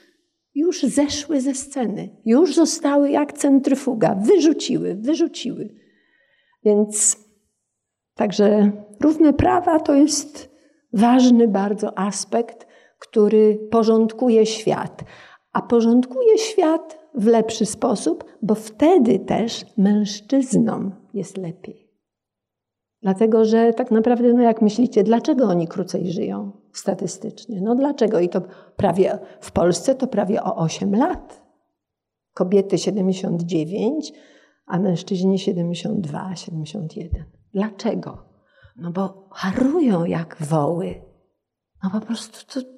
już 0.54 0.82
zeszły 0.82 1.40
ze 1.40 1.54
sceny, 1.54 2.16
już 2.24 2.54
zostały 2.54 3.10
jak 3.10 3.32
centryfuga, 3.32 4.14
wyrzuciły, 4.14 4.94
wyrzuciły. 4.94 5.74
Więc 6.64 7.16
także 8.14 8.72
równe 9.00 9.32
prawa 9.32 9.80
to 9.80 9.94
jest 9.94 10.50
ważny 10.92 11.48
bardzo 11.48 11.98
aspekt, 11.98 12.66
który 12.98 13.68
porządkuje 13.70 14.46
świat. 14.46 15.04
A 15.52 15.62
porządkuje 15.62 16.38
świat 16.38 16.98
w 17.18 17.26
lepszy 17.26 17.66
sposób, 17.66 18.24
bo 18.42 18.54
wtedy 18.54 19.18
też 19.18 19.66
mężczyznom 19.76 20.92
jest 21.14 21.36
lepiej. 21.36 21.88
Dlatego, 23.02 23.44
że 23.44 23.72
tak 23.72 23.90
naprawdę, 23.90 24.32
no 24.32 24.42
jak 24.42 24.62
myślicie, 24.62 25.04
dlaczego 25.04 25.44
oni 25.44 25.68
krócej 25.68 26.12
żyją 26.12 26.52
statystycznie? 26.72 27.60
No 27.60 27.74
dlaczego? 27.74 28.20
I 28.20 28.28
to 28.28 28.42
prawie 28.76 29.18
w 29.40 29.52
Polsce 29.52 29.94
to 29.94 30.06
prawie 30.06 30.42
o 30.42 30.56
8 30.56 30.94
lat. 30.94 31.42
Kobiety 32.34 32.78
79, 32.78 34.12
a 34.66 34.78
mężczyźni 34.78 35.38
72, 35.38 36.36
71. 36.36 37.24
Dlaczego? 37.52 38.24
No 38.76 38.90
bo 38.90 39.28
harują 39.30 40.04
jak 40.04 40.36
woły. 40.40 40.94
No 41.82 41.90
po 41.90 42.00
prostu 42.00 42.60
to... 42.60 42.77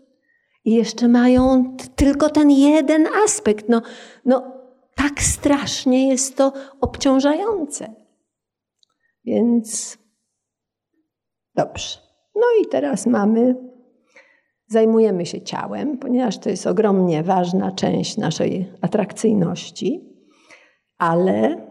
I 0.64 0.74
jeszcze 0.74 1.08
mają 1.08 1.76
tylko 1.96 2.30
ten 2.30 2.50
jeden 2.50 3.06
aspekt. 3.24 3.68
No, 3.68 3.82
no 4.24 4.52
tak 4.94 5.22
strasznie 5.22 6.08
jest 6.08 6.36
to 6.36 6.52
obciążające. 6.80 7.94
Więc 9.24 9.98
dobrze. 11.54 11.98
No 12.34 12.46
i 12.62 12.66
teraz 12.66 13.06
mamy 13.06 13.70
zajmujemy 14.66 15.26
się 15.26 15.42
ciałem, 15.42 15.98
ponieważ 15.98 16.38
to 16.38 16.50
jest 16.50 16.66
ogromnie 16.66 17.22
ważna 17.22 17.72
część 17.72 18.16
naszej 18.16 18.72
atrakcyjności, 18.80 20.00
ale 20.98 21.66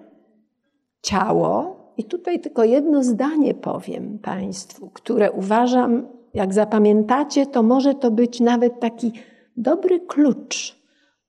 ciało, 1.02 1.80
i 1.98 2.04
tutaj 2.04 2.40
tylko 2.40 2.64
jedno 2.64 3.04
zdanie 3.04 3.54
powiem 3.54 4.20
Państwu, 4.20 4.90
które 4.90 5.32
uważam, 5.32 6.08
jak 6.34 6.53
zapamiętacie, 6.53 7.45
to 7.45 7.63
może 7.63 7.95
to 7.95 8.11
być 8.11 8.39
nawet 8.39 8.80
taki 8.80 9.11
dobry 9.57 9.99
klucz 9.99 10.80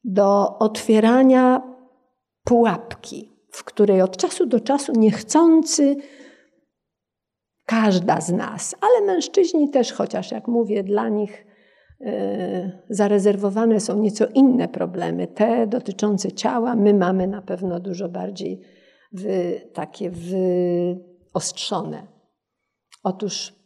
do 0.04 0.58
otwierania 0.58 1.62
pułapki, 2.44 3.32
w 3.50 3.64
której 3.64 4.02
od 4.02 4.16
czasu 4.16 4.46
do 4.46 4.60
czasu 4.60 4.92
niechcący 4.92 5.96
każda 7.66 8.20
z 8.20 8.32
nas, 8.32 8.74
ale 8.80 9.06
mężczyźni 9.06 9.70
też, 9.70 9.92
chociaż 9.92 10.30
jak 10.30 10.48
mówię, 10.48 10.82
dla 10.82 11.08
nich 11.08 11.46
e, 12.00 12.82
zarezerwowane 12.90 13.80
są 13.80 13.98
nieco 13.98 14.26
inne 14.34 14.68
problemy, 14.68 15.26
te 15.26 15.66
dotyczące 15.66 16.32
ciała, 16.32 16.76
my 16.76 16.94
mamy 16.94 17.26
na 17.26 17.42
pewno 17.42 17.80
dużo 17.80 18.08
bardziej 18.08 18.60
wy, 19.12 19.60
takie 19.72 20.10
wyostrzone. 21.32 22.06
Otóż 23.02 23.59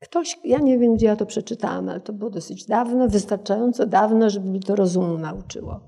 ktoś, 0.00 0.38
ja 0.44 0.58
nie 0.58 0.78
wiem 0.78 0.94
gdzie 0.94 1.06
ja 1.06 1.16
to 1.16 1.26
przeczytałam, 1.26 1.88
ale 1.88 2.00
to 2.00 2.12
było 2.12 2.30
dosyć 2.30 2.66
dawno, 2.66 3.08
wystarczająco 3.08 3.86
dawno, 3.86 4.30
żeby 4.30 4.48
mi 4.48 4.60
to 4.60 4.76
rozumu 4.76 5.18
nauczyło. 5.18 5.80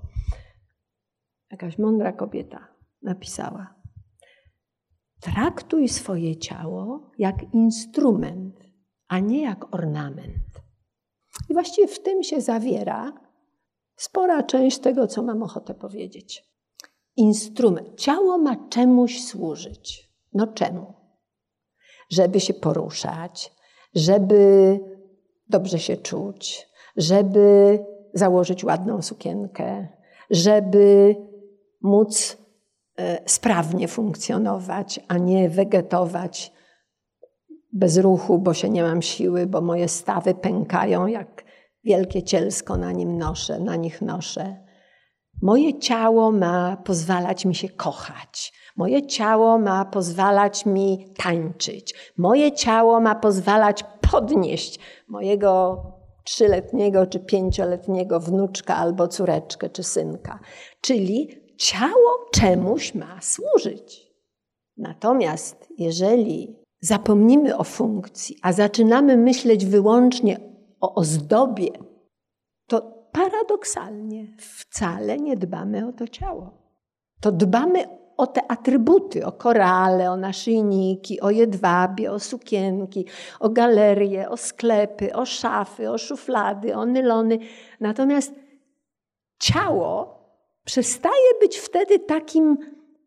Jakaś 1.51 1.79
mądra 1.79 2.13
kobieta 2.13 2.69
napisała: 3.03 3.75
Traktuj 5.21 5.89
swoje 5.89 6.37
ciało 6.37 7.11
jak 7.19 7.55
instrument, 7.55 8.55
a 9.09 9.19
nie 9.19 9.43
jak 9.43 9.75
ornament. 9.75 10.63
I 11.49 11.53
właściwie 11.53 11.89
w 11.89 12.03
tym 12.03 12.23
się 12.23 12.41
zawiera 12.41 13.13
spora 13.97 14.43
część 14.43 14.79
tego, 14.79 15.07
co 15.07 15.23
mam 15.23 15.43
ochotę 15.43 15.75
powiedzieć. 15.75 16.45
Instrument. 17.17 18.01
Ciało 18.01 18.39
ma 18.39 18.69
czemuś 18.69 19.25
służyć. 19.25 20.11
No 20.33 20.47
czemu? 20.47 20.95
Żeby 22.11 22.41
się 22.41 22.55
poruszać, 22.55 23.53
żeby 23.95 24.80
dobrze 25.49 25.78
się 25.78 25.97
czuć, 25.97 26.68
żeby 26.97 27.78
założyć 28.14 28.64
ładną 28.64 29.03
sukienkę, 29.03 29.88
żeby 30.30 31.16
móc 31.80 32.38
e, 32.99 33.18
sprawnie 33.26 33.88
funkcjonować, 33.88 35.01
a 35.09 35.18
nie 35.18 35.51
wegetować 35.51 36.53
bez 37.72 37.99
ruchu, 37.99 38.38
bo 38.38 38.55
się 38.55 38.70
nie 38.70 38.82
mam 38.82 39.03
siły, 39.03 39.47
bo 39.47 39.61
moje 39.61 39.88
stawy 39.88 40.34
pękają, 40.34 41.07
jak 41.07 41.45
wielkie 41.84 42.22
cielsko 42.22 42.76
na 42.76 42.93
nim 42.93 43.18
noszę, 43.18 43.61
na 43.61 43.76
nich 43.76 44.03
noszę. 44.03 44.57
Moje 45.43 45.78
ciało 45.78 46.32
ma 46.32 46.76
pozwalać 46.76 47.45
mi 47.45 47.55
się 47.55 47.68
kochać. 47.68 48.53
Moje 48.76 49.07
ciało 49.07 49.59
ma 49.59 49.84
pozwalać 49.84 50.66
mi 50.66 51.14
tańczyć. 51.16 51.95
Moje 52.16 52.53
ciało 52.53 53.01
ma 53.01 53.14
pozwalać 53.14 53.84
podnieść 54.11 54.78
mojego 55.09 55.82
trzyletniego 56.24 57.07
czy 57.07 57.20
pięcioletniego 57.20 58.20
wnuczka 58.20 58.76
albo 58.76 59.09
córeczkę 59.09 59.70
czy 59.70 59.82
synka. 59.82 60.38
Czyli 60.80 61.28
ciało 61.59 62.26
czemuś 62.32 62.95
ma 62.95 63.20
służyć. 63.20 64.11
Natomiast 64.76 65.68
jeżeli 65.78 66.57
zapomnimy 66.80 67.57
o 67.57 67.64
funkcji, 67.64 68.36
a 68.43 68.53
zaczynamy 68.53 69.16
myśleć 69.16 69.66
wyłącznie 69.66 70.41
o 70.80 70.95
ozdobie, 70.95 71.68
to 72.66 73.00
paradoksalnie 73.13 74.27
wcale 74.39 75.17
nie 75.17 75.37
dbamy 75.37 75.87
o 75.89 75.93
to 75.93 76.09
ciało. 76.09 76.51
To 77.21 77.33
dbamy 77.33 77.85
o 78.17 78.27
te 78.27 78.51
atrybuty, 78.51 79.27
o 79.27 79.33
korale, 79.33 80.11
o 80.11 80.17
naszyjniki, 80.17 81.21
o 81.21 81.31
jedwabie, 81.31 82.13
o 82.13 82.19
sukienki, 82.19 83.07
o 83.41 83.49
galerie, 83.49 84.29
o 84.29 84.37
sklepy, 84.37 85.13
o 85.15 85.27
szafy, 85.27 85.91
o 85.91 85.99
szuflady, 85.99 86.77
o 86.77 86.87
nylony. 86.87 87.39
Natomiast 87.81 88.35
ciało 89.39 90.21
przestaje 90.65 91.39
być 91.41 91.59
wtedy 91.59 91.99
takim 91.99 92.59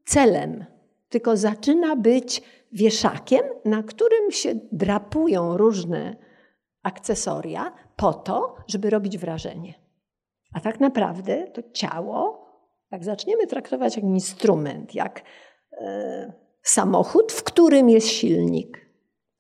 celem, 0.06 0.66
tylko 1.10 1.38
zaczyna 1.38 1.96
być 1.96 2.42
wieszakiem, 2.72 3.42
na 3.66 3.84
którym 3.84 4.32
się 4.32 4.56
drapują 4.72 5.58
różne 5.58 6.16
akcesoria 6.84 7.74
po 7.96 8.14
to, 8.14 8.56
żeby 8.68 8.90
robić 8.90 9.18
wrażenie. 9.18 9.83
A 10.54 10.60
tak 10.60 10.80
naprawdę 10.80 11.48
to 11.48 11.62
ciało, 11.74 12.46
jak 12.92 13.04
zaczniemy 13.04 13.48
traktować 13.48 13.96
jak 13.96 14.06
instrument, 14.06 14.96
jak 14.96 15.22
e, 15.72 16.34
samochód, 16.62 17.32
w 17.32 17.44
którym 17.44 17.90
jest 17.90 18.08
silnik, 18.08 18.90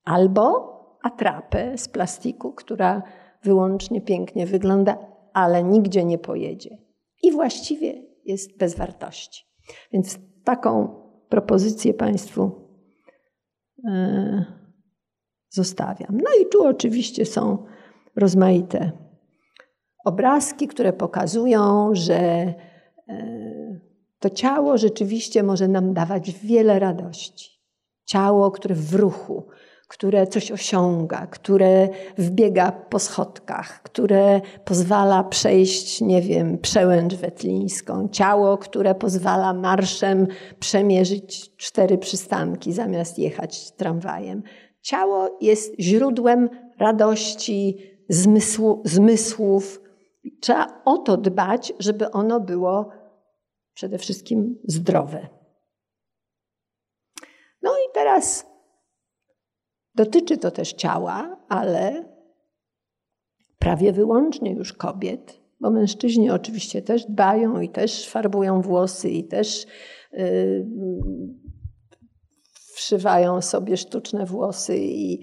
albo 0.03 0.73
atrapę 1.03 1.77
z 1.77 1.87
plastiku, 1.87 2.53
która 2.53 3.03
wyłącznie 3.43 4.01
pięknie 4.01 4.45
wygląda, 4.45 4.97
ale 5.33 5.63
nigdzie 5.63 6.05
nie 6.05 6.17
pojedzie. 6.17 6.77
I 7.23 7.31
właściwie 7.31 8.03
jest 8.25 8.57
bez 8.57 8.75
wartości. 8.75 9.45
Więc 9.91 10.19
taką 10.43 11.01
propozycję 11.29 11.93
Państwu 11.93 12.51
e, 13.87 14.45
zostawiam. 15.49 16.17
No 16.17 16.29
i 16.41 16.49
tu 16.49 16.67
oczywiście 16.67 17.25
są 17.25 17.65
rozmaite 18.15 19.02
obrazki, 20.03 20.67
które 20.67 20.93
pokazują, 20.93 21.89
że 21.93 22.15
e, 22.15 22.53
to 24.19 24.29
ciało 24.29 24.77
rzeczywiście 24.77 25.43
może 25.43 25.67
nam 25.67 25.93
dawać 25.93 26.31
wiele 26.31 26.79
radości. 26.79 27.53
Ciało, 28.05 28.51
które 28.51 28.75
w 28.75 28.93
ruchu, 28.93 29.47
które 29.87 30.27
coś 30.27 30.51
osiąga, 30.51 31.27
które 31.27 31.89
wbiega 32.17 32.71
po 32.71 32.99
schodkach, 32.99 33.83
które 33.83 34.41
pozwala 34.65 35.23
przejść, 35.23 36.01
nie 36.01 36.21
wiem, 36.21 36.57
przełęcz 36.57 37.13
wetlińską, 37.13 38.09
ciało, 38.11 38.57
które 38.57 38.95
pozwala 38.95 39.53
marszem 39.53 40.27
przemierzyć 40.59 41.57
cztery 41.57 41.97
przystanki 41.97 42.73
zamiast 42.73 43.19
jechać 43.19 43.71
tramwajem. 43.71 44.43
Ciało 44.81 45.37
jest 45.41 45.75
źródłem 45.79 46.49
radości, 46.79 47.77
zmysłu, 48.09 48.81
zmysłów. 48.85 49.82
Trzeba 50.41 50.81
o 50.85 50.97
to 50.97 51.17
dbać, 51.17 51.73
żeby 51.79 52.11
ono 52.11 52.39
było 52.39 52.89
przede 53.73 53.97
wszystkim 53.97 54.59
zdrowe. 54.67 55.27
No 57.61 57.71
i 57.71 57.93
teraz 57.93 58.45
dotyczy 59.95 60.37
to 60.37 60.51
też 60.51 60.73
ciała, 60.73 61.37
ale 61.49 62.13
prawie 63.59 63.93
wyłącznie 63.93 64.53
już 64.53 64.73
kobiet, 64.73 65.41
bo 65.59 65.71
mężczyźni 65.71 66.31
oczywiście 66.31 66.81
też 66.81 67.05
dbają 67.05 67.61
i 67.61 67.69
też 67.69 68.09
farbują 68.09 68.61
włosy 68.61 69.09
i 69.09 69.27
też 69.27 69.65
yy, 70.11 70.65
wszywają 72.73 73.41
sobie 73.41 73.77
sztuczne 73.77 74.25
włosy 74.25 74.77
i 74.77 75.21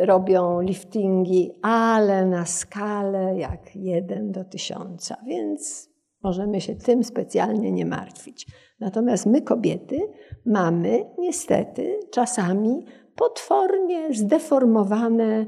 robią 0.00 0.60
liftingi, 0.60 1.50
ale 1.62 2.26
na 2.26 2.46
skalę 2.46 3.38
jak 3.38 3.76
jeden 3.76 4.32
do 4.32 4.44
tysiąca, 4.44 5.16
więc 5.26 5.90
możemy 6.22 6.60
się 6.60 6.74
tym 6.74 7.04
specjalnie 7.04 7.72
nie 7.72 7.86
martwić. 7.86 8.46
Natomiast 8.80 9.26
my, 9.26 9.42
kobiety, 9.42 10.00
mamy 10.46 11.04
niestety 11.18 12.00
czasami 12.12 12.84
potwornie 13.16 14.14
zdeformowane 14.14 15.46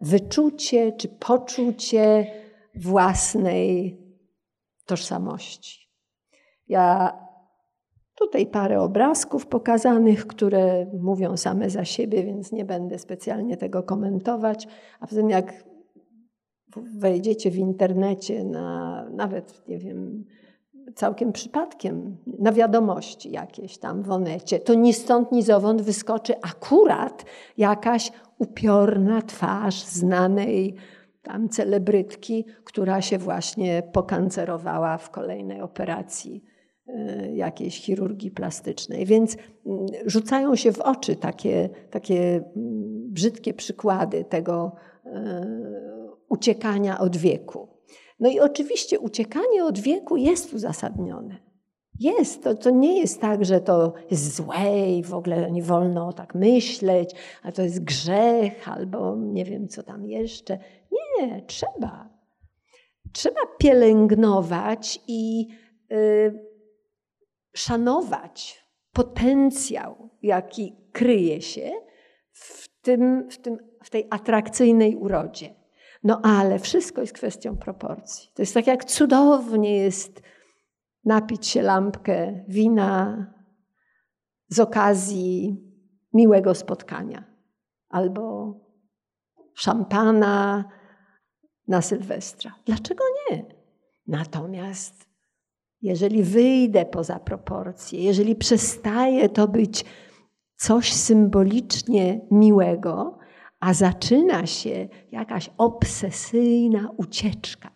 wyczucie 0.00 0.92
czy 0.92 1.08
poczucie 1.08 2.26
własnej 2.74 3.98
tożsamości. 4.86 5.90
Ja 6.68 7.18
Tutaj 8.14 8.46
parę 8.46 8.80
obrazków 8.80 9.46
pokazanych, 9.46 10.26
które 10.26 10.86
mówią 11.00 11.36
same 11.36 11.70
za 11.70 11.84
siebie, 11.84 12.24
więc 12.24 12.52
nie 12.52 12.64
będę 12.64 12.98
specjalnie 12.98 13.56
tego 13.56 13.82
komentować. 13.82 14.68
A 15.00 15.06
poza 15.06 15.20
tym, 15.20 15.30
jak 15.30 15.64
wejdziecie 16.76 17.50
w 17.50 17.56
internecie 17.56 18.44
na 18.44 19.06
nawet, 19.10 19.68
nie 19.68 19.78
wiem, 19.78 20.24
całkiem 20.94 21.32
przypadkiem 21.32 22.16
na 22.38 22.52
wiadomości 22.52 23.30
jakieś 23.30 23.78
tam 23.78 24.02
w 24.02 24.10
onecie, 24.10 24.60
to 24.60 24.74
ni 24.74 24.92
stąd, 24.92 25.32
ni 25.32 25.42
zowąd 25.42 25.82
wyskoczy 25.82 26.34
akurat 26.42 27.24
jakaś 27.56 28.12
upiorna 28.38 29.22
twarz 29.22 29.84
znanej 29.84 30.74
tam 31.22 31.48
celebrytki, 31.48 32.44
która 32.64 33.00
się 33.00 33.18
właśnie 33.18 33.82
pokancerowała 33.92 34.98
w 34.98 35.10
kolejnej 35.10 35.60
operacji 35.60 36.44
jakiejś 37.32 37.80
chirurgii 37.80 38.30
plastycznej. 38.30 39.06
Więc 39.06 39.36
mm, 39.66 39.86
rzucają 40.06 40.56
się 40.56 40.72
w 40.72 40.80
oczy 40.80 41.16
takie, 41.16 41.70
takie 41.90 42.36
mm, 42.36 43.12
brzydkie 43.12 43.54
przykłady 43.54 44.24
tego 44.24 44.72
y, 45.06 45.10
uciekania 46.28 46.98
od 46.98 47.16
wieku. 47.16 47.68
No 48.20 48.30
i 48.30 48.40
oczywiście 48.40 49.00
uciekanie 49.00 49.64
od 49.64 49.78
wieku 49.78 50.16
jest 50.16 50.54
uzasadnione. 50.54 51.36
Jest, 52.00 52.42
to, 52.42 52.54
to 52.54 52.70
nie 52.70 52.98
jest 53.00 53.20
tak, 53.20 53.44
że 53.44 53.60
to 53.60 53.92
jest 54.10 54.36
złe 54.36 54.96
i 54.98 55.02
w 55.02 55.14
ogóle 55.14 55.50
nie 55.50 55.62
wolno 55.62 56.12
tak 56.12 56.34
myśleć, 56.34 57.14
a 57.42 57.52
to 57.52 57.62
jest 57.62 57.84
grzech 57.84 58.68
albo 58.68 59.16
nie 59.16 59.44
wiem 59.44 59.68
co 59.68 59.82
tam 59.82 60.06
jeszcze. 60.06 60.58
Nie, 60.92 61.42
trzeba. 61.42 62.08
Trzeba 63.12 63.40
pielęgnować 63.58 65.00
i 65.08 65.48
y, 65.92 66.53
szanować 67.54 68.64
potencjał, 68.92 70.10
jaki 70.22 70.76
kryje 70.92 71.42
się 71.42 71.70
w, 72.32 72.68
tym, 72.82 73.30
w, 73.30 73.38
tym, 73.38 73.58
w 73.82 73.90
tej 73.90 74.06
atrakcyjnej 74.10 74.96
urodzie. 74.96 75.54
No 76.04 76.20
ale 76.24 76.58
wszystko 76.58 77.00
jest 77.00 77.12
kwestią 77.12 77.56
proporcji. 77.56 78.30
To 78.34 78.42
jest 78.42 78.54
tak, 78.54 78.66
jak 78.66 78.84
cudownie 78.84 79.76
jest 79.76 80.22
napić 81.04 81.46
się 81.46 81.62
lampkę 81.62 82.44
wina 82.48 83.26
z 84.48 84.60
okazji 84.60 85.56
miłego 86.12 86.54
spotkania 86.54 87.24
albo 87.88 88.54
szampana 89.54 90.64
na 91.68 91.82
Sylwestra. 91.82 92.54
Dlaczego 92.66 93.04
nie? 93.30 93.44
Natomiast 94.06 95.03
jeżeli 95.84 96.22
wyjdę 96.22 96.86
poza 96.86 97.18
proporcje, 97.18 98.02
jeżeli 98.02 98.36
przestaje 98.36 99.28
to 99.28 99.48
być 99.48 99.84
coś 100.56 100.92
symbolicznie 100.92 102.20
miłego, 102.30 103.18
a 103.60 103.74
zaczyna 103.74 104.46
się 104.46 104.88
jakaś 105.12 105.50
obsesyjna 105.58 106.90
ucieczka 106.96 107.70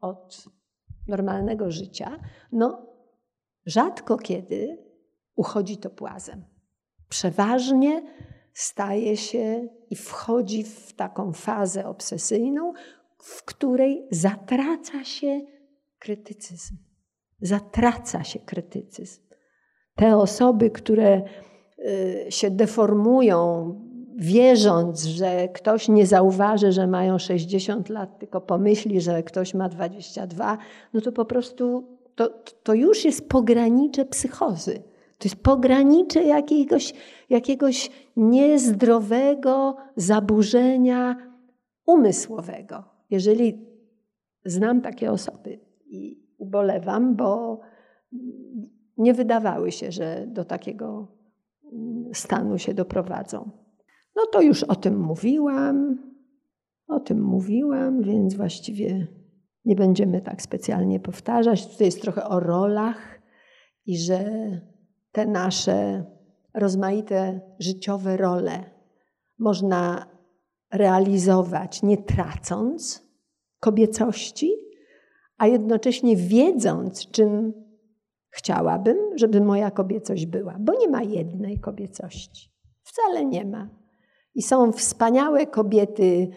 od 0.00 0.44
normalnego 1.08 1.70
życia, 1.70 2.20
no 2.52 2.86
rzadko 3.66 4.16
kiedy 4.16 4.78
uchodzi 5.36 5.76
to 5.76 5.90
płazem. 5.90 6.44
Przeważnie 7.08 8.02
staje 8.52 9.16
się 9.16 9.68
i 9.90 9.96
wchodzi 9.96 10.64
w 10.64 10.92
taką 10.92 11.32
fazę 11.32 11.86
obsesyjną, 11.86 12.72
w 13.18 13.44
której 13.44 14.08
zatraca 14.10 15.04
się 15.04 15.40
krytycyzm. 15.98 16.85
Zatraca 17.40 18.24
się 18.24 18.38
krytycyzm. 18.38 19.22
Te 19.94 20.16
osoby, 20.16 20.70
które 20.70 21.22
y, 21.78 22.26
się 22.28 22.50
deformują, 22.50 23.74
wierząc, 24.16 25.04
że 25.04 25.48
ktoś 25.48 25.88
nie 25.88 26.06
zauważy, 26.06 26.72
że 26.72 26.86
mają 26.86 27.18
60 27.18 27.88
lat, 27.88 28.18
tylko 28.18 28.40
pomyśli, 28.40 29.00
że 29.00 29.22
ktoś 29.22 29.54
ma 29.54 29.68
22, 29.68 30.58
no 30.92 31.00
to 31.00 31.12
po 31.12 31.24
prostu 31.24 31.96
to, 32.14 32.28
to 32.62 32.74
już 32.74 33.04
jest 33.04 33.28
pogranicze 33.28 34.04
psychozy. 34.04 34.82
To 35.18 35.28
jest 35.28 35.42
pogranicze 35.42 36.22
jakiegoś, 36.24 36.94
jakiegoś 37.30 37.90
niezdrowego 38.16 39.76
zaburzenia 39.96 41.16
umysłowego. 41.86 42.84
Jeżeli 43.10 43.66
znam 44.44 44.80
takie 44.80 45.10
osoby 45.10 45.60
i 45.86 46.25
ubolewam, 46.38 47.16
bo 47.16 47.60
nie 48.96 49.14
wydawały 49.14 49.72
się, 49.72 49.92
że 49.92 50.26
do 50.28 50.44
takiego 50.44 51.08
stanu 52.12 52.58
się 52.58 52.74
doprowadzą. 52.74 53.50
No 54.16 54.22
to 54.32 54.40
już 54.42 54.62
o 54.62 54.74
tym 54.74 55.00
mówiłam, 55.00 55.98
o 56.86 57.00
tym 57.00 57.22
mówiłam, 57.22 58.02
więc 58.02 58.34
właściwie 58.34 59.06
nie 59.64 59.76
będziemy 59.76 60.20
tak 60.20 60.42
specjalnie 60.42 61.00
powtarzać. 61.00 61.66
Tutaj 61.66 61.86
jest 61.86 62.02
trochę 62.02 62.24
o 62.24 62.40
rolach 62.40 63.20
i 63.86 63.98
że 63.98 64.24
te 65.12 65.26
nasze 65.26 66.04
rozmaite 66.54 67.40
życiowe 67.58 68.16
role 68.16 68.64
można 69.38 70.06
realizować 70.72 71.82
nie 71.82 71.96
tracąc 71.96 73.06
kobiecości, 73.60 74.65
a 75.38 75.46
jednocześnie 75.46 76.16
wiedząc, 76.16 77.10
czym 77.10 77.52
chciałabym, 78.30 78.96
żeby 79.14 79.40
moja 79.40 79.70
kobiecość 79.70 80.26
była, 80.26 80.56
bo 80.60 80.72
nie 80.80 80.88
ma 80.88 81.02
jednej 81.02 81.60
kobiecości. 81.60 82.50
Wcale 82.82 83.24
nie 83.24 83.44
ma. 83.44 83.68
I 84.34 84.42
są 84.42 84.72
wspaniałe 84.72 85.46
kobiety, 85.46 86.28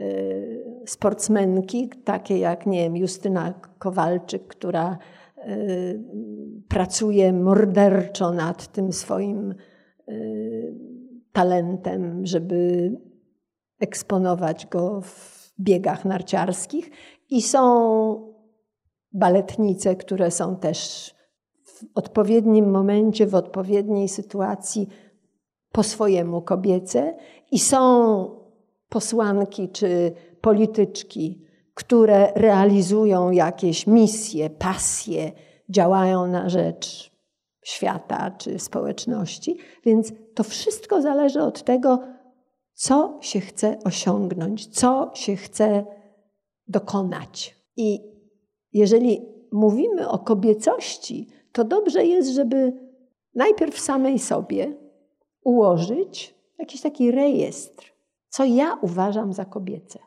y, 0.00 0.82
sportsmenki, 0.86 1.90
takie 2.04 2.38
jak, 2.38 2.66
nie 2.66 2.82
wiem, 2.82 2.96
Justyna 2.96 3.54
Kowalczyk, 3.78 4.46
która 4.46 4.98
y, 5.48 6.04
pracuje 6.68 7.32
morderczo 7.32 8.32
nad 8.32 8.72
tym 8.72 8.92
swoim 8.92 9.54
y, 10.08 10.74
talentem, 11.32 12.26
żeby 12.26 12.90
eksponować 13.80 14.66
go 14.66 15.00
w 15.00 15.52
biegach 15.60 16.04
narciarskich. 16.04 16.90
I 17.30 17.42
są 17.42 18.33
baletnice, 19.14 19.96
które 19.96 20.30
są 20.30 20.56
też 20.56 21.10
w 21.64 21.84
odpowiednim 21.94 22.70
momencie, 22.70 23.26
w 23.26 23.34
odpowiedniej 23.34 24.08
sytuacji 24.08 24.88
po 25.72 25.82
swojemu 25.82 26.42
kobiece 26.42 27.16
i 27.50 27.58
są 27.58 28.44
posłanki 28.88 29.68
czy 29.68 30.12
polityczki, 30.40 31.44
które 31.74 32.32
realizują 32.34 33.30
jakieś 33.30 33.86
misje, 33.86 34.50
pasje, 34.50 35.32
działają 35.68 36.26
na 36.26 36.48
rzecz 36.48 37.10
świata 37.64 38.30
czy 38.30 38.58
społeczności. 38.58 39.58
Więc 39.84 40.12
to 40.34 40.44
wszystko 40.44 41.02
zależy 41.02 41.42
od 41.42 41.62
tego, 41.62 41.98
co 42.74 43.18
się 43.20 43.40
chce 43.40 43.78
osiągnąć, 43.84 44.66
co 44.66 45.10
się 45.14 45.36
chce 45.36 45.84
dokonać. 46.68 47.56
I 47.76 48.13
jeżeli 48.74 49.26
mówimy 49.52 50.08
o 50.08 50.18
kobiecości, 50.18 51.28
to 51.52 51.64
dobrze 51.64 52.06
jest, 52.06 52.30
żeby 52.30 52.72
najpierw 53.34 53.78
samej 53.80 54.18
sobie 54.18 54.76
ułożyć 55.44 56.34
jakiś 56.58 56.80
taki 56.80 57.10
rejestr, 57.10 57.92
co 58.28 58.44
ja 58.44 58.78
uważam 58.82 59.32
za 59.32 59.44
kobiece. 59.44 59.98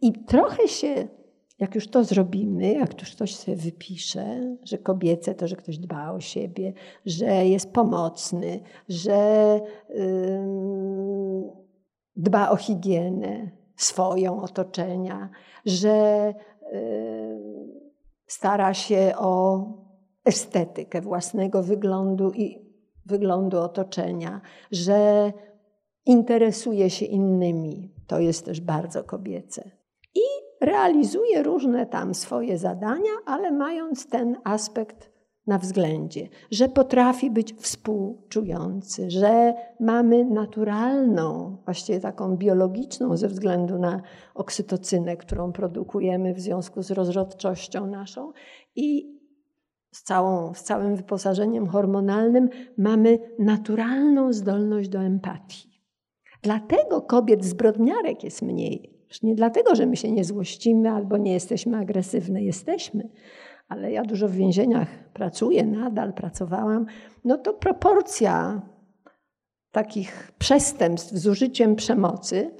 I 0.00 0.12
trochę 0.12 0.68
się, 0.68 1.08
jak 1.58 1.74
już 1.74 1.88
to 1.88 2.04
zrobimy, 2.04 2.72
jak 2.72 3.00
już 3.00 3.12
ktoś 3.12 3.36
sobie 3.36 3.56
wypisze, 3.56 4.56
że 4.62 4.78
kobiece 4.78 5.34
to, 5.34 5.48
że 5.48 5.56
ktoś 5.56 5.78
dba 5.78 6.12
o 6.12 6.20
siebie, 6.20 6.72
że 7.06 7.46
jest 7.46 7.72
pomocny, 7.72 8.60
że 8.88 9.60
yy, 9.88 11.52
dba 12.16 12.50
o 12.50 12.56
higienę 12.56 13.50
swoją, 13.76 14.42
otoczenia, 14.42 15.30
że 15.66 16.34
stara 18.26 18.74
się 18.74 19.12
o 19.18 19.64
estetykę 20.24 21.00
własnego 21.00 21.62
wyglądu 21.62 22.30
i 22.30 22.68
wyglądu 23.06 23.58
otoczenia, 23.58 24.40
że 24.72 25.32
interesuje 26.06 26.90
się 26.90 27.06
innymi. 27.06 27.94
To 28.06 28.18
jest 28.18 28.44
też 28.44 28.60
bardzo 28.60 29.04
kobiece. 29.04 29.70
I 30.14 30.20
realizuje 30.60 31.42
różne 31.42 31.86
tam 31.86 32.14
swoje 32.14 32.58
zadania, 32.58 33.12
ale 33.26 33.52
mając 33.52 34.06
ten 34.06 34.36
aspekt 34.44 35.17
na 35.48 35.58
względzie, 35.58 36.28
że 36.50 36.68
potrafi 36.68 37.30
być 37.30 37.54
współczujący, 37.54 39.10
że 39.10 39.54
mamy 39.80 40.24
naturalną, 40.24 41.56
właściwie 41.64 42.00
taką 42.00 42.36
biologiczną 42.36 43.16
ze 43.16 43.28
względu 43.28 43.78
na 43.78 44.02
oksytocynę, 44.34 45.16
którą 45.16 45.52
produkujemy 45.52 46.34
w 46.34 46.40
związku 46.40 46.82
z 46.82 46.90
rozrodczością 46.90 47.86
naszą 47.86 48.32
i 48.76 49.18
z, 49.92 50.02
całą, 50.02 50.54
z 50.54 50.62
całym 50.62 50.96
wyposażeniem 50.96 51.66
hormonalnym, 51.66 52.48
mamy 52.78 53.18
naturalną 53.38 54.32
zdolność 54.32 54.88
do 54.88 54.98
empatii. 54.98 55.68
Dlatego 56.42 57.02
kobiet 57.02 57.44
zbrodniarek 57.44 58.24
jest 58.24 58.42
mniej. 58.42 58.98
Nie 59.22 59.34
dlatego, 59.34 59.74
że 59.74 59.86
my 59.86 59.96
się 59.96 60.12
nie 60.12 60.24
złościmy 60.24 60.90
albo 60.90 61.16
nie 61.16 61.32
jesteśmy 61.32 61.76
agresywne. 61.76 62.42
Jesteśmy, 62.42 63.08
ale 63.68 63.92
ja 63.92 64.02
dużo 64.02 64.28
w 64.28 64.32
więzieniach 64.32 64.88
pracuję, 65.12 65.66
nadal 65.66 66.12
pracowałam. 66.12 66.86
No 67.24 67.38
to 67.38 67.54
proporcja 67.54 68.62
takich 69.70 70.32
przestępstw 70.38 71.12
z 71.12 71.26
użyciem 71.26 71.76
przemocy 71.76 72.50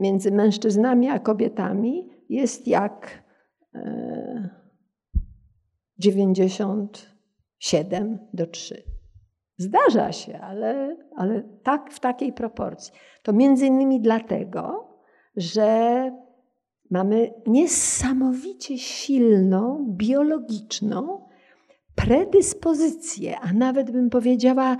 między 0.00 0.32
mężczyznami 0.32 1.08
a 1.08 1.18
kobietami 1.18 2.08
jest 2.28 2.68
jak. 2.68 3.22
E, 3.74 4.58
97 5.98 8.18
do 8.32 8.46
3. 8.46 8.82
Zdarza 9.56 10.12
się, 10.12 10.40
ale, 10.40 10.96
ale 11.16 11.42
tak 11.62 11.92
w 11.92 12.00
takiej 12.00 12.32
proporcji. 12.32 12.92
To 13.22 13.32
między 13.32 13.66
innymi 13.66 14.00
dlatego, 14.00 14.88
że 15.36 16.10
mamy 16.90 17.34
niesamowicie 17.46 18.78
silną, 18.78 19.86
biologiczną 19.88 21.28
predyspozycję, 21.94 23.40
a 23.40 23.52
nawet 23.52 23.90
bym 23.90 24.10
powiedziała 24.10 24.76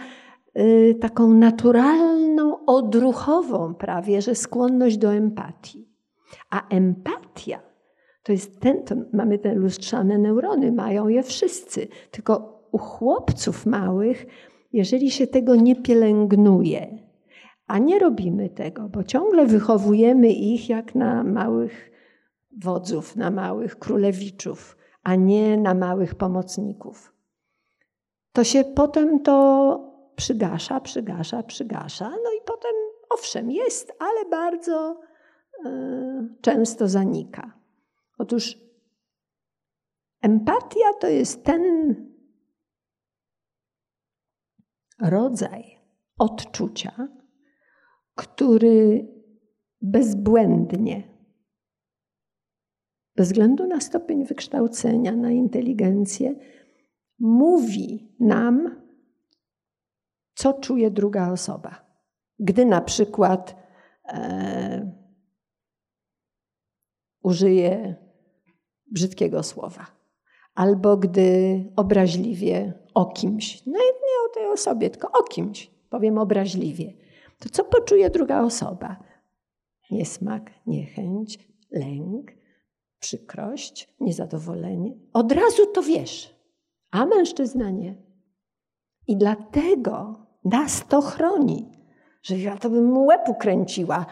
y, 0.59 0.97
taką 1.01 1.35
naturalną, 1.35 2.65
odruchową 2.67 3.75
prawie, 3.75 4.23
że 4.23 4.35
skłonność 4.35 4.99
do 4.99 5.15
empatii. 5.15 5.89
A 6.51 6.69
empatia 6.69 7.61
to 8.23 8.33
jest 8.33 8.61
ten, 8.61 8.83
to 8.83 8.95
mamy 9.13 9.39
te 9.39 9.55
lustrzane 9.55 10.19
neurony, 10.19 10.73
mają 10.73 11.09
je 11.09 11.23
wszyscy. 11.23 11.89
Tylko 12.11 12.63
u 12.73 12.79
chłopców 12.79 13.67
małych, 13.67 14.27
jeżeli 14.73 15.11
się 15.11 15.27
tego 15.27 15.57
nie 15.57 15.77
pielęgnuje, 15.77 16.99
a 17.67 17.79
nie 17.79 17.99
robimy 17.99 18.49
tego, 18.49 18.89
bo 18.89 19.05
ciągle 19.05 19.47
wychowujemy 19.47 20.29
ich 20.29 20.69
jak 20.69 20.95
na 20.95 21.25
małych 21.25 21.91
wodzów, 22.57 23.17
na 23.17 23.31
małych 23.31 23.79
królewiczów, 23.79 24.77
a 25.03 25.15
nie 25.15 25.57
na 25.57 25.75
małych 25.75 26.15
pomocników. 26.15 27.15
To 28.33 28.45
się 28.45 28.65
potem 28.65 29.23
to 29.23 29.79
przygasza, 30.17 30.81
przygasza, 30.81 31.43
przygasza, 31.43 32.11
no 32.11 32.33
i 32.39 32.45
potem 32.47 32.73
owszem 33.11 33.51
jest, 33.51 33.93
ale 33.99 34.31
bardzo 34.31 35.01
y, 35.67 35.69
często 36.41 36.89
zanika. 36.89 37.59
Otóż 38.19 38.59
empatia 40.23 40.93
to 41.01 41.09
jest 41.09 41.45
ten 41.45 41.95
rodzaj 45.01 45.79
odczucia, 46.19 47.09
który 48.15 49.09
bezbłędnie, 49.83 51.18
bez 53.19 53.29
względu 53.29 53.67
na 53.67 53.81
stopień 53.81 54.25
wykształcenia, 54.25 55.17
na 55.17 55.31
inteligencję, 55.31 56.35
mówi 57.19 58.17
nam, 58.21 58.83
co 60.35 60.53
czuje 60.53 60.91
druga 60.91 61.33
osoba. 61.33 61.87
Gdy 62.39 62.65
na 62.65 62.81
przykład 62.81 63.57
e, 64.09 64.93
użyje 67.23 67.97
brzydkiego 68.87 69.43
słowa, 69.43 69.87
albo 70.55 70.97
gdy 70.97 71.65
obraźliwie 71.77 72.73
o 72.95 73.07
kimś, 73.07 73.67
nawet 73.67 73.77
nie 73.79 74.31
o 74.31 74.35
tej 74.35 74.47
osobie, 74.53 74.91
tylko 74.91 75.11
o 75.21 75.23
kimś, 75.23 75.71
powiem 75.91 76.19
obraźliwie, 76.19 76.93
to 77.39 77.49
co 77.49 77.65
poczuje 77.65 78.11
druga 78.11 78.43
osoba? 78.43 78.97
Niesmak, 79.91 80.51
niechęć, 80.67 81.49
lęk, 81.71 82.38
przykrość, 83.01 83.95
niezadowolenie. 84.01 84.93
Od 85.13 85.33
razu 85.33 85.67
to 85.67 85.83
wiesz, 85.83 86.35
a 86.91 87.07
mężczyzna 87.07 87.71
nie. 87.71 87.95
I 89.07 89.17
dlatego 89.17 90.27
nas 90.45 90.87
to 90.89 91.01
chroni, 91.01 91.73
że 92.23 92.39
ja 92.39 92.57
to 92.57 92.71
bym 92.71 92.85
mu 92.85 93.05
łeb 93.05 93.29
ukręciła, 93.29 94.07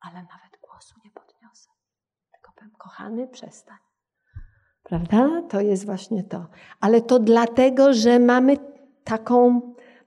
ale 0.00 0.14
nawet 0.14 0.60
głosu 0.62 0.94
nie 1.04 1.10
podniosę. 1.10 1.70
Tylko 2.32 2.52
powiem, 2.56 2.72
kochany, 2.78 3.28
przestań. 3.28 3.78
Prawda? 4.82 5.42
To 5.48 5.60
jest 5.60 5.86
właśnie 5.86 6.24
to. 6.24 6.46
Ale 6.80 7.00
to 7.02 7.18
dlatego, 7.18 7.92
że 7.92 8.18
mamy 8.18 8.56
taką, 9.04 9.60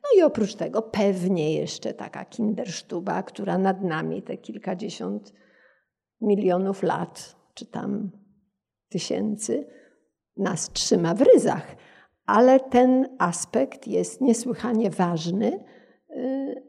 no 0.03 0.19
i 0.19 0.21
oprócz 0.23 0.55
tego 0.55 0.81
pewnie 0.81 1.53
jeszcze 1.55 1.93
taka 1.93 2.25
kindersztuba, 2.25 3.23
która 3.23 3.57
nad 3.57 3.81
nami 3.81 4.23
te 4.23 4.37
kilkadziesiąt 4.37 5.33
milionów 6.21 6.83
lat 6.83 7.42
czy 7.53 7.65
tam 7.65 8.11
tysięcy, 8.89 9.67
nas 10.37 10.71
trzyma 10.71 11.13
w 11.13 11.21
ryzach. 11.21 11.75
Ale 12.25 12.59
ten 12.59 13.15
aspekt 13.19 13.87
jest 13.87 14.21
niesłychanie 14.21 14.89
ważny 14.89 15.63
y, 16.09 16.63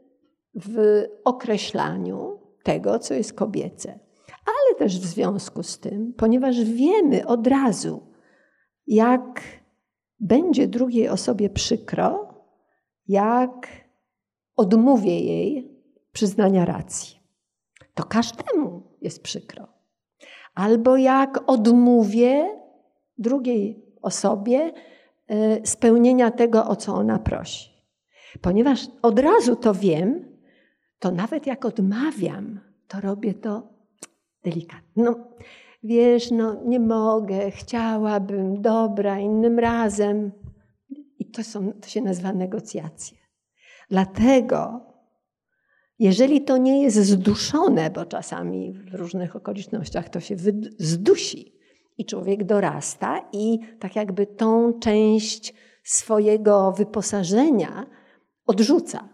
w 0.55 1.03
określaniu 1.23 2.39
tego, 2.63 2.99
co 2.99 3.13
jest 3.13 3.33
kobiece. 3.33 3.99
Ale 4.45 4.79
też 4.79 4.99
w 4.99 5.05
związku 5.05 5.63
z 5.63 5.79
tym, 5.79 6.13
ponieważ 6.13 6.63
wiemy 6.63 7.27
od 7.27 7.47
razu, 7.47 8.07
jak 8.87 9.41
będzie 10.19 10.67
drugiej 10.67 11.09
osobie 11.09 11.49
przykro, 11.49 12.35
jak 13.07 13.67
odmówię 14.55 15.19
jej 15.19 15.81
przyznania 16.11 16.65
racji. 16.65 17.19
To 17.93 18.03
każdemu 18.03 18.97
jest 19.01 19.23
przykro 19.23 19.74
albo 20.55 20.97
jak 20.97 21.43
odmówię 21.47 22.59
drugiej 23.17 23.85
osobie 24.01 24.71
e, 25.27 25.65
spełnienia 25.67 26.31
tego, 26.31 26.67
o 26.67 26.75
co 26.75 26.95
ona 26.95 27.19
prosi. 27.19 27.69
Ponieważ 28.41 28.87
od 29.01 29.19
razu 29.19 29.55
to 29.55 29.73
wiem, 29.73 30.37
to 30.99 31.11
nawet 31.11 31.47
jak 31.47 31.65
odmawiam, 31.65 32.59
to 32.87 33.01
robię 33.01 33.33
to 33.33 33.67
delikatnie. 34.43 35.03
No, 35.03 35.15
wiesz, 35.83 36.31
no 36.31 36.63
nie 36.65 36.79
mogę, 36.79 37.51
chciałabym, 37.51 38.61
dobra, 38.61 39.19
innym 39.19 39.59
razem. 39.59 40.31
I 41.19 41.31
to, 41.31 41.43
są, 41.43 41.73
to 41.73 41.87
się 41.87 42.01
nazywa 42.01 42.33
negocjacje. 42.33 43.17
Dlatego 43.89 44.81
jeżeli 45.99 46.41
to 46.41 46.57
nie 46.57 46.83
jest 46.83 46.97
zduszone, 46.97 47.89
bo 47.89 48.05
czasami 48.05 48.73
w 48.73 48.93
różnych 48.93 49.35
okolicznościach 49.35 50.09
to 50.09 50.19
się 50.19 50.35
zdusi 50.79 51.55
i 51.97 52.05
człowiek 52.05 52.43
dorasta 52.43 53.29
i 53.33 53.59
tak 53.79 53.95
jakby 53.95 54.27
tą 54.27 54.79
część 54.79 55.53
swojego 55.83 56.71
wyposażenia 56.71 57.85
odrzuca. 58.45 59.09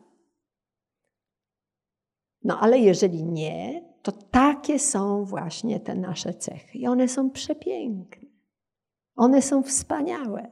No 2.44 2.60
ale 2.60 2.80
jeżeli 2.80 3.24
nie, 3.24 3.86
to 4.02 4.12
takie 4.12 4.80
są 4.80 5.26
właśnie 5.26 5.80
te 5.80 5.96
nasze 5.96 6.34
cechy 6.34 6.78
i 6.78 6.88
one 6.88 7.08
są 7.08 7.30
przepiękne. 7.30 8.30
One 9.16 9.42
są 9.42 9.64
wspaniałe. 9.64 10.52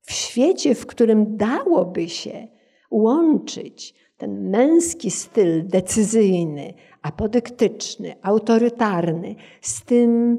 W 0.00 0.12
świecie, 0.12 0.74
w 0.74 0.86
którym 0.86 1.36
dałoby 1.36 2.08
się 2.08 2.48
łączyć 2.90 3.94
ten 4.20 4.50
męski 4.50 5.10
styl 5.10 5.66
decyzyjny, 5.66 6.74
apodyktyczny, 7.02 8.14
autorytarny, 8.22 9.34
z 9.60 9.84
tym 9.84 10.38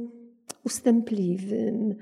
ustępliwym, 0.65 1.95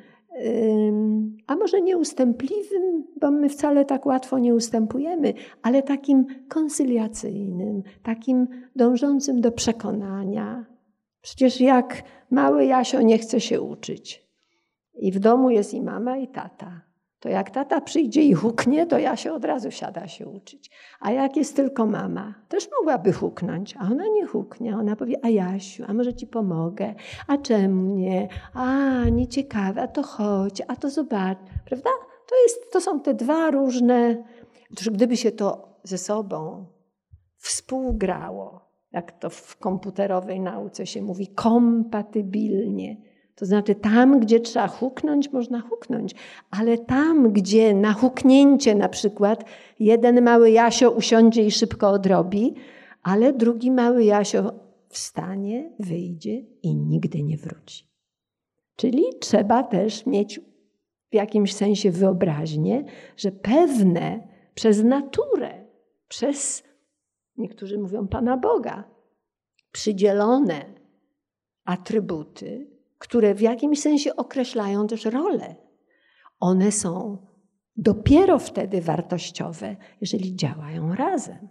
a 1.48 1.56
może 1.56 1.82
nieustępliwym, 1.82 3.04
bo 3.22 3.32
my 3.32 3.50
wcale 3.50 3.86
tak 3.86 4.06
łatwo 4.06 4.40
nie 4.40 4.56
ustępujemy, 4.56 5.34
ale 5.62 5.84
takim 5.84 6.26
konsyliacyjnym, 6.48 7.84
takim 8.04 8.48
dążącym 8.76 9.42
do 9.42 9.52
przekonania. 9.52 10.66
Przecież 11.22 11.62
jak 11.62 12.04
mały 12.32 12.66
Jasio 12.66 13.02
nie 13.02 13.18
chce 13.18 13.42
się 13.42 13.62
uczyć. 13.62 14.30
I 14.96 15.12
w 15.12 15.20
domu 15.20 15.50
jest 15.50 15.74
i 15.74 15.82
mama, 15.82 16.18
i 16.18 16.28
tata 16.28 16.89
to 17.20 17.30
jak 17.30 17.50
tata 17.50 17.82
przyjdzie 17.82 18.24
i 18.24 18.34
huknie, 18.34 18.86
to 18.86 19.00
ja 19.00 19.16
się 19.16 19.34
od 19.34 19.46
razu 19.46 19.72
siada 19.72 20.08
się 20.08 20.28
uczyć. 20.28 20.72
A 21.00 21.12
jak 21.12 21.38
jest 21.38 21.56
tylko 21.56 21.86
mama, 21.86 22.34
też 22.48 22.70
mogłaby 22.80 23.14
huknąć, 23.14 23.76
a 23.80 23.86
ona 23.86 24.04
nie 24.08 24.26
huknie. 24.26 24.78
Ona 24.78 24.96
powie, 24.96 25.16
a 25.26 25.30
Jasiu, 25.30 25.84
a 25.88 25.94
może 25.94 26.14
ci 26.14 26.28
pomogę? 26.28 26.96
A 27.28 27.38
czemu 27.38 27.96
nie? 27.96 28.28
A, 28.54 29.04
nieciekawe, 29.12 29.82
a 29.82 29.88
to 29.88 30.04
chodź, 30.04 30.62
a 30.68 30.76
to 30.76 30.90
zobacz. 30.90 31.38
Prawda? 31.66 31.90
To, 32.30 32.36
jest, 32.44 32.72
to 32.72 32.82
są 32.82 33.00
te 33.00 33.14
dwa 33.14 33.52
różne, 33.52 34.24
gdyby 34.92 35.18
się 35.18 35.32
to 35.32 35.80
ze 35.84 35.98
sobą 35.98 36.66
współgrało, 37.38 38.70
jak 38.92 39.20
to 39.20 39.30
w 39.30 39.58
komputerowej 39.58 40.40
nauce 40.40 40.86
się 40.86 41.02
mówi, 41.02 41.28
kompatybilnie, 41.28 43.09
to 43.40 43.46
znaczy, 43.46 43.76
tam, 43.76 44.20
gdzie 44.20 44.40
trzeba 44.40 44.68
huknąć, 44.68 45.32
można 45.32 45.62
huknąć, 45.62 46.16
ale 46.52 46.78
tam, 46.78 47.34
gdzie 47.34 47.74
na 47.74 47.94
huknięcie 47.94 48.76
na 48.76 48.90
przykład 48.90 49.44
jeden 49.80 50.22
mały 50.22 50.52
Jasio 50.52 50.92
usiądzie 50.92 51.46
i 51.46 51.52
szybko 51.52 51.90
odrobi, 51.90 52.56
ale 53.04 53.34
drugi 53.34 53.72
mały 53.72 54.04
Jasio 54.04 54.54
wstanie, 54.90 55.72
wyjdzie 55.80 56.42
i 56.64 56.76
nigdy 56.76 57.24
nie 57.24 57.38
wróci. 57.38 57.88
Czyli 58.76 59.04
trzeba 59.20 59.64
też 59.64 60.06
mieć 60.06 60.40
w 61.12 61.16
jakimś 61.16 61.54
sensie 61.54 61.92
wyobraźnię, 61.92 62.84
że 63.18 63.32
pewne 63.32 64.28
przez 64.54 64.84
naturę, 64.84 65.66
przez, 66.08 66.64
niektórzy 67.38 67.78
mówią 67.78 68.08
Pana 68.08 68.38
Boga, 68.38 68.84
przydzielone 69.72 70.66
atrybuty, 71.66 72.79
które 73.00 73.36
w 73.36 73.42
jakimś 73.42 73.82
sensie 73.82 74.16
określają 74.16 74.88
też 74.88 75.06
rolę. 75.06 75.56
One 76.40 76.72
są 76.72 77.18
dopiero 77.78 78.40
wtedy 78.40 78.82
wartościowe, 78.82 79.76
jeżeli 80.02 80.36
działają 80.36 80.96
razem. 80.96 81.50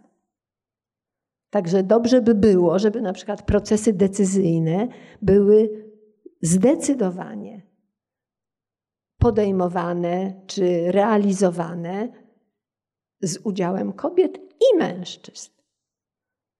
Także 1.50 1.82
dobrze 1.82 2.22
by 2.22 2.34
było, 2.34 2.78
żeby 2.78 3.00
na 3.00 3.12
przykład 3.12 3.42
procesy 3.42 3.92
decyzyjne 3.92 4.88
były 5.22 5.84
zdecydowanie 6.42 7.62
podejmowane 9.18 10.40
czy 10.46 10.92
realizowane 10.92 12.08
z 13.22 13.38
udziałem 13.44 13.92
kobiet 13.92 14.38
i 14.38 14.78
mężczyzn. 14.78 15.50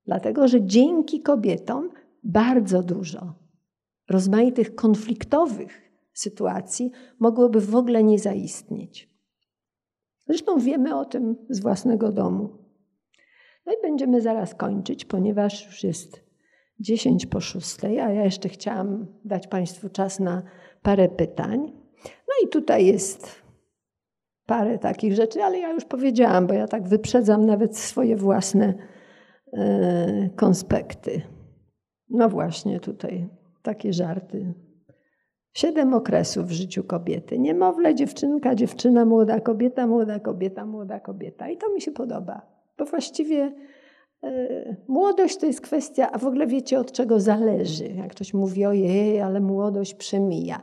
Dlatego, 0.06 0.48
że 0.48 0.64
dzięki 0.64 1.22
kobietom 1.22 1.90
bardzo 2.24 2.82
dużo 2.82 3.34
rozmaitych 4.08 4.74
konfliktowych 4.74 5.90
sytuacji 6.12 6.90
mogłoby 7.18 7.60
w 7.60 7.74
ogóle 7.74 8.04
nie 8.04 8.18
zaistnieć. 8.18 9.08
Zresztą 10.26 10.58
wiemy 10.58 10.98
o 10.98 11.04
tym 11.04 11.36
z 11.50 11.60
własnego 11.60 12.12
domu. 12.12 12.48
No 13.66 13.72
i 13.72 13.82
będziemy 13.82 14.20
zaraz 14.20 14.54
kończyć, 14.54 15.04
ponieważ 15.04 15.66
już 15.66 15.84
jest 15.84 16.28
10 16.80 17.26
po 17.26 17.40
6, 17.40 17.84
a 17.84 17.88
ja 17.88 18.24
jeszcze 18.24 18.48
chciałam 18.48 19.06
dać 19.24 19.46
Państwu 19.46 19.88
czas 19.88 20.20
na 20.20 20.42
parę 20.82 21.08
pytań. 21.08 21.72
No 22.04 22.34
i 22.44 22.48
tutaj 22.48 22.86
jest 22.86 23.42
parę 24.46 24.78
takich 24.78 25.14
rzeczy, 25.14 25.42
ale 25.42 25.58
ja 25.58 25.72
już 25.72 25.84
powiedziałam, 25.84 26.46
bo 26.46 26.54
ja 26.54 26.68
tak 26.68 26.88
wyprzedzam 26.88 27.46
nawet 27.46 27.76
swoje 27.76 28.16
własne 28.16 28.74
e, 29.52 30.30
konspekty. 30.36 31.22
No 32.08 32.28
właśnie 32.28 32.80
tutaj 32.80 33.28
takie 33.68 33.92
żarty. 33.92 34.54
Siedem 35.52 35.94
okresów 35.94 36.46
w 36.46 36.52
życiu 36.52 36.84
kobiety. 36.84 37.38
Niemowlę, 37.38 37.94
dziewczynka, 37.94 38.54
dziewczyna, 38.54 39.04
młoda 39.04 39.40
kobieta, 39.40 39.86
młoda 39.86 40.20
kobieta, 40.20 40.66
młoda 40.66 41.00
kobieta. 41.00 41.48
I 41.48 41.56
to 41.56 41.72
mi 41.72 41.80
się 41.80 41.90
podoba, 41.90 42.42
bo 42.78 42.84
właściwie 42.84 43.52
e, 44.22 44.76
młodość 44.88 45.36
to 45.36 45.46
jest 45.46 45.60
kwestia, 45.60 46.12
a 46.12 46.18
w 46.18 46.26
ogóle 46.26 46.46
wiecie 46.46 46.78
od 46.78 46.92
czego 46.92 47.20
zależy. 47.20 47.88
Jak 47.88 48.10
ktoś 48.10 48.34
mówi, 48.34 48.66
ojej, 48.66 49.20
ale 49.20 49.40
młodość 49.40 49.94
przemija. 49.94 50.62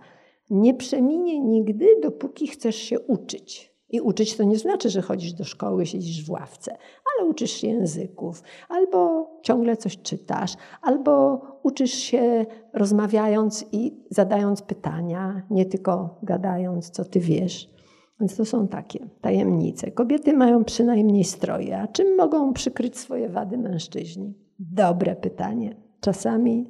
Nie 0.49 0.73
przeminie 0.73 1.39
nigdy, 1.39 1.87
dopóki 2.01 2.47
chcesz 2.47 2.75
się 2.75 2.99
uczyć. 2.99 3.74
I 3.95 4.01
uczyć 4.01 4.37
to 4.37 4.43
nie 4.43 4.57
znaczy, 4.57 4.89
że 4.89 5.01
chodzisz 5.01 5.33
do 5.33 5.43
szkoły, 5.43 5.85
siedzisz 5.85 6.25
w 6.25 6.29
ławce, 6.29 6.77
ale 7.15 7.29
uczysz 7.29 7.51
się 7.51 7.67
języków, 7.67 8.43
albo 8.69 9.29
ciągle 9.41 9.77
coś 9.77 9.97
czytasz, 9.97 10.53
albo 10.81 11.41
uczysz 11.63 11.93
się 11.93 12.45
rozmawiając 12.73 13.65
i 13.71 14.03
zadając 14.09 14.61
pytania, 14.61 15.41
nie 15.49 15.65
tylko 15.65 16.19
gadając, 16.23 16.89
co 16.89 17.05
ty 17.05 17.19
wiesz. 17.19 17.75
Więc 18.19 18.35
to 18.35 18.45
są 18.45 18.67
takie 18.67 18.99
tajemnice. 19.21 19.91
Kobiety 19.91 20.33
mają 20.33 20.63
przynajmniej 20.63 21.23
stroje, 21.23 21.77
a 21.79 21.87
czym 21.87 22.15
mogą 22.15 22.53
przykryć 22.53 22.97
swoje 22.97 23.29
wady 23.29 23.57
mężczyźni? 23.57 24.33
Dobre 24.59 25.15
pytanie. 25.15 25.75
Czasami 25.99 26.69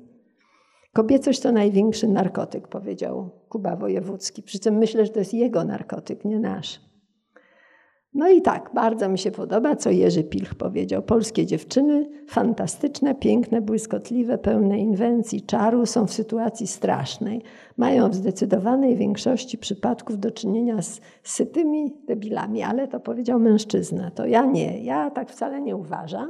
kobiecość 0.93 1.39
to 1.39 1.51
największy 1.51 2.07
narkotyk, 2.07 2.67
powiedział 2.67 3.29
Kuba 3.49 3.75
Wojewódzki. 3.75 4.43
Przy 4.43 4.59
czym 4.59 4.75
myślę, 4.75 5.05
że 5.05 5.11
to 5.11 5.19
jest 5.19 5.33
jego 5.33 5.63
narkotyk, 5.63 6.25
nie 6.25 6.39
nasz. 6.39 6.85
No 8.15 8.29
i 8.29 8.41
tak, 8.41 8.71
bardzo 8.73 9.09
mi 9.09 9.17
się 9.17 9.31
podoba, 9.31 9.75
co 9.75 9.89
Jerzy 9.89 10.23
Pilch 10.23 10.55
powiedział. 10.55 11.01
Polskie 11.01 11.45
dziewczyny, 11.45 12.09
fantastyczne, 12.27 13.15
piękne, 13.15 13.61
błyskotliwe, 13.61 14.37
pełne 14.37 14.79
inwencji, 14.79 15.41
czaru, 15.41 15.85
są 15.85 16.07
w 16.07 16.13
sytuacji 16.13 16.67
strasznej. 16.67 17.41
Mają 17.77 18.09
w 18.09 18.15
zdecydowanej 18.15 18.95
większości 18.95 19.57
przypadków 19.57 20.19
do 20.19 20.31
czynienia 20.31 20.81
z 20.81 21.01
sytymi 21.23 21.93
debilami, 22.07 22.63
ale 22.63 22.87
to 22.87 22.99
powiedział 22.99 23.39
mężczyzna. 23.39 24.11
To 24.11 24.25
ja 24.25 24.45
nie, 24.45 24.83
ja 24.83 25.11
tak 25.11 25.29
wcale 25.29 25.61
nie 25.61 25.75
uważam. 25.75 26.29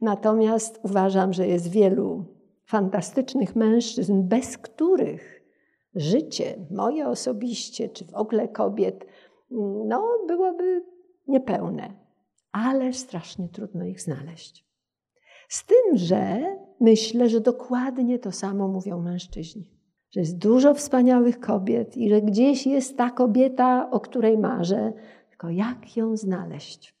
Natomiast 0.00 0.80
uważam, 0.82 1.32
że 1.32 1.46
jest 1.46 1.70
wielu 1.70 2.24
fantastycznych 2.64 3.56
mężczyzn, 3.56 4.22
bez 4.22 4.58
których 4.58 5.42
życie 5.94 6.54
moje 6.70 7.08
osobiście, 7.08 7.88
czy 7.88 8.04
w 8.04 8.14
ogóle 8.14 8.48
kobiet, 8.48 9.06
no, 9.84 10.08
byłoby 10.28 10.82
niepełne, 11.30 11.92
ale 12.52 12.92
strasznie 12.92 13.48
trudno 13.48 13.84
ich 13.84 14.00
znaleźć. 14.00 14.66
Z 15.48 15.66
tym, 15.66 15.96
że 15.96 16.56
myślę, 16.80 17.28
że 17.28 17.40
dokładnie 17.40 18.18
to 18.18 18.32
samo 18.32 18.68
mówią 18.68 19.00
mężczyźni. 19.00 19.68
Że 20.10 20.20
jest 20.20 20.38
dużo 20.38 20.74
wspaniałych 20.74 21.40
kobiet 21.40 21.96
i 21.96 22.10
że 22.10 22.22
gdzieś 22.22 22.66
jest 22.66 22.96
ta 22.96 23.10
kobieta, 23.10 23.90
o 23.90 24.00
której 24.00 24.38
marzę, 24.38 24.92
tylko 25.28 25.50
jak 25.50 25.96
ją 25.96 26.16
znaleźć? 26.16 26.94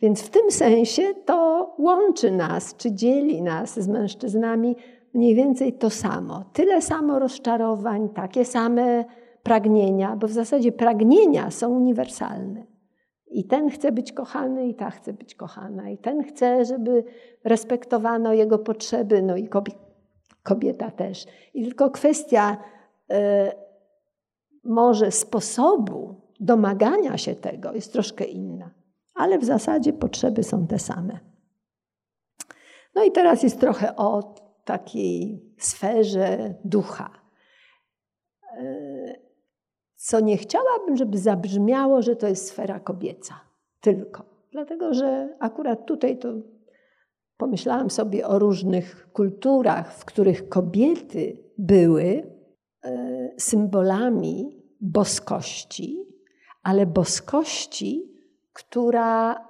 Więc 0.00 0.22
w 0.22 0.30
tym 0.30 0.50
sensie 0.50 1.02
to 1.24 1.74
łączy 1.78 2.30
nas, 2.30 2.76
czy 2.76 2.92
dzieli 2.92 3.42
nas 3.42 3.80
z 3.80 3.88
mężczyznami 3.88 4.76
mniej 5.14 5.34
więcej 5.34 5.72
to 5.72 5.90
samo. 5.90 6.44
Tyle 6.52 6.82
samo 6.82 7.18
rozczarowań, 7.18 8.08
takie 8.08 8.44
same 8.44 9.04
pragnienia, 9.42 10.16
bo 10.16 10.28
w 10.28 10.32
zasadzie 10.32 10.72
pragnienia 10.72 11.50
są 11.50 11.70
uniwersalne. 11.70 12.75
I 13.26 13.44
ten 13.44 13.70
chce 13.70 13.92
być 13.92 14.12
kochany, 14.12 14.68
i 14.68 14.74
ta 14.74 14.90
chce 14.90 15.12
być 15.12 15.34
kochana. 15.34 15.90
I 15.90 15.98
ten 15.98 16.22
chce, 16.22 16.64
żeby 16.64 17.04
respektowano 17.44 18.32
jego 18.32 18.58
potrzeby, 18.58 19.22
no 19.22 19.36
i 19.36 19.48
kobieta 20.42 20.90
też. 20.90 21.26
I 21.54 21.64
tylko 21.64 21.90
kwestia 21.90 22.56
y, 23.12 23.16
może 24.64 25.10
sposobu 25.10 26.14
domagania 26.40 27.18
się 27.18 27.34
tego 27.34 27.72
jest 27.72 27.92
troszkę 27.92 28.24
inna. 28.24 28.70
Ale 29.14 29.38
w 29.38 29.44
zasadzie 29.44 29.92
potrzeby 29.92 30.42
są 30.42 30.66
te 30.66 30.78
same. 30.78 31.18
No 32.94 33.04
i 33.04 33.12
teraz 33.12 33.42
jest 33.42 33.60
trochę 33.60 33.96
o 33.96 34.34
takiej 34.64 35.42
sferze 35.58 36.54
ducha. 36.64 37.25
Co 40.06 40.20
nie 40.20 40.36
chciałabym, 40.36 40.96
żeby 40.96 41.18
zabrzmiało, 41.18 42.02
że 42.02 42.16
to 42.16 42.28
jest 42.28 42.48
sfera 42.48 42.80
kobieca. 42.80 43.34
Tylko. 43.80 44.24
Dlatego, 44.52 44.94
że 44.94 45.36
akurat 45.38 45.86
tutaj 45.86 46.18
to 46.18 46.28
pomyślałam 47.36 47.90
sobie 47.90 48.26
o 48.26 48.38
różnych 48.38 49.08
kulturach, 49.12 49.94
w 49.94 50.04
których 50.04 50.48
kobiety 50.48 51.44
były 51.58 52.30
e, 52.84 53.30
symbolami 53.38 54.62
boskości, 54.80 56.06
ale 56.62 56.86
boskości, 56.86 58.12
która 58.52 59.44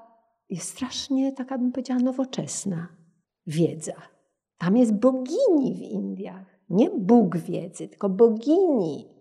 jest 0.51 0.69
strasznie, 0.69 1.33
taka 1.33 1.59
bym 1.59 1.73
powiedziała, 1.73 2.01
nowoczesna 2.01 2.89
wiedza. 3.47 4.03
Tam 4.59 4.77
jest 4.77 4.95
bogini 4.95 5.75
w 5.75 5.81
Indiach. 5.81 6.59
Nie 6.71 6.91
Bóg 6.91 7.37
wiedzy, 7.37 7.89
tylko 7.89 8.09
bogini 8.09 9.16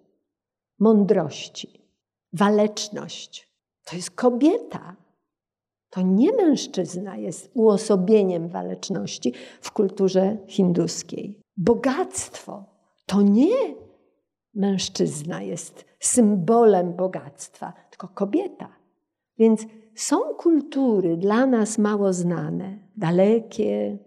mądrości, 0.80 1.90
waleczność. 2.34 3.56
To 3.84 3.96
jest 3.96 4.12
kobieta. 4.12 4.96
To 5.90 6.02
nie 6.02 6.34
mężczyzna 6.34 7.18
jest 7.18 7.52
uosobieniem 7.54 8.48
waleczności 8.50 9.34
w 9.62 9.72
kulturze 9.72 10.38
hinduskiej. 10.48 11.42
Bogactwo 11.58 12.66
to 13.06 13.22
nie 13.22 13.76
mężczyzna 14.54 15.42
jest 15.42 15.86
symbolem 16.00 16.94
bogactwa, 16.94 17.74
tylko 17.90 18.08
kobieta. 18.08 18.70
Więc 19.38 19.66
są 19.96 20.20
kultury 20.20 21.18
dla 21.18 21.46
nas 21.46 21.78
mało 21.78 22.14
znane, 22.14 22.80
dalekie, 22.98 23.98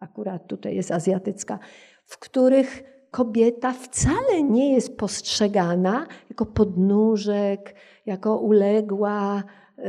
akurat 0.00 0.46
tutaj 0.46 0.76
jest 0.76 0.90
azjatycka, 0.90 1.58
w 2.04 2.18
których 2.18 2.82
kobieta 3.10 3.72
wcale 3.72 4.42
nie 4.42 4.72
jest 4.72 4.96
postrzegana 4.96 6.06
jako 6.28 6.46
podnóżek, 6.46 7.74
jako 8.06 8.38
uległa, 8.38 9.42
y, 9.78 9.82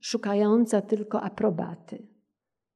szukająca 0.00 0.80
tylko 0.80 1.20
aprobaty. 1.20 2.06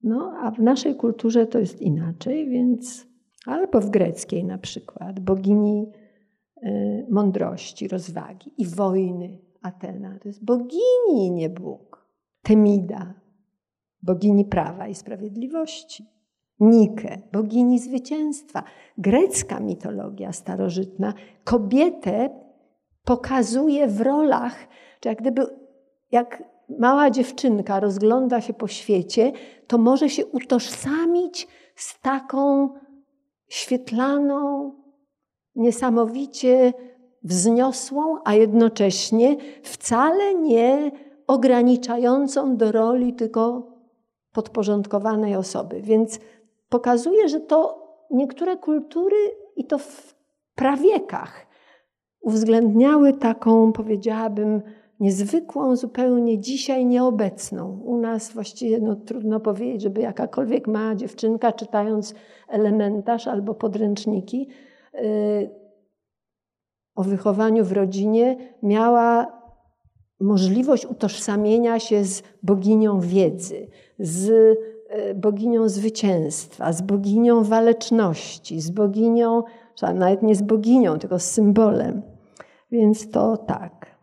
No, 0.02 0.32
a 0.42 0.50
w 0.50 0.58
naszej 0.58 0.94
kulturze 0.94 1.46
to 1.46 1.58
jest 1.58 1.80
inaczej, 1.82 2.48
więc 2.48 3.06
albo 3.46 3.80
w 3.80 3.90
greckiej 3.90 4.44
na 4.44 4.58
przykład, 4.58 5.20
bogini 5.20 5.92
y, 6.64 7.06
mądrości, 7.10 7.88
rozwagi 7.88 8.52
i 8.58 8.66
wojny 8.66 9.38
Atena. 9.62 10.18
To 10.18 10.28
jest 10.28 10.44
bogini, 10.44 11.30
nie 11.30 11.50
Bóg. 11.50 12.06
Temida, 12.42 13.14
bogini 14.02 14.44
prawa 14.44 14.88
i 14.88 14.94
sprawiedliwości. 14.94 16.15
Nike, 16.60 17.18
bogini 17.32 17.78
zwycięstwa. 17.78 18.62
Grecka 18.98 19.60
mitologia 19.60 20.32
starożytna 20.32 21.14
kobietę 21.44 22.30
pokazuje 23.04 23.88
w 23.88 24.00
rolach, 24.00 24.56
czy 25.00 25.08
jak 25.08 25.18
gdyby 25.20 25.46
jak 26.12 26.42
mała 26.78 27.10
dziewczynka 27.10 27.80
rozgląda 27.80 28.40
się 28.40 28.54
po 28.54 28.68
świecie, 28.68 29.32
to 29.66 29.78
może 29.78 30.08
się 30.08 30.26
utożsamić 30.26 31.48
z 31.76 32.00
taką 32.00 32.68
świetlaną, 33.48 34.72
niesamowicie 35.54 36.72
wzniosłą, 37.22 38.16
a 38.24 38.34
jednocześnie 38.34 39.36
wcale 39.62 40.34
nie 40.34 40.90
ograniczającą 41.26 42.56
do 42.56 42.72
roli 42.72 43.14
tylko 43.14 43.72
podporządkowanej 44.32 45.36
osoby. 45.36 45.80
Więc 45.82 46.20
pokazuje, 46.68 47.28
że 47.28 47.40
to 47.40 47.86
niektóre 48.10 48.56
kultury 48.56 49.16
i 49.56 49.66
to 49.66 49.78
w 49.78 50.14
prawiekach 50.54 51.46
uwzględniały 52.20 53.12
taką, 53.12 53.72
powiedziałabym, 53.72 54.62
niezwykłą, 55.00 55.76
zupełnie 55.76 56.38
dzisiaj 56.38 56.86
nieobecną. 56.86 57.80
U 57.84 57.96
nas 58.00 58.32
właściwie 58.32 58.80
no, 58.80 58.96
trudno 58.96 59.40
powiedzieć, 59.40 59.82
żeby 59.82 60.00
jakakolwiek 60.00 60.68
mała 60.68 60.94
dziewczynka, 60.94 61.52
czytając 61.52 62.14
elementarz 62.48 63.28
albo 63.28 63.54
podręczniki 63.54 64.48
yy, 64.94 65.50
o 66.94 67.02
wychowaniu 67.02 67.64
w 67.64 67.72
rodzinie, 67.72 68.36
miała 68.62 69.26
możliwość 70.20 70.86
utożsamienia 70.86 71.80
się 71.80 72.04
z 72.04 72.22
boginią 72.42 73.00
wiedzy, 73.00 73.68
z 73.98 74.32
boginią 75.14 75.68
zwycięstwa, 75.68 76.72
z 76.72 76.82
boginią 76.82 77.44
waleczności, 77.44 78.60
z 78.60 78.70
boginią, 78.70 79.42
nawet 79.94 80.22
nie 80.22 80.34
z 80.34 80.42
boginią, 80.42 80.98
tylko 80.98 81.18
z 81.18 81.30
symbolem. 81.30 82.02
Więc 82.70 83.10
to 83.10 83.36
tak. 83.36 83.96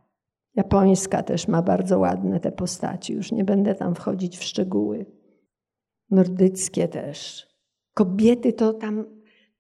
Japońska 0.56 1.24
też 1.24 1.48
ma 1.48 1.62
bardzo 1.62 2.00
ładne 2.00 2.40
te 2.40 2.52
postaci, 2.52 3.14
już 3.14 3.32
nie 3.32 3.44
będę 3.44 3.76
tam 3.76 3.96
wchodzić 3.96 4.38
w 4.38 4.44
szczegóły. 4.44 5.06
Nordyckie 6.10 6.88
też. 6.88 7.48
Kobiety 7.94 8.54
to 8.54 8.74
tam, 8.74 9.06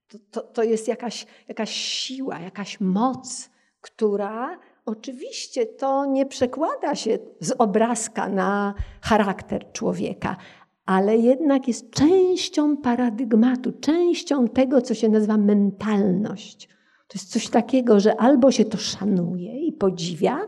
to, 0.08 0.18
to, 0.32 0.41
to 0.41 0.64
jest 0.64 0.88
jakaś, 0.88 1.26
jakaś 1.48 1.72
siła, 1.72 2.40
jakaś 2.40 2.80
moc, 2.80 3.50
która 3.82 4.60
oczywiście 4.86 5.66
to 5.66 6.06
nie 6.06 6.26
przekłada 6.26 6.95
się 6.95 7.18
z 7.40 7.52
obrazka 7.58 8.30
na 8.30 8.74
charakter 9.02 9.72
człowieka, 9.72 10.38
ale 10.85 11.18
jednak 11.18 11.68
jest 11.68 11.91
częścią 11.91 12.77
paradygmatu, 12.77 13.72
częścią 13.72 14.47
tego, 14.47 14.81
co 14.81 14.93
się 14.93 15.10
nazywa 15.10 15.38
mentalność. 15.38 16.68
To 17.07 17.18
jest 17.18 17.31
coś 17.31 17.49
takiego, 17.49 17.99
że 17.99 18.22
albo 18.22 18.51
się 18.51 18.65
to 18.65 18.77
szanuje 18.77 19.68
i 19.68 19.73
podziwia, 19.73 20.39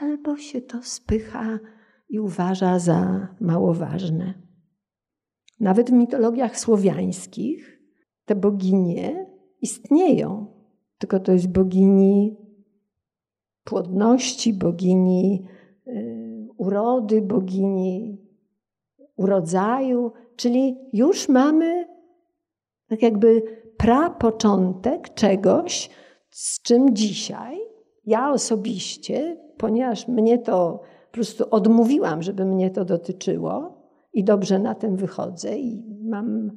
albo 0.00 0.36
się 0.36 0.60
to 0.60 0.82
spycha 0.82 1.58
i 2.08 2.20
uważa 2.20 2.78
za 2.78 3.28
mało 3.40 3.74
ważne. 3.74 4.34
Nawet 5.60 5.90
w 5.90 5.92
mitologiach 5.92 6.58
słowiańskich 6.58 7.80
te 8.24 8.34
boginie 8.34 9.26
istnieją, 9.60 10.46
tylko 10.98 11.20
to 11.20 11.32
jest 11.32 11.48
bogini 11.48 12.36
płodności, 13.64 14.52
bogini 14.52 15.46
y, 15.86 16.48
urody, 16.56 17.22
bogini 17.22 18.29
urodzaju, 19.20 20.12
czyli 20.36 20.78
już 20.92 21.28
mamy 21.28 21.88
tak 22.88 23.02
jakby 23.02 23.42
prapoczątek 23.76 25.14
czegoś, 25.14 25.90
z 26.30 26.62
czym 26.62 26.96
dzisiaj 26.96 27.58
ja 28.06 28.30
osobiście 28.30 29.36
ponieważ 29.60 30.08
mnie 30.08 30.38
to 30.38 30.80
po 31.06 31.12
prostu 31.12 31.44
odmówiłam, 31.50 32.22
żeby 32.22 32.44
mnie 32.44 32.70
to 32.70 32.84
dotyczyło 32.84 33.82
i 34.12 34.24
dobrze 34.24 34.58
na 34.58 34.74
tym 34.74 34.96
wychodzę 34.96 35.58
i 35.58 35.98
mam 36.02 36.50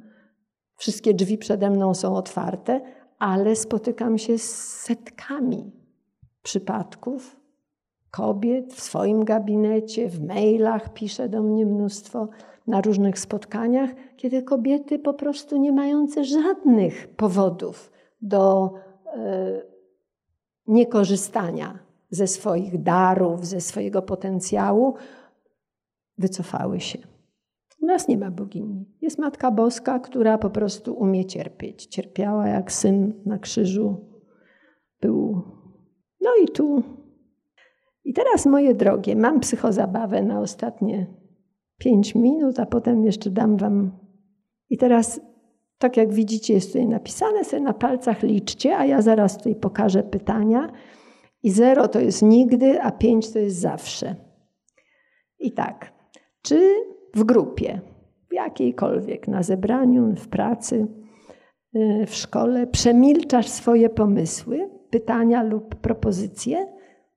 wszystkie 0.76 1.14
drzwi 1.14 1.38
przede 1.38 1.70
mną 1.70 1.94
są 1.94 2.16
otwarte, 2.16 2.80
ale 3.18 3.56
spotykam 3.56 4.18
się 4.18 4.38
z 4.38 4.50
setkami 4.82 5.72
przypadków 6.42 7.36
kobiet 8.10 8.74
w 8.74 8.80
swoim 8.80 9.24
gabinecie, 9.24 10.08
w 10.08 10.20
mailach 10.26 10.92
pisze 10.92 11.28
do 11.28 11.42
mnie 11.42 11.66
mnóstwo, 11.66 12.28
na 12.66 12.80
różnych 12.80 13.18
spotkaniach, 13.18 13.90
kiedy 14.16 14.42
kobiety 14.42 14.98
po 14.98 15.14
prostu 15.14 15.56
nie 15.56 15.72
mające 15.72 16.24
żadnych 16.24 17.08
powodów 17.08 17.92
do 18.22 18.72
e, 19.06 19.62
niekorzystania 20.66 21.78
ze 22.10 22.26
swoich 22.26 22.82
darów, 22.82 23.46
ze 23.46 23.60
swojego 23.60 24.02
potencjału, 24.02 24.94
wycofały 26.18 26.80
się. 26.80 26.98
U 27.80 27.86
nas 27.86 28.08
nie 28.08 28.18
ma 28.18 28.30
bogini. 28.30 28.84
Jest 29.00 29.18
Matka 29.18 29.50
Boska, 29.50 29.98
która 29.98 30.38
po 30.38 30.50
prostu 30.50 30.94
umie 30.94 31.24
cierpieć. 31.24 31.86
Cierpiała 31.86 32.48
jak 32.48 32.72
syn 32.72 33.22
na 33.26 33.38
krzyżu. 33.38 33.96
Był. 35.00 35.42
No 36.20 36.30
i 36.42 36.48
tu. 36.48 36.82
I 38.04 38.12
teraz, 38.12 38.46
moje 38.46 38.74
drogie, 38.74 39.16
mam 39.16 39.40
psychozabawę 39.40 40.22
na 40.22 40.40
ostatnie 40.40 41.06
pięć 41.84 42.14
minut, 42.14 42.60
a 42.60 42.66
potem 42.66 43.04
jeszcze 43.04 43.30
dam 43.30 43.56
wam. 43.56 43.90
I 44.70 44.78
teraz, 44.78 45.20
tak 45.78 45.96
jak 45.96 46.12
widzicie, 46.12 46.54
jest 46.54 46.66
tutaj 46.66 46.86
napisane, 46.86 47.44
sobie 47.44 47.62
na 47.62 47.72
palcach 47.72 48.22
liczcie, 48.22 48.76
a 48.76 48.84
ja 48.84 49.02
zaraz 49.02 49.36
tutaj 49.36 49.54
pokażę 49.54 50.02
pytania. 50.02 50.72
I 51.42 51.50
zero 51.50 51.88
to 51.88 52.00
jest 52.00 52.22
nigdy, 52.22 52.82
a 52.82 52.92
pięć 52.92 53.32
to 53.32 53.38
jest 53.38 53.60
zawsze. 53.60 54.16
I 55.38 55.52
tak, 55.52 55.92
czy 56.42 56.74
w 57.14 57.24
grupie, 57.24 57.80
jakiejkolwiek, 58.32 59.28
na 59.28 59.42
zebraniu, 59.42 60.14
w 60.16 60.28
pracy, 60.28 60.86
y, 61.76 62.06
w 62.06 62.14
szkole, 62.14 62.66
przemilczasz 62.66 63.48
swoje 63.48 63.90
pomysły, 63.90 64.70
pytania 64.90 65.42
lub 65.42 65.74
propozycje? 65.74 66.66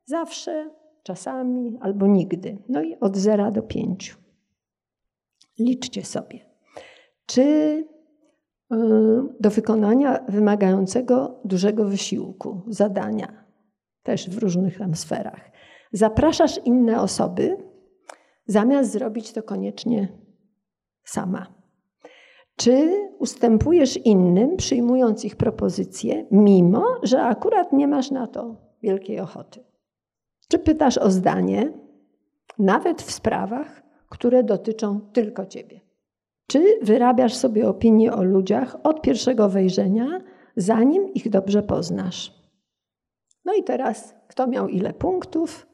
Zawsze, 0.05 0.69
czasami 1.03 1.77
albo 1.81 2.07
nigdy. 2.07 2.57
No 2.69 2.81
i 2.81 2.95
od 2.99 3.17
zera 3.17 3.51
do 3.51 3.61
pięciu. 3.61 4.26
Liczcie 5.59 6.05
sobie. 6.05 6.39
Czy 7.25 7.41
y, 7.41 7.85
do 9.39 9.49
wykonania 9.49 10.25
wymagającego 10.27 11.39
dużego 11.45 11.85
wysiłku, 11.85 12.61
zadania, 12.67 13.43
też 14.03 14.29
w 14.29 14.37
różnych 14.37 14.77
tam 14.77 14.95
sferach. 14.95 15.51
Zapraszasz 15.91 16.59
inne 16.65 17.01
osoby, 17.01 17.57
zamiast 18.45 18.91
zrobić 18.91 19.33
to 19.33 19.43
koniecznie 19.43 20.07
sama. 21.03 21.47
Czy 22.55 22.91
ustępujesz 23.19 23.97
innym, 23.97 24.57
przyjmując 24.57 25.25
ich 25.25 25.35
propozycje, 25.35 26.25
mimo 26.31 26.85
że 27.03 27.23
akurat 27.23 27.73
nie 27.73 27.87
masz 27.87 28.11
na 28.11 28.27
to 28.27 28.55
wielkiej 28.81 29.19
ochoty? 29.19 29.63
Czy 30.49 30.59
pytasz 30.59 30.97
o 30.97 31.11
zdanie, 31.11 31.73
nawet 32.59 33.01
w 33.01 33.11
sprawach, 33.11 33.83
które 34.09 34.43
dotyczą 34.43 34.99
tylko 35.13 35.45
ciebie? 35.45 35.81
Czy 36.47 36.79
wyrabiasz 36.81 37.33
sobie 37.33 37.69
opinię 37.69 38.13
o 38.13 38.23
ludziach 38.23 38.77
od 38.83 39.01
pierwszego 39.01 39.49
wejrzenia, 39.49 40.19
zanim 40.55 41.13
ich 41.13 41.29
dobrze 41.29 41.63
poznasz? 41.63 42.33
No 43.45 43.53
i 43.53 43.63
teraz, 43.63 44.15
kto 44.27 44.47
miał 44.47 44.67
ile 44.67 44.93
punktów? 44.93 45.67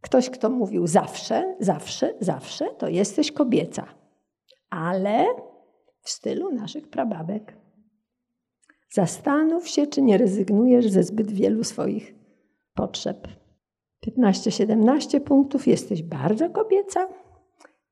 Ktoś, 0.00 0.30
kto 0.30 0.50
mówił 0.50 0.86
zawsze, 0.86 1.56
zawsze, 1.60 2.14
zawsze, 2.20 2.68
to 2.78 2.88
jesteś 2.88 3.32
kobieca. 3.32 3.86
Ale 4.70 5.26
w 6.00 6.10
stylu 6.10 6.52
naszych 6.54 6.88
prababek. 6.88 7.56
Zastanów 8.90 9.68
się, 9.68 9.86
czy 9.86 10.02
nie 10.02 10.18
rezygnujesz 10.18 10.88
ze 10.88 11.02
zbyt 11.02 11.32
wielu 11.32 11.64
swoich 11.64 12.14
potrzeb. 12.74 13.28
15-17 14.06 15.20
punktów, 15.20 15.66
jesteś 15.66 16.02
bardzo 16.02 16.50
kobieca 16.50 17.08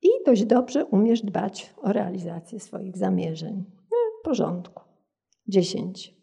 i 0.03 0.09
dość 0.25 0.45
dobrze 0.45 0.85
umiesz 0.85 1.21
dbać 1.21 1.73
o 1.81 1.93
realizację 1.93 2.59
swoich 2.59 2.97
zamierzeń. 2.97 3.63
No, 3.91 3.97
w 4.19 4.25
porządku. 4.25 4.83
10. 5.47 6.21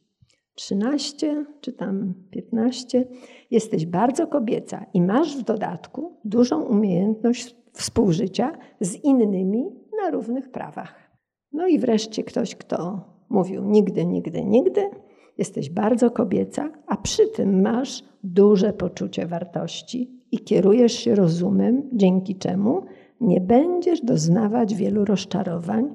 13 0.54 1.44
czy 1.60 1.72
tam 1.72 2.14
15, 2.30 3.08
jesteś 3.50 3.86
bardzo 3.86 4.26
kobieca 4.26 4.86
i 4.94 5.00
masz 5.00 5.36
w 5.36 5.42
dodatku 5.42 6.16
dużą 6.24 6.62
umiejętność 6.62 7.56
współżycia 7.72 8.58
z 8.80 8.94
innymi 8.94 9.64
na 10.02 10.10
równych 10.10 10.50
prawach. 10.50 11.10
No 11.52 11.66
i 11.66 11.78
wreszcie 11.78 12.24
ktoś, 12.24 12.54
kto 12.54 13.00
mówił 13.28 13.64
nigdy, 13.64 14.06
nigdy, 14.06 14.44
nigdy, 14.44 14.90
jesteś 15.38 15.70
bardzo 15.70 16.10
kobieca, 16.10 16.70
a 16.86 16.96
przy 16.96 17.26
tym 17.26 17.62
masz 17.62 18.04
duże 18.24 18.72
poczucie 18.72 19.26
wartości 19.26 20.18
i 20.32 20.38
kierujesz 20.38 20.92
się 20.92 21.14
rozumem, 21.14 21.90
dzięki 21.92 22.36
czemu 22.36 22.82
nie 23.20 23.40
będziesz 23.40 24.00
doznawać 24.00 24.74
wielu 24.74 25.04
rozczarowań 25.04 25.94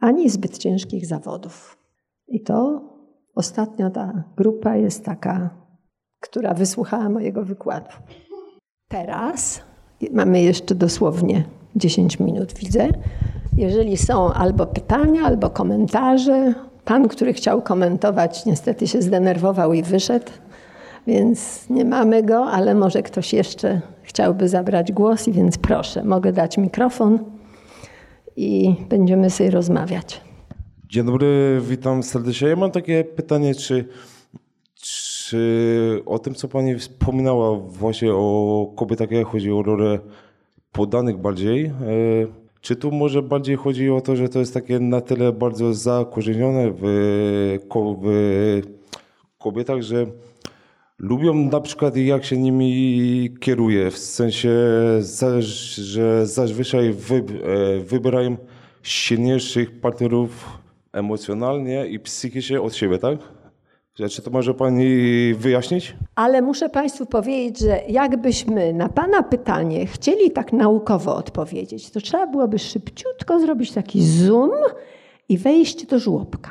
ani 0.00 0.30
zbyt 0.30 0.58
ciężkich 0.58 1.06
zawodów. 1.06 1.78
I 2.28 2.40
to 2.40 2.92
Ostatnio 3.34 3.90
ta 3.90 4.24
grupa 4.36 4.76
jest 4.76 5.04
taka, 5.04 5.50
która 6.20 6.54
wysłuchała 6.54 7.08
mojego 7.08 7.44
wykładu. 7.44 7.90
Teraz 8.88 9.60
mamy 10.12 10.42
jeszcze 10.42 10.74
dosłownie 10.74 11.44
10 11.76 12.20
minut, 12.20 12.52
widzę. 12.54 12.88
Jeżeli 13.56 13.96
są 13.96 14.32
albo 14.32 14.66
pytania, 14.66 15.22
albo 15.24 15.50
komentarze, 15.50 16.54
pan, 16.84 17.08
który 17.08 17.32
chciał 17.32 17.62
komentować, 17.62 18.46
niestety 18.46 18.86
się 18.86 19.02
zdenerwował 19.02 19.72
i 19.72 19.82
wyszedł, 19.82 20.32
więc 21.06 21.70
nie 21.70 21.84
mamy 21.84 22.22
go, 22.22 22.44
ale 22.44 22.74
może 22.74 23.02
ktoś 23.02 23.32
jeszcze 23.32 23.80
chciałby 24.02 24.48
zabrać 24.48 24.92
głos, 24.92 25.28
więc 25.28 25.58
proszę, 25.58 26.04
mogę 26.04 26.32
dać 26.32 26.58
mikrofon. 26.58 27.18
i 28.36 28.74
będziemy 28.88 29.30
sobie 29.30 29.50
rozmawiać. 29.50 30.20
Dzień 30.88 31.06
dobry, 31.06 31.60
witam 31.68 32.02
serdecznie. 32.02 32.48
Ja 32.48 32.56
mam 32.56 32.70
takie 32.70 33.04
pytanie, 33.04 33.54
czy, 33.54 33.88
czy 34.74 36.02
o 36.06 36.18
tym, 36.18 36.34
co 36.34 36.48
Pani 36.48 36.78
wspominała 36.78 37.58
właśnie 37.58 38.14
o 38.14 38.72
kobietach, 38.76 39.10
jak 39.10 39.26
chodzi 39.26 39.52
o 39.52 39.62
rolę 39.62 39.98
podanych 40.72 41.18
bardziej, 41.18 41.64
e, 41.64 41.72
czy 42.60 42.76
tu 42.76 42.90
może 42.90 43.22
bardziej 43.22 43.56
chodzi 43.56 43.90
o 43.90 44.00
to, 44.00 44.16
że 44.16 44.28
to 44.28 44.38
jest 44.38 44.54
takie 44.54 44.80
na 44.80 45.00
tyle 45.00 45.32
bardzo 45.32 45.74
zakorzenione 45.74 46.70
w, 46.70 46.80
w 48.02 48.62
kobietach, 49.38 49.82
że 49.82 50.06
lubią 51.02 51.34
na 51.34 51.60
przykład 51.60 51.96
jak 51.96 52.24
się 52.24 52.36
nimi 52.36 53.34
kieruje, 53.40 53.90
w 53.90 53.98
sensie, 53.98 54.50
że 55.74 56.26
zazwyczaj 56.26 56.92
wy, 56.92 57.16
e, 57.16 57.78
wybierają 57.78 58.36
silniejszych 58.82 59.80
partnerów 59.80 60.58
emocjonalnie 60.92 61.86
i 61.86 62.00
psychicznie 62.00 62.60
od 62.62 62.74
siebie, 62.74 62.98
tak? 62.98 63.18
Czy 64.10 64.22
to 64.22 64.30
może 64.30 64.54
Pani 64.54 64.84
wyjaśnić? 65.34 65.96
Ale 66.14 66.42
muszę 66.42 66.68
Państwu 66.68 67.06
powiedzieć, 67.06 67.58
że 67.58 67.80
jakbyśmy 67.88 68.72
na 68.72 68.88
Pana 68.88 69.22
pytanie 69.22 69.86
chcieli 69.86 70.30
tak 70.30 70.52
naukowo 70.52 71.16
odpowiedzieć, 71.16 71.90
to 71.90 72.00
trzeba 72.00 72.26
byłoby 72.26 72.58
szybciutko 72.58 73.40
zrobić 73.40 73.72
taki 73.72 74.02
zoom 74.02 74.50
i 75.28 75.38
wejść 75.38 75.86
do 75.86 75.98
żłobka. 75.98 76.50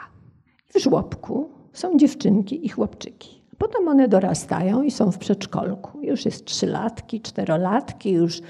W 0.73 0.79
żłobku 0.79 1.49
są 1.73 1.97
dziewczynki 1.97 2.65
i 2.65 2.69
chłopczyki. 2.69 3.40
Potem 3.61 3.87
one 3.87 4.07
dorastają 4.07 4.83
i 4.83 4.91
są 4.91 5.11
w 5.11 5.17
przedszkolku. 5.17 6.01
Już 6.01 6.25
jest 6.25 6.45
trzylatki, 6.45 7.21
czterolatki, 7.21 8.11
już 8.11 8.41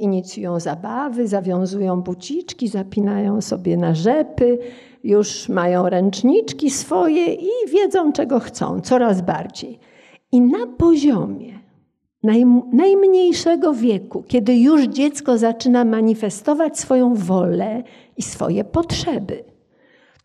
inicjują 0.00 0.60
zabawy, 0.60 1.28
zawiązują 1.28 2.02
buciczki, 2.02 2.68
zapinają 2.68 3.40
sobie 3.40 3.76
na 3.76 3.94
rzepy, 3.94 4.58
już 5.04 5.48
mają 5.48 5.88
ręczniczki 5.88 6.70
swoje 6.70 7.34
i 7.34 7.48
wiedzą, 7.68 8.12
czego 8.12 8.40
chcą, 8.40 8.80
coraz 8.80 9.20
bardziej. 9.20 9.78
I 10.32 10.40
na 10.40 10.66
poziomie 10.66 11.58
naj, 12.22 12.44
najmniejszego 12.72 13.72
wieku, 13.74 14.24
kiedy 14.28 14.56
już 14.56 14.84
dziecko 14.84 15.38
zaczyna 15.38 15.84
manifestować 15.84 16.78
swoją 16.78 17.14
wolę 17.14 17.82
i 18.16 18.22
swoje 18.22 18.64
potrzeby, 18.64 19.44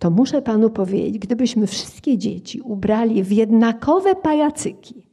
to 0.02 0.10
muszę 0.10 0.42
panu 0.42 0.70
powiedzieć, 0.70 1.20
gdybyśmy 1.20 1.68
wszystkie 1.68 2.18
dzieci 2.18 2.62
ubrali 2.62 3.24
w 3.24 3.32
jednakowe 3.32 4.16
pajacyki 4.16 5.08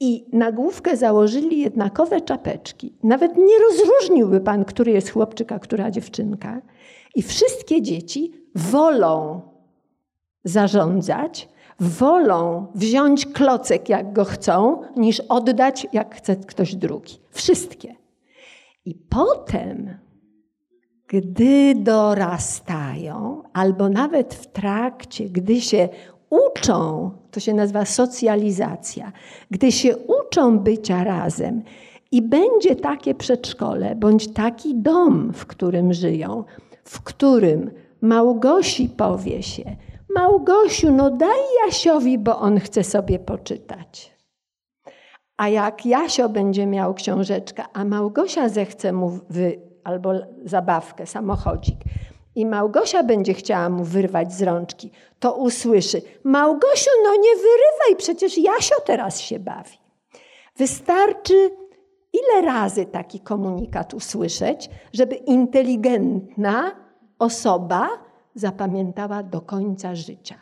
i 0.00 0.24
na 0.32 0.52
główkę 0.52 0.96
założyli 0.96 1.60
jednakowe 1.60 2.20
czapeczki, 2.20 2.94
nawet 3.02 3.36
nie 3.36 3.54
rozróżniłby 3.58 4.40
pan, 4.40 4.64
który 4.64 4.92
jest 4.92 5.10
chłopczyk, 5.10 5.52
a 5.52 5.58
która 5.58 5.90
dziewczynka, 5.90 6.62
i 7.14 7.22
wszystkie 7.22 7.82
dzieci 7.82 8.32
wolą 8.54 9.40
zarządzać, 10.44 11.48
wolą 11.80 12.66
wziąć 12.74 13.26
klocek, 13.26 13.88
jak 13.88 14.12
go 14.12 14.24
chcą, 14.24 14.80
niż 14.96 15.20
oddać, 15.20 15.86
jak 15.92 16.14
chce 16.14 16.36
ktoś 16.36 16.74
drugi. 16.74 17.14
Wszystkie. 17.30 17.94
I 18.84 18.94
potem, 18.94 19.98
gdy 21.12 21.74
dorastają, 21.74 23.42
albo 23.52 23.88
nawet 23.88 24.34
w 24.34 24.46
trakcie, 24.46 25.24
gdy 25.24 25.60
się 25.60 25.88
uczą, 26.30 27.10
to 27.30 27.40
się 27.40 27.54
nazywa 27.54 27.84
socjalizacja, 27.84 29.12
gdy 29.50 29.72
się 29.72 29.96
uczą 29.96 30.58
bycia 30.58 31.04
razem 31.04 31.62
i 32.10 32.22
będzie 32.22 32.76
takie 32.76 33.14
przedszkole, 33.14 33.94
bądź 33.94 34.28
taki 34.28 34.74
dom, 34.74 35.32
w 35.32 35.46
którym 35.46 35.92
żyją, 35.92 36.44
w 36.84 37.02
którym 37.02 37.70
Małgosi 38.00 38.88
powie 38.88 39.42
się: 39.42 39.76
Małgosiu, 40.14 40.92
no 40.92 41.10
daj 41.10 41.40
Jasiowi, 41.66 42.18
bo 42.18 42.38
on 42.38 42.60
chce 42.60 42.84
sobie 42.84 43.18
poczytać. 43.18 44.16
A 45.36 45.48
jak 45.48 45.86
Jasio 45.86 46.28
będzie 46.28 46.66
miał 46.66 46.94
książeczkę, 46.94 47.64
a 47.72 47.84
Małgosia 47.84 48.48
zechce 48.48 48.92
mu 48.92 49.18
wy, 49.30 49.71
albo 49.84 50.12
zabawkę, 50.44 51.06
samochodzik, 51.06 51.76
i 52.34 52.46
Małgosia 52.46 53.02
będzie 53.02 53.34
chciała 53.34 53.68
mu 53.68 53.84
wyrwać 53.84 54.34
z 54.34 54.42
rączki, 54.42 54.90
to 55.20 55.34
usłyszy: 55.34 56.02
Małgosiu, 56.24 56.90
no 57.04 57.14
nie 57.14 57.36
wyrywaj, 57.36 57.96
przecież 57.98 58.38
Jasio 58.38 58.74
teraz 58.84 59.20
się 59.20 59.38
bawi. 59.38 59.78
Wystarczy 60.56 61.50
ile 62.12 62.42
razy 62.46 62.86
taki 62.86 63.20
komunikat 63.20 63.94
usłyszeć, 63.94 64.70
żeby 64.92 65.14
inteligentna 65.14 66.72
osoba 67.18 67.88
zapamiętała 68.34 69.22
do 69.22 69.40
końca 69.40 69.94
życia. 69.94 70.38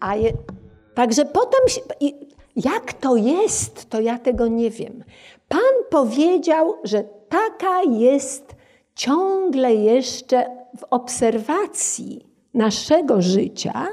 A 0.00 0.16
je, 0.16 0.32
także 0.94 1.24
potem, 1.24 1.60
jak 2.56 2.92
to 2.92 3.16
jest, 3.16 3.90
to 3.90 4.00
ja 4.00 4.18
tego 4.18 4.48
nie 4.48 4.70
wiem. 4.70 5.04
Pan 5.48 5.60
powiedział, 5.90 6.74
że 6.84 7.04
taka 7.32 7.82
jest 7.82 8.54
ciągle 8.94 9.74
jeszcze 9.74 10.44
w 10.78 10.84
obserwacji 10.90 12.26
naszego 12.54 13.22
życia, 13.22 13.86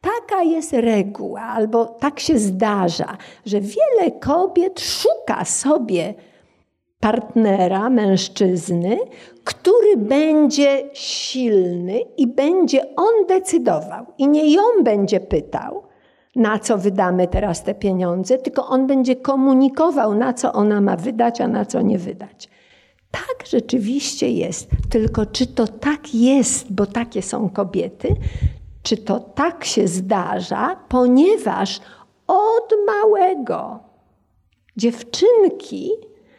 taka 0.00 0.42
jest 0.42 0.72
reguła, 0.72 1.40
albo 1.40 1.84
tak 1.84 2.20
się 2.20 2.38
zdarza, 2.38 3.16
że 3.46 3.60
wiele 3.60 4.10
kobiet 4.20 4.80
szuka 4.80 5.44
sobie 5.44 6.14
partnera, 7.00 7.90
mężczyzny, 7.90 8.98
który 9.44 9.96
będzie 9.96 10.82
silny 10.92 12.00
i 12.16 12.26
będzie 12.26 12.96
on 12.96 13.26
decydował. 13.28 14.06
I 14.18 14.28
nie 14.28 14.52
ją 14.52 14.62
będzie 14.82 15.20
pytał, 15.20 15.82
na 16.36 16.58
co 16.58 16.78
wydamy 16.78 17.28
teraz 17.28 17.62
te 17.62 17.74
pieniądze, 17.74 18.38
tylko 18.38 18.66
on 18.66 18.86
będzie 18.86 19.16
komunikował, 19.16 20.14
na 20.14 20.32
co 20.32 20.52
ona 20.52 20.80
ma 20.80 20.96
wydać, 20.96 21.40
a 21.40 21.48
na 21.48 21.64
co 21.64 21.82
nie 21.82 21.98
wydać. 21.98 22.53
Tak 23.14 23.46
rzeczywiście 23.46 24.30
jest, 24.30 24.68
tylko 24.90 25.26
czy 25.26 25.46
to 25.46 25.66
tak 25.68 26.14
jest, 26.14 26.72
bo 26.72 26.86
takie 26.86 27.22
są 27.22 27.50
kobiety, 27.50 28.08
czy 28.82 28.96
to 28.96 29.20
tak 29.20 29.64
się 29.64 29.88
zdarza, 29.88 30.76
ponieważ 30.88 31.80
od 32.26 32.74
małego 32.86 33.78
dziewczynki 34.76 35.90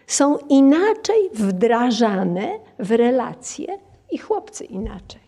są 0.07 0.37
inaczej 0.37 1.29
wdrażane 1.33 2.59
w 2.79 2.91
relacje 2.91 3.77
i 4.11 4.17
chłopcy 4.17 4.63
inaczej. 4.63 5.21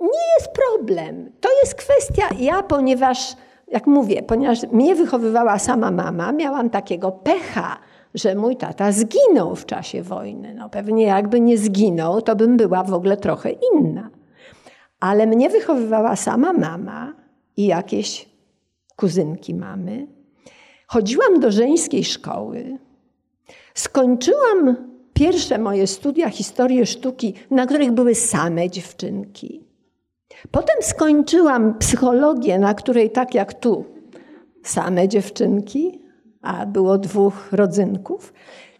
Nie 0.00 0.34
jest 0.38 0.50
problem. 0.52 1.32
To 1.40 1.48
jest 1.62 1.74
kwestia, 1.74 2.28
ja 2.38 2.62
ponieważ, 2.62 3.36
jak 3.68 3.86
mówię, 3.86 4.22
ponieważ 4.22 4.62
mnie 4.72 4.94
wychowywała 4.94 5.58
sama 5.58 5.90
mama, 5.90 6.32
miałam 6.32 6.70
takiego 6.70 7.12
pecha, 7.12 7.78
że 8.14 8.34
mój 8.34 8.56
tata 8.56 8.92
zginął 8.92 9.56
w 9.56 9.66
czasie 9.66 10.02
wojny. 10.02 10.54
No 10.54 10.70
pewnie 10.70 11.04
jakby 11.04 11.40
nie 11.40 11.58
zginął, 11.58 12.22
to 12.22 12.36
bym 12.36 12.56
była 12.56 12.84
w 12.84 12.92
ogóle 12.92 13.16
trochę 13.16 13.50
inna. 13.50 14.10
Ale 15.00 15.26
mnie 15.26 15.50
wychowywała 15.50 16.16
sama 16.16 16.52
mama 16.52 17.14
i 17.56 17.66
jakieś 17.66 18.28
kuzynki 18.96 19.54
mamy. 19.54 20.06
Chodziłam 20.86 21.40
do 21.40 21.50
żeńskiej 21.50 22.04
szkoły, 22.04 22.78
Skończyłam 23.74 24.76
pierwsze 25.14 25.58
moje 25.58 25.86
studia 25.86 26.30
historii 26.30 26.86
sztuki, 26.86 27.34
na 27.50 27.66
których 27.66 27.92
były 27.92 28.14
same 28.14 28.70
dziewczynki. 28.70 29.64
Potem 30.50 30.76
skończyłam 30.80 31.78
psychologię, 31.78 32.58
na 32.58 32.74
której 32.74 33.10
tak 33.10 33.34
jak 33.34 33.54
tu, 33.54 33.84
same 34.62 35.08
dziewczynki, 35.08 36.01
a 36.42 36.66
było 36.66 36.98
dwóch 36.98 37.52
rodzynków. 37.52 38.32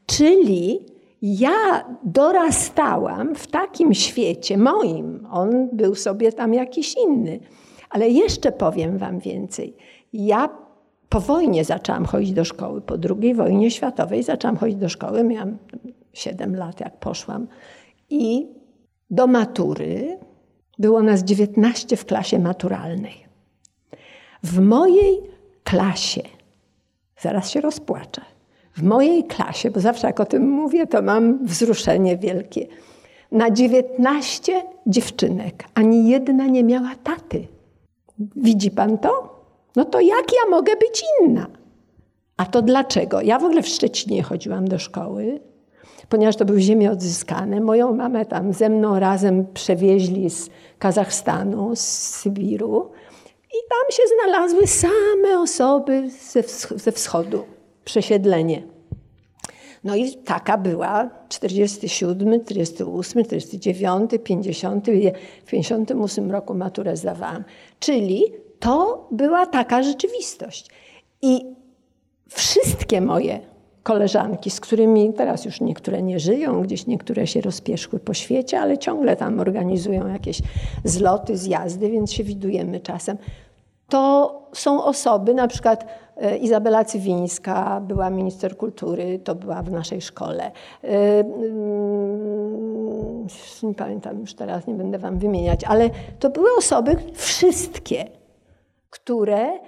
Czyli 0.07 0.87
ja 1.23 1.85
dorastałam 2.05 3.35
w 3.35 3.47
takim 3.47 3.95
świecie 3.95 4.59
moim. 4.59 5.27
On 5.31 5.69
był 5.73 5.95
sobie 5.95 6.33
tam 6.33 6.55
jakiś 6.55 6.95
inny. 7.07 7.41
Ale 7.91 8.09
jeszcze 8.09 8.53
powiem 8.53 8.99
Wam 8.99 9.19
więcej. 9.19 9.77
Ja 10.13 10.49
po 11.09 11.21
wojnie 11.21 11.65
zaczęłam 11.65 12.05
chodzić 12.05 12.33
do 12.33 12.45
szkoły, 12.45 12.81
po 12.81 12.95
II 13.21 13.35
wojnie 13.35 13.71
światowej 13.71 14.23
zaczęłam 14.23 14.57
chodzić 14.57 14.77
do 14.77 14.89
szkoły, 14.89 15.25
miałam 15.25 15.59
7 16.13 16.57
lat 16.57 16.81
jak 16.81 16.99
poszłam 16.99 17.47
i 18.11 18.47
do 19.11 19.27
matury 19.27 20.19
było 20.79 21.03
nas 21.03 21.25
19 21.25 21.97
w 21.97 22.05
klasie 22.05 22.39
maturalnej. 22.39 23.25
W 24.43 24.61
mojej 24.61 25.21
klasie, 25.65 26.23
zaraz 27.23 27.51
się 27.51 27.61
rozpłaczę, 27.61 28.23
w 28.77 28.83
mojej 28.83 29.25
klasie, 29.25 29.71
bo 29.71 29.81
zawsze 29.81 30.07
jak 30.07 30.21
o 30.21 30.25
tym 30.25 30.49
mówię, 30.49 30.87
to 30.87 31.03
mam 31.03 31.47
wzruszenie 31.47 32.17
wielkie. 32.17 32.67
Na 33.33 33.51
19 33.51 34.63
dziewczynek 34.87 35.65
ani 35.75 36.09
jedna 36.09 36.47
nie 36.47 36.65
miała 36.65 36.91
taty. 37.05 37.47
Widzi 38.37 38.71
pan 38.71 38.99
to? 38.99 39.43
No 39.77 39.85
to 39.85 40.01
jak 40.01 40.33
ja 40.33 40.51
mogę 40.51 40.77
być 40.77 41.05
inna? 41.21 41.47
A 42.37 42.47
to 42.47 42.63
dlaczego? 42.63 43.21
Ja 43.21 43.39
w 43.39 43.45
ogóle 43.45 43.63
w 43.63 43.69
Szczecinie 43.69 44.23
chodziłam 44.23 44.69
do 44.69 44.79
szkoły. 44.79 45.41
ponieważ 46.09 46.37
to 46.37 46.45
były 46.45 46.61
ziemie 46.61 46.91
odzyskane. 46.91 47.61
Moją 47.61 47.95
mamę 47.95 48.27
tam 48.27 48.53
ze 48.53 48.69
mną 48.69 48.99
razem 48.99 49.47
przewieźli 49.55 50.31
z 50.31 50.51
Kazachstanu, 50.79 51.77
z 51.77 51.81
Sybiru 51.81 52.91
i 53.53 53.59
tam 53.69 53.97
się 53.97 54.03
znalazły 54.17 54.67
same 54.67 55.41
osoby 55.41 56.11
ze, 56.11 56.43
ze 56.79 56.93
wschodu, 56.93 57.45
przesiedlenie. 57.85 58.63
No 59.85 59.97
i 59.97 60.15
taka 60.17 60.59
była 60.59 61.11
47, 61.29 62.45
48, 62.45 63.25
49, 63.25 64.11
50. 64.25 64.87
W 65.45 65.51
58 65.51 66.31
roku 66.31 66.55
maturę 66.55 66.97
zdawałam. 66.97 67.45
Czyli 67.81 68.25
to 68.61 69.09
była 69.11 69.47
taka 69.47 69.83
rzeczywistość. 69.83 70.71
I 71.23 71.55
wszystkie 72.29 73.01
moje 73.01 73.52
koleżanki, 73.83 74.51
z 74.51 74.61
którymi 74.61 75.13
teraz 75.13 75.45
już 75.45 75.61
niektóre 75.61 76.03
nie 76.03 76.21
żyją, 76.21 76.63
gdzieś 76.63 76.87
niektóre 76.87 77.27
się 77.27 77.41
rozpieszły 77.41 77.99
po 77.99 78.15
świecie, 78.15 78.61
ale 78.61 78.79
ciągle 78.79 79.17
tam 79.17 79.41
organizują 79.41 80.09
jakieś 80.09 80.43
zloty, 80.85 81.37
zjazdy, 81.37 81.91
więc 81.91 82.13
się 82.13 82.25
widujemy 82.25 82.81
czasem. 82.81 83.17
To 83.89 84.43
są 84.53 84.85
osoby, 84.85 85.35
na 85.35 85.49
przykład 85.49 85.87
e, 86.17 86.37
Izabela 86.37 86.85
Cywińska 86.85 87.81
była 87.81 88.11
minister 88.11 88.57
kultury, 88.57 89.19
to 89.19 89.35
była 89.35 89.63
w 89.63 89.71
naszej 89.71 90.01
szkole. 90.01 90.51
E, 90.85 90.89
mm, 91.21 92.93
nie 93.63 93.75
pamiętam 93.75 94.21
już 94.21 94.35
teraz, 94.35 94.67
nie 94.67 94.75
będę 94.75 94.99
wam 94.99 95.19
wymieniać, 95.19 95.65
ale 95.65 95.91
to 96.19 96.31
były 96.31 96.57
osoby, 96.59 96.97
wszystkie, 97.15 98.05
które 98.91 99.59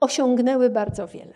osiągnęły 0.00 0.70
bardzo 0.70 1.06
wiele. 1.06 1.34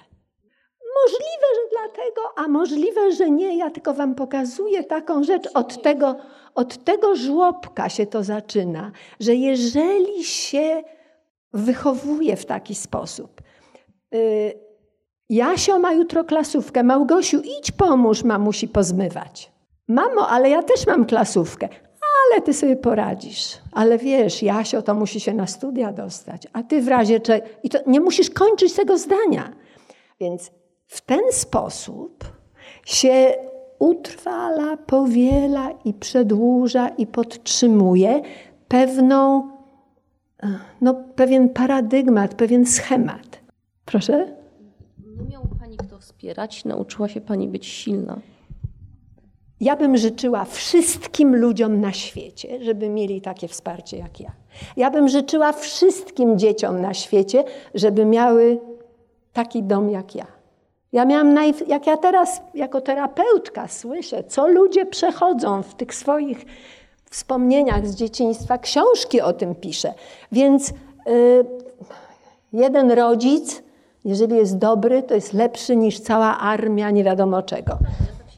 Możliwe, 1.02 1.46
dlatego, 1.82 2.20
a 2.36 2.48
możliwe, 2.48 3.12
że 3.12 3.30
nie. 3.30 3.56
Ja 3.56 3.70
tylko 3.70 3.94
wam 3.94 4.14
pokazuję 4.14 4.84
taką 4.84 5.24
rzecz. 5.24 5.48
Od 5.54 5.82
tego, 5.82 6.16
od 6.54 6.84
tego 6.84 7.16
żłobka 7.16 7.88
się 7.88 8.06
to 8.06 8.24
zaczyna, 8.24 8.92
że 9.20 9.34
jeżeli 9.34 10.24
się 10.24 10.82
wychowuje 11.52 12.36
w 12.36 12.46
taki 12.46 12.74
sposób. 12.74 13.42
Y, 14.14 14.68
Jasio 15.30 15.78
ma 15.78 15.92
jutro 15.92 16.24
klasówkę. 16.24 16.82
Małgosiu, 16.82 17.40
idź 17.40 17.70
pomóż 17.70 18.24
mamusi 18.24 18.68
pozmywać. 18.68 19.52
Mamo, 19.88 20.28
ale 20.28 20.50
ja 20.50 20.62
też 20.62 20.86
mam 20.86 21.06
klasówkę. 21.06 21.68
Ale 22.32 22.42
ty 22.42 22.54
sobie 22.54 22.76
poradzisz. 22.76 23.58
Ale 23.72 23.98
wiesz, 23.98 24.42
Jasio 24.42 24.82
to 24.82 24.94
musi 24.94 25.20
się 25.20 25.34
na 25.34 25.46
studia 25.46 25.92
dostać, 25.92 26.42
a 26.52 26.62
ty 26.62 26.82
w 26.82 26.88
razie 26.88 27.20
czego... 27.20 27.46
I 27.62 27.70
to 27.70 27.78
nie 27.86 28.00
musisz 28.00 28.30
kończyć 28.30 28.74
tego 28.74 28.98
zdania. 28.98 29.52
Więc 30.20 30.50
w 30.88 31.00
ten 31.00 31.20
sposób 31.30 32.24
się 32.84 33.34
utrwala, 33.78 34.76
powiela 34.76 35.70
i 35.84 35.94
przedłuża 35.94 36.88
i 36.88 37.06
podtrzymuje 37.06 38.22
pewną 38.68 39.50
no, 40.80 40.94
pewien 40.94 41.48
paradygmat, 41.48 42.34
pewien 42.34 42.66
schemat. 42.66 43.40
Proszę? 43.84 44.36
Nie 45.16 45.30
miał 45.30 45.42
Pani 45.60 45.76
kto 45.76 45.98
wspierać, 45.98 46.64
nauczyła 46.64 47.08
się 47.08 47.20
Pani 47.20 47.48
być 47.48 47.66
silna. 47.66 48.18
Ja 49.60 49.76
bym 49.76 49.96
życzyła 49.96 50.44
wszystkim 50.44 51.36
ludziom 51.36 51.80
na 51.80 51.92
świecie, 51.92 52.64
żeby 52.64 52.88
mieli 52.88 53.20
takie 53.20 53.48
wsparcie 53.48 53.96
jak 53.96 54.20
ja. 54.20 54.32
Ja 54.76 54.90
bym 54.90 55.08
życzyła 55.08 55.52
wszystkim 55.52 56.38
dzieciom 56.38 56.80
na 56.80 56.94
świecie, 56.94 57.44
żeby 57.74 58.04
miały 58.04 58.60
taki 59.32 59.62
dom 59.62 59.90
jak 59.90 60.14
ja. 60.14 60.37
Ja 60.92 61.04
miałam, 61.04 61.36
jak 61.66 61.86
ja 61.86 61.96
teraz 61.96 62.42
jako 62.54 62.80
terapeutka 62.80 63.68
słyszę, 63.68 64.24
co 64.24 64.48
ludzie 64.48 64.86
przechodzą 64.86 65.62
w 65.62 65.74
tych 65.74 65.94
swoich 65.94 66.46
wspomnieniach 67.10 67.86
z 67.86 67.94
dzieciństwa 67.94 68.58
książki 68.58 69.20
o 69.20 69.32
tym 69.32 69.54
pisze. 69.54 69.94
Więc 70.32 70.70
y, 70.70 71.44
jeden 72.52 72.90
rodzic, 72.90 73.62
jeżeli 74.04 74.36
jest 74.36 74.58
dobry, 74.58 75.02
to 75.02 75.14
jest 75.14 75.32
lepszy 75.32 75.76
niż 75.76 76.00
cała 76.00 76.38
armia 76.38 76.90
nie 76.90 77.04
wiadomo 77.04 77.42
czego. 77.42 77.78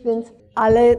Więc, 0.05 0.27
ale 0.55 0.97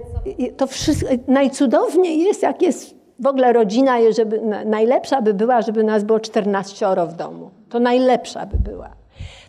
to 0.58 0.68
wszystko, 0.68 1.10
najcudowniej 1.28 2.20
jest, 2.20 2.44
jak 2.44 2.62
jest 2.62 2.96
w 3.20 3.28
ogóle 3.28 3.54
rodzina, 3.54 3.98
żeby, 4.12 4.42
najlepsza 4.66 5.22
by 5.22 5.34
była, 5.34 5.62
żeby 5.62 5.84
nas 5.84 6.04
było 6.04 6.20
14 6.20 6.86
w 7.08 7.14
domu. 7.14 7.50
To 7.70 7.80
najlepsza 7.80 8.46
by 8.46 8.58
była. 8.58 9.01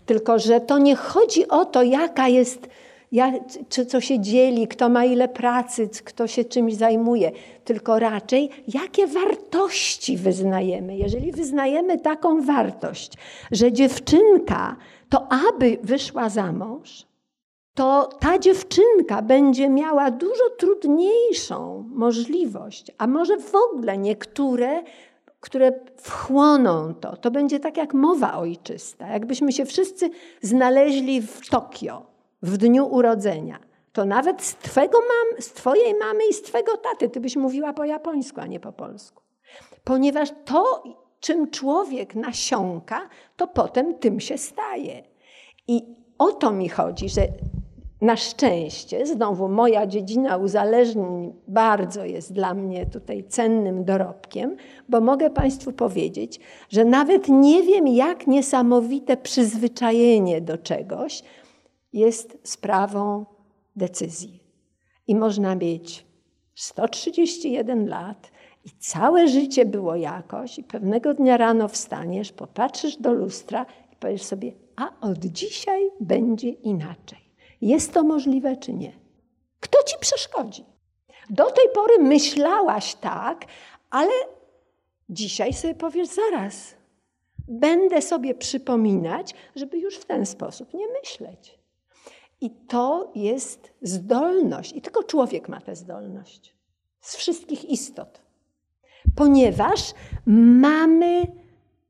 Tylko, 0.06 0.38
że 0.38 0.60
to 0.60 0.78
nie 0.78 0.96
chodzi 0.96 1.48
o 1.48 1.64
to, 1.64 1.82
jaka 1.82 2.28
jest 2.28 2.68
czy 3.68 3.86
co 3.86 4.00
się 4.00 4.20
dzieli, 4.20 4.68
kto 4.68 4.88
ma 4.88 5.04
ile 5.04 5.28
pracy, 5.28 5.88
kto 6.04 6.26
się 6.26 6.44
czymś 6.44 6.74
zajmuje, 6.74 7.32
tylko 7.64 7.98
raczej 7.98 8.50
jakie 8.68 9.06
wartości 9.06 10.16
wyznajemy. 10.16 10.96
Jeżeli 10.96 11.32
wyznajemy 11.32 11.98
taką 11.98 12.42
wartość, 12.42 13.12
że 13.50 13.72
dziewczynka 13.72 14.76
to 15.08 15.26
aby 15.48 15.78
wyszła 15.82 16.28
za 16.28 16.52
mąż, 16.52 17.06
to 17.74 18.10
ta 18.20 18.38
dziewczynka 18.38 19.22
będzie 19.22 19.68
miała 19.68 20.10
dużo 20.10 20.50
trudniejszą 20.58 21.84
możliwość, 21.88 22.92
a 22.98 23.06
może 23.06 23.36
w 23.36 23.54
ogóle 23.54 23.98
niektóre, 23.98 24.82
które 25.42 25.72
wchłoną 25.96 26.94
to. 26.94 27.16
To 27.16 27.30
będzie 27.30 27.60
tak 27.60 27.76
jak 27.76 27.94
mowa 27.94 28.34
ojczysta. 28.34 29.08
Jakbyśmy 29.08 29.52
się 29.52 29.64
wszyscy 29.64 30.10
znaleźli 30.42 31.22
w 31.22 31.50
Tokio 31.50 32.06
w 32.42 32.56
dniu 32.56 32.86
urodzenia, 32.86 33.58
to 33.92 34.04
nawet 34.04 34.42
z, 34.42 34.54
twego 34.54 34.98
mam, 34.98 35.42
z 35.42 35.52
twojej 35.52 35.94
mamy 35.94 36.20
i 36.30 36.34
z 36.34 36.42
twego 36.42 36.76
taty 36.76 37.08
ty 37.08 37.20
byś 37.20 37.36
mówiła 37.36 37.72
po 37.72 37.84
japońsku, 37.84 38.40
a 38.40 38.46
nie 38.46 38.60
po 38.60 38.72
polsku. 38.72 39.22
Ponieważ 39.84 40.28
to, 40.44 40.82
czym 41.20 41.50
człowiek 41.50 42.14
nasiąka, 42.14 43.08
to 43.36 43.46
potem 43.46 43.94
tym 43.94 44.20
się 44.20 44.38
staje. 44.38 45.02
I 45.68 45.82
o 46.18 46.32
to 46.32 46.52
mi 46.52 46.68
chodzi, 46.68 47.08
że 47.08 47.22
na 48.02 48.16
szczęście, 48.16 49.06
znowu 49.06 49.48
moja 49.48 49.86
dziedzina 49.86 50.36
uzależnień 50.36 51.32
bardzo 51.48 52.04
jest 52.04 52.32
dla 52.32 52.54
mnie 52.54 52.86
tutaj 52.86 53.24
cennym 53.24 53.84
dorobkiem, 53.84 54.56
bo 54.88 55.00
mogę 55.00 55.30
Państwu 55.30 55.72
powiedzieć, 55.72 56.40
że 56.68 56.84
nawet 56.84 57.28
nie 57.28 57.62
wiem, 57.62 57.86
jak 57.86 58.26
niesamowite 58.26 59.16
przyzwyczajenie 59.16 60.40
do 60.40 60.58
czegoś 60.58 61.22
jest 61.92 62.38
sprawą 62.42 63.26
decyzji. 63.76 64.42
I 65.06 65.14
można 65.14 65.54
mieć 65.54 66.06
131 66.54 67.88
lat 67.88 68.30
i 68.64 68.70
całe 68.78 69.28
życie 69.28 69.66
było 69.66 69.96
jakoś, 69.96 70.58
i 70.58 70.64
pewnego 70.64 71.14
dnia 71.14 71.36
rano 71.36 71.68
wstaniesz, 71.68 72.32
popatrzysz 72.32 72.96
do 72.96 73.12
lustra 73.12 73.66
i 73.92 73.96
powiesz 73.96 74.22
sobie, 74.22 74.52
a 74.76 75.08
od 75.08 75.18
dzisiaj 75.18 75.90
będzie 76.00 76.48
inaczej. 76.48 77.21
Jest 77.62 77.92
to 77.92 78.02
możliwe 78.04 78.56
czy 78.56 78.72
nie? 78.72 78.92
Kto 79.60 79.82
ci 79.82 79.96
przeszkodzi? 80.00 80.64
Do 81.30 81.50
tej 81.50 81.64
pory 81.74 81.98
myślałaś 81.98 82.94
tak, 82.94 83.44
ale 83.90 84.12
dzisiaj 85.08 85.52
sobie 85.52 85.74
powiesz 85.74 86.08
zaraz. 86.08 86.74
Będę 87.48 88.02
sobie 88.02 88.34
przypominać, 88.34 89.34
żeby 89.56 89.78
już 89.78 89.96
w 89.96 90.04
ten 90.04 90.26
sposób 90.26 90.74
nie 90.74 90.86
myśleć. 90.88 91.58
I 92.40 92.50
to 92.50 93.12
jest 93.14 93.72
zdolność, 93.82 94.72
i 94.72 94.80
tylko 94.80 95.02
człowiek 95.02 95.48
ma 95.48 95.60
tę 95.60 95.76
zdolność 95.76 96.54
z 97.00 97.16
wszystkich 97.16 97.64
istot, 97.64 98.20
ponieważ 99.16 99.94
mamy 100.26 101.26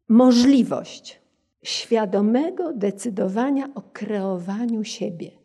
możliwość 0.08 1.20
świadomego 1.62 2.72
decydowania 2.72 3.68
o 3.74 3.82
kreowaniu 3.82 4.84
siebie. 4.84 5.41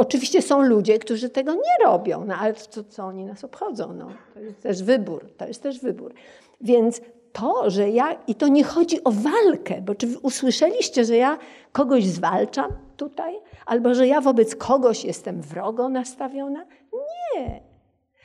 Oczywiście 0.00 0.42
są 0.42 0.62
ludzie, 0.62 0.98
którzy 0.98 1.28
tego 1.28 1.54
nie 1.54 1.84
robią, 1.84 2.24
no 2.24 2.34
ale 2.34 2.54
co, 2.54 2.84
co 2.84 3.04
oni 3.04 3.24
nas 3.24 3.44
obchodzą? 3.44 3.92
No, 3.92 4.08
to 4.34 4.40
jest 4.40 4.62
też 4.62 4.82
wybór, 4.82 5.26
to 5.36 5.46
jest 5.46 5.62
też 5.62 5.80
wybór. 5.80 6.14
Więc 6.60 7.00
to, 7.32 7.70
że 7.70 7.90
ja, 7.90 8.16
i 8.26 8.34
to 8.34 8.48
nie 8.48 8.64
chodzi 8.64 9.04
o 9.04 9.10
walkę, 9.10 9.82
bo 9.82 9.94
czy 9.94 10.18
usłyszeliście, 10.22 11.04
że 11.04 11.16
ja 11.16 11.38
kogoś 11.72 12.04
zwalczam 12.04 12.72
tutaj? 12.96 13.34
Albo 13.66 13.94
że 13.94 14.06
ja 14.06 14.20
wobec 14.20 14.56
kogoś 14.56 15.04
jestem 15.04 15.42
wrogo 15.42 15.88
nastawiona? 15.88 16.66
Nie. 16.92 17.60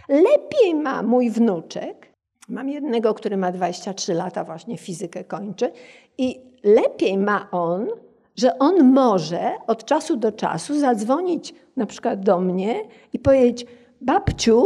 Lepiej 0.09 0.75
ma 0.75 1.03
mój 1.03 1.29
wnuczek, 1.29 2.13
mam 2.49 2.69
jednego, 2.69 3.13
który 3.13 3.37
ma 3.37 3.51
23 3.51 4.13
lata, 4.13 4.43
właśnie 4.43 4.77
fizykę 4.77 5.23
kończy, 5.23 5.71
i 6.17 6.41
lepiej 6.63 7.17
ma 7.17 7.47
on, 7.51 7.87
że 8.35 8.59
on 8.59 8.93
może 8.93 9.51
od 9.67 9.85
czasu 9.85 10.17
do 10.17 10.31
czasu 10.31 10.79
zadzwonić 10.79 11.53
na 11.77 11.85
przykład 11.85 12.19
do 12.19 12.39
mnie 12.39 12.81
i 13.13 13.19
powiedzieć: 13.19 13.65
Babciu, 14.01 14.63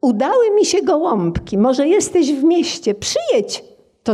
udały 0.00 0.50
mi 0.50 0.64
się 0.64 0.82
gołąbki, 0.82 1.58
może 1.58 1.88
jesteś 1.88 2.32
w 2.32 2.44
mieście, 2.44 2.94
przyjedź, 2.94 3.64
to 4.02 4.12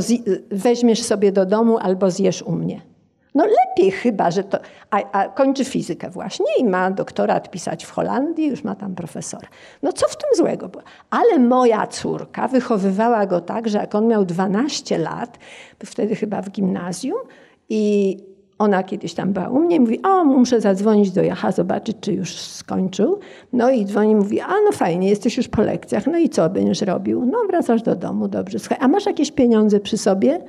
weźmiesz 0.50 1.02
sobie 1.02 1.32
do 1.32 1.46
domu 1.46 1.78
albo 1.78 2.10
zjesz 2.10 2.42
u 2.42 2.52
mnie. 2.52 2.80
No 3.34 3.44
lepiej 3.44 3.90
chyba, 3.90 4.30
że 4.30 4.44
to. 4.44 4.58
A, 4.90 5.12
a, 5.12 5.28
kończy 5.28 5.64
fizykę 5.64 6.10
właśnie 6.10 6.46
i 6.58 6.64
ma 6.64 6.90
doktorat 6.90 7.50
pisać 7.50 7.84
w 7.84 7.90
Holandii, 7.90 8.46
już 8.46 8.64
ma 8.64 8.74
tam 8.74 8.94
profesora. 8.94 9.48
No 9.82 9.92
co 9.92 10.08
w 10.08 10.16
tym 10.16 10.30
złego? 10.36 10.70
Ale 11.10 11.38
moja 11.38 11.86
córka 11.86 12.48
wychowywała 12.48 13.26
go 13.26 13.40
tak, 13.40 13.68
że 13.68 13.78
jak 13.78 13.94
on 13.94 14.06
miał 14.06 14.24
12 14.24 14.98
lat, 14.98 15.38
wtedy 15.84 16.16
chyba 16.16 16.42
w 16.42 16.50
gimnazjum, 16.50 17.18
i 17.68 18.16
ona 18.58 18.82
kiedyś 18.82 19.14
tam 19.14 19.32
była 19.32 19.48
u 19.48 19.60
mnie 19.60 19.76
i 19.76 19.80
mówi, 19.80 20.02
o, 20.02 20.24
muszę 20.24 20.60
zadzwonić 20.60 21.10
do 21.10 21.22
Jacha, 21.22 21.52
zobaczyć, 21.52 21.96
czy 22.00 22.12
już 22.12 22.36
skończył. 22.36 23.18
No 23.52 23.70
i 23.70 23.84
dzwoni 23.84 24.12
i 24.12 24.16
mówi, 24.16 24.40
a 24.40 24.54
no 24.64 24.72
fajnie, 24.72 25.08
jesteś 25.08 25.36
już 25.36 25.48
po 25.48 25.62
lekcjach, 25.62 26.06
no 26.06 26.18
i 26.18 26.28
co 26.28 26.50
będziesz 26.50 26.80
robił? 26.80 27.26
No 27.26 27.38
wracasz 27.48 27.82
do 27.82 27.96
domu, 27.96 28.28
dobrze. 28.28 28.58
Słuchaj, 28.58 28.78
a 28.80 28.88
masz 28.88 29.06
jakieś 29.06 29.32
pieniądze 29.32 29.80
przy 29.80 29.98
sobie? 29.98 30.44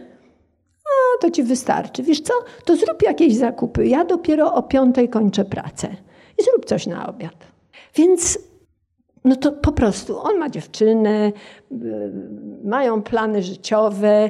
A, 0.86 1.22
to 1.22 1.32
ci 1.32 1.44
wystarczy. 1.44 2.04
Wiesz 2.04 2.22
co, 2.22 2.34
to 2.66 2.76
zrób 2.76 3.02
jakieś 3.02 3.36
zakupy. 3.36 3.88
Ja 3.88 4.06
dopiero 4.06 4.54
o 4.54 4.64
piątej 4.64 5.10
kończę 5.10 5.46
pracę. 5.46 5.88
I 6.40 6.44
zrób 6.44 6.66
coś 6.66 6.88
na 6.88 7.08
obiad. 7.08 7.48
Więc 7.96 8.40
no 9.26 9.36
to 9.36 9.52
po 9.52 9.72
prostu 9.72 10.20
on 10.20 10.38
ma 10.38 10.50
dziewczynę, 10.50 11.32
y, 11.72 12.12
mają 12.64 13.02
plany 13.02 13.44
życiowe, 13.44 14.30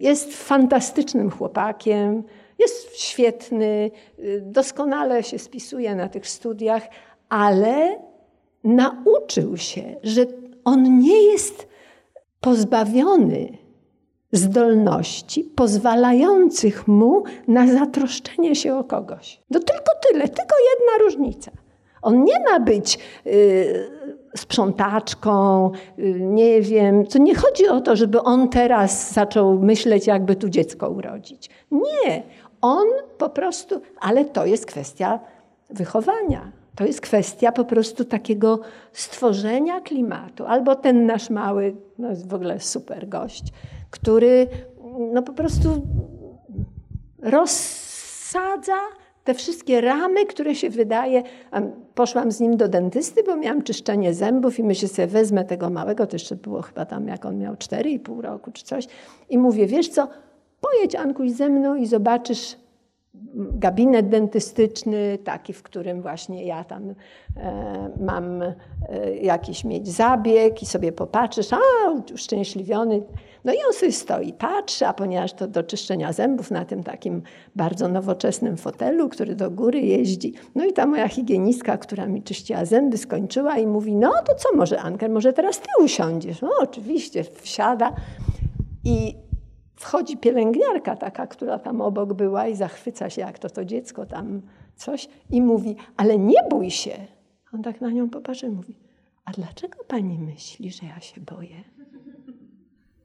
jest 0.00 0.36
fantastycznym 0.36 1.30
chłopakiem, 1.30 2.22
jest 2.58 3.00
świetny, 3.00 3.90
y, 4.18 4.42
doskonale 4.44 5.22
się 5.22 5.38
spisuje 5.38 5.94
na 5.94 6.08
tych 6.08 6.28
studiach, 6.28 6.82
ale 7.28 7.98
nauczył 8.64 9.56
się, 9.56 9.96
że 10.02 10.26
on 10.64 10.98
nie 10.98 11.22
jest 11.22 11.68
pozbawiony 12.40 13.58
zdolności 14.32 15.44
pozwalających 15.44 16.88
mu 16.88 17.22
na 17.48 17.66
zatroszczenie 17.66 18.54
się 18.54 18.74
o 18.74 18.84
kogoś. 18.84 19.40
No 19.50 19.60
tylko 19.60 19.92
tyle, 20.10 20.28
tylko 20.28 20.54
jedna 20.70 21.04
różnica. 21.04 21.50
On 22.02 22.24
nie 22.24 22.40
ma 22.40 22.60
być 22.60 22.98
y, 23.26 23.90
sprzątaczką, 24.36 25.70
y, 25.98 26.20
nie 26.20 26.60
wiem. 26.60 27.06
To 27.06 27.18
nie 27.18 27.34
chodzi 27.34 27.68
o 27.68 27.80
to, 27.80 27.96
żeby 27.96 28.22
on 28.22 28.48
teraz 28.48 29.12
zaczął 29.12 29.58
myśleć, 29.58 30.06
jakby 30.06 30.36
tu 30.36 30.48
dziecko 30.48 30.90
urodzić. 30.90 31.50
Nie. 31.70 32.22
On 32.60 32.86
po 33.18 33.28
prostu, 33.28 33.80
ale 34.00 34.24
to 34.24 34.46
jest 34.46 34.66
kwestia 34.66 35.20
wychowania. 35.70 36.52
To 36.74 36.84
jest 36.84 37.00
kwestia 37.00 37.52
po 37.52 37.64
prostu 37.64 38.04
takiego 38.04 38.60
stworzenia 38.92 39.80
klimatu. 39.80 40.46
Albo 40.46 40.74
ten 40.74 41.06
nasz 41.06 41.30
mały, 41.30 41.76
no 41.98 42.08
w 42.26 42.34
ogóle 42.34 42.60
super 42.60 43.08
gość, 43.08 43.44
który 43.90 44.46
no 45.12 45.22
po 45.22 45.32
prostu 45.32 45.68
rozsadza 47.22 48.76
te 49.24 49.34
wszystkie 49.34 49.80
ramy, 49.80 50.26
które 50.26 50.54
się 50.54 50.70
wydaje. 50.70 51.22
Poszłam 51.94 52.32
z 52.32 52.40
nim 52.40 52.56
do 52.56 52.68
dentysty, 52.68 53.22
bo 53.22 53.36
miałam 53.36 53.62
czyszczenie 53.62 54.14
zębów 54.14 54.58
i 54.58 54.62
myślę 54.62 54.88
sobie, 54.88 55.08
wezmę 55.08 55.44
tego 55.44 55.70
małego, 55.70 56.06
to 56.06 56.14
jeszcze 56.16 56.36
było 56.36 56.62
chyba 56.62 56.86
tam, 56.86 57.08
jak 57.08 57.24
on 57.24 57.38
miał 57.38 57.54
4,5 57.54 58.20
roku 58.20 58.50
czy 58.52 58.64
coś. 58.64 58.86
I 59.30 59.38
mówię, 59.38 59.66
wiesz 59.66 59.88
co, 59.88 60.08
pojedź 60.60 60.94
Ankuś 60.94 61.30
ze 61.30 61.48
mną 61.48 61.74
i 61.74 61.86
zobaczysz 61.86 62.56
gabinet 63.34 64.08
dentystyczny, 64.08 65.18
taki, 65.24 65.52
w 65.52 65.62
którym 65.62 66.02
właśnie 66.02 66.44
ja 66.44 66.64
tam 66.64 66.94
e, 67.36 67.90
mam 68.00 68.42
e, 68.42 68.54
jakiś 69.22 69.64
mieć 69.64 69.88
zabieg 69.88 70.62
i 70.62 70.66
sobie 70.66 70.92
popatrzysz, 70.92 71.52
a 71.52 71.58
uszczęśliwiony. 72.14 73.02
No 73.44 73.52
i 73.52 73.56
on 73.66 73.72
sobie 73.72 73.92
stoi, 73.92 74.32
patrzy, 74.32 74.86
a 74.86 74.92
ponieważ 74.92 75.32
to 75.32 75.48
do 75.48 75.62
czyszczenia 75.62 76.12
zębów 76.12 76.50
na 76.50 76.64
tym 76.64 76.84
takim 76.84 77.22
bardzo 77.56 77.88
nowoczesnym 77.88 78.56
fotelu, 78.56 79.08
który 79.08 79.34
do 79.34 79.50
góry 79.50 79.80
jeździ. 79.80 80.34
No 80.54 80.64
i 80.64 80.72
ta 80.72 80.86
moja 80.86 81.08
higienistka, 81.08 81.78
która 81.78 82.06
mi 82.06 82.22
czyściła 82.22 82.64
zęby, 82.64 82.98
skończyła 82.98 83.58
i 83.58 83.66
mówi, 83.66 83.96
no 83.96 84.12
to 84.26 84.34
co 84.34 84.56
może 84.56 84.80
Anker, 84.80 85.10
może 85.10 85.32
teraz 85.32 85.60
ty 85.60 85.68
usiądziesz? 85.84 86.42
No 86.42 86.50
oczywiście, 86.60 87.24
wsiada 87.24 87.92
i 88.84 89.16
wchodzi 89.76 90.16
pielęgniarka 90.16 90.96
taka, 90.96 91.26
która 91.26 91.58
tam 91.58 91.80
obok 91.80 92.12
była 92.12 92.46
i 92.46 92.56
zachwyca 92.56 93.10
się, 93.10 93.20
jak 93.20 93.38
to 93.38 93.50
to 93.50 93.64
dziecko 93.64 94.06
tam 94.06 94.42
coś 94.76 95.08
i 95.30 95.42
mówi, 95.42 95.76
ale 95.96 96.18
nie 96.18 96.38
bój 96.50 96.70
się. 96.70 97.06
On 97.54 97.62
tak 97.62 97.80
na 97.80 97.90
nią 97.90 98.10
popatrzy 98.10 98.46
i 98.46 98.50
mówi, 98.50 98.76
a 99.24 99.30
dlaczego 99.30 99.84
pani 99.88 100.18
myśli, 100.18 100.70
że 100.70 100.86
ja 100.86 101.00
się 101.00 101.20
boję? 101.20 101.64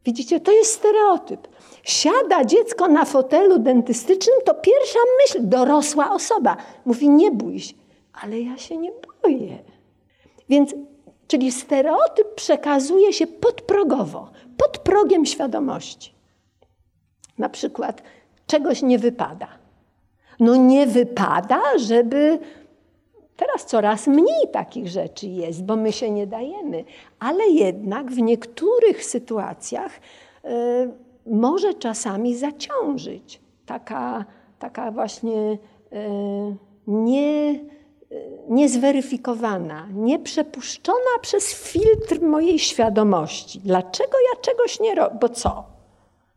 Widzicie, 0.05 0.39
to 0.39 0.51
jest 0.51 0.73
stereotyp. 0.73 1.47
Siada 1.83 2.45
dziecko 2.45 2.87
na 2.87 3.05
fotelu 3.05 3.59
dentystycznym, 3.59 4.35
to 4.45 4.53
pierwsza 4.53 4.99
myśl, 5.23 5.49
dorosła 5.49 6.13
osoba. 6.13 6.57
Mówi, 6.85 7.09
nie 7.09 7.31
bój 7.31 7.59
się, 7.59 7.73
ale 8.13 8.41
ja 8.41 8.57
się 8.57 8.77
nie 8.77 8.91
boję. 9.23 9.57
Więc, 10.49 10.75
czyli 11.27 11.51
stereotyp 11.51 12.35
przekazuje 12.35 13.13
się 13.13 13.27
podprogowo, 13.27 14.31
pod 14.57 14.77
progiem 14.77 15.25
świadomości. 15.25 16.20
Na 17.41 17.49
przykład 17.49 18.03
czegoś 18.47 18.81
nie 18.81 18.99
wypada. 18.99 19.47
No 20.39 20.55
nie 20.55 20.87
wypada, 20.87 21.61
żeby 21.77 22.39
Teraz 23.37 23.65
coraz 23.65 24.07
mniej 24.07 24.47
takich 24.51 24.87
rzeczy 24.87 25.27
jest, 25.27 25.63
bo 25.63 25.75
my 25.75 25.91
się 25.91 26.11
nie 26.11 26.27
dajemy, 26.27 26.83
ale 27.19 27.47
jednak 27.47 28.11
w 28.11 28.17
niektórych 28.17 29.05
sytuacjach 29.05 29.91
y, 29.95 30.49
może 31.25 31.73
czasami 31.73 32.35
zaciążyć 32.35 33.41
taka, 33.65 34.25
taka 34.59 34.91
właśnie 34.91 35.37
y, 35.37 35.57
nie, 36.87 37.59
y, 38.11 38.29
niezweryfikowana, 38.49 39.87
nieprzepuszczona 39.93 41.19
przez 41.21 41.53
filtr 41.53 42.21
mojej 42.21 42.59
świadomości. 42.59 43.59
Dlaczego 43.59 44.17
ja 44.33 44.41
czegoś 44.41 44.79
nie 44.79 44.95
robię? 44.95 45.17
Bo 45.21 45.29
co? 45.29 45.80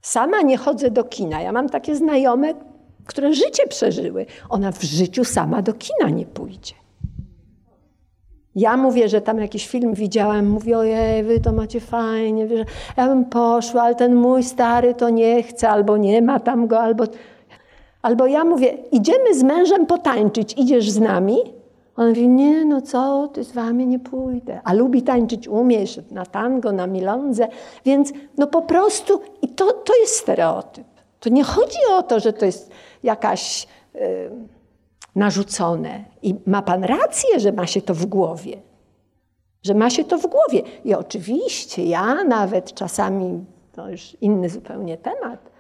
Sama 0.05 0.43
nie 0.43 0.57
chodzę 0.57 0.91
do 0.91 1.05
kina. 1.05 1.41
Ja 1.41 1.53
mam 1.53 1.69
takie 1.69 1.97
znajome, 1.97 2.55
które 3.07 3.35
życie 3.35 3.67
przeżyły. 3.67 4.27
Ona 4.49 4.73
w 4.73 4.83
życiu 4.83 5.25
sama 5.25 5.63
do 5.63 5.73
kina 5.73 6.11
nie 6.11 6.27
pójdzie. 6.27 6.75
Ja 8.55 8.77
mówię, 8.77 9.09
że 9.09 9.21
tam 9.21 9.39
jakiś 9.41 9.69
film 9.69 9.95
widziałem, 9.95 10.51
mówię, 10.51 10.79
ojej, 10.79 11.25
wy 11.25 11.41
to 11.41 11.53
macie 11.53 11.81
fajnie, 11.81 12.49
że 12.49 12.65
ja 12.97 13.09
bym 13.09 13.25
poszła, 13.25 13.83
ale 13.83 13.95
ten 13.95 14.15
mój 14.15 14.43
stary 14.43 14.95
to 14.95 15.11
nie 15.11 15.43
chce, 15.43 15.69
albo 15.69 15.97
nie 15.97 16.23
ma 16.23 16.41
tam 16.41 16.67
go, 16.67 16.81
albo... 16.81 17.05
Albo 18.03 18.27
ja 18.27 18.45
mówię, 18.45 18.79
idziemy 18.93 19.35
z 19.35 19.43
mężem 19.43 19.87
potańczyć, 19.87 20.55
idziesz 20.59 20.91
z 20.91 21.01
nami? 21.01 21.37
On 21.97 22.09
mówi, 22.09 22.29
nie, 22.29 22.65
no 22.65 22.83
co, 22.83 23.29
ty 23.29 23.45
z 23.45 23.53
wami 23.53 23.87
nie 23.87 23.99
pójdę. 23.99 24.61
A 24.65 24.73
lubi 24.73 25.03
tańczyć, 25.03 25.49
umiesz 25.49 26.01
na 26.11 26.27
tango, 26.27 26.73
na 26.73 26.87
milądze, 26.87 27.49
więc 27.85 28.13
no 28.39 28.47
po 28.47 28.63
prostu, 28.63 29.21
i 29.43 29.49
to, 29.49 29.73
to 29.73 29.93
jest 30.01 30.17
stereotyp. 30.17 30.87
To 31.21 31.29
nie 31.29 31.45
chodzi 31.45 31.79
o 31.93 32.03
to, 32.03 32.21
że 32.21 32.33
to 32.33 32.47
jest 32.47 32.71
jakaś 33.03 33.67
narzucone. 35.17 36.05
I 36.23 36.35
ma 36.47 36.63
pan 36.63 36.85
rację, 36.85 37.41
że 37.41 37.53
ma 37.53 37.67
się 37.67 37.83
to 37.83 37.95
w 37.95 38.07
głowie. 38.07 38.63
Że 39.63 39.75
ma 39.75 39.91
się 39.91 40.05
to 40.05 40.19
w 40.19 40.27
głowie. 40.27 40.63
I 40.85 40.95
oczywiście 40.95 41.85
ja 41.85 42.25
nawet 42.25 42.75
czasami, 42.75 43.45
to 43.73 43.89
już 43.89 44.17
inny 44.21 44.49
zupełnie 44.49 44.97
temat, 44.97 45.51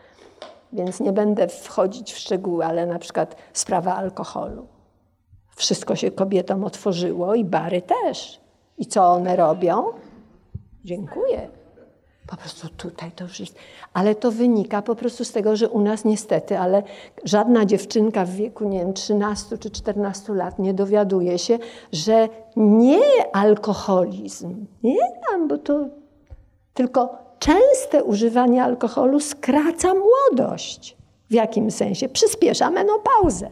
więc 0.72 1.00
nie 1.00 1.12
będę 1.12 1.48
wchodzić 1.48 2.12
w 2.12 2.18
szczegóły, 2.18 2.64
ale 2.64 2.86
na 2.86 2.98
przykład 2.98 3.36
sprawa 3.52 3.94
alkoholu. 3.96 4.66
Wszystko 5.56 5.96
się 5.96 6.10
kobietom 6.10 6.64
otworzyło 6.64 7.34
i 7.34 7.44
bary 7.44 7.82
też. 7.82 8.40
I 8.78 8.86
co 8.86 9.12
one 9.12 9.36
robią? 9.36 9.84
Dziękuję. 10.84 11.48
Po 12.26 12.36
prostu 12.36 12.68
tutaj 12.68 13.12
to 13.12 13.24
jest. 13.24 13.56
Ale 13.92 14.14
to 14.14 14.30
wynika 14.30 14.82
po 14.82 14.94
prostu 14.94 15.24
z 15.24 15.32
tego, 15.32 15.56
że 15.56 15.68
u 15.68 15.80
nas 15.80 16.04
niestety, 16.04 16.58
ale 16.58 16.82
żadna 17.24 17.64
dziewczynka 17.64 18.24
w 18.24 18.30
wieku, 18.30 18.68
nie 18.68 18.78
wiem, 18.78 18.92
13 18.92 19.58
czy 19.58 19.70
14 19.70 20.32
lat 20.32 20.58
nie 20.58 20.74
dowiaduje 20.74 21.38
się, 21.38 21.58
że 21.92 22.28
nie 22.56 23.02
alkoholizm, 23.32 24.66
nie 24.82 25.12
tam, 25.30 25.48
bo 25.48 25.58
to 25.58 25.88
tylko 26.74 27.18
częste 27.38 28.04
używanie 28.04 28.64
alkoholu 28.64 29.20
skraca 29.20 29.92
młodość. 29.94 30.96
W 31.30 31.34
jakim 31.34 31.70
sensie? 31.70 32.08
Przyspiesza 32.08 32.70
menopauzę. 32.70 33.50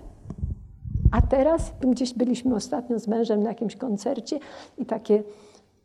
A 1.13 1.23
teraz 1.23 1.73
gdzieś 1.81 2.15
byliśmy 2.15 2.55
ostatnio 2.55 2.99
z 2.99 3.09
mężem 3.09 3.43
na 3.43 3.49
jakimś 3.49 3.77
koncercie 3.77 4.39
i 4.79 4.87
takie 4.87 5.23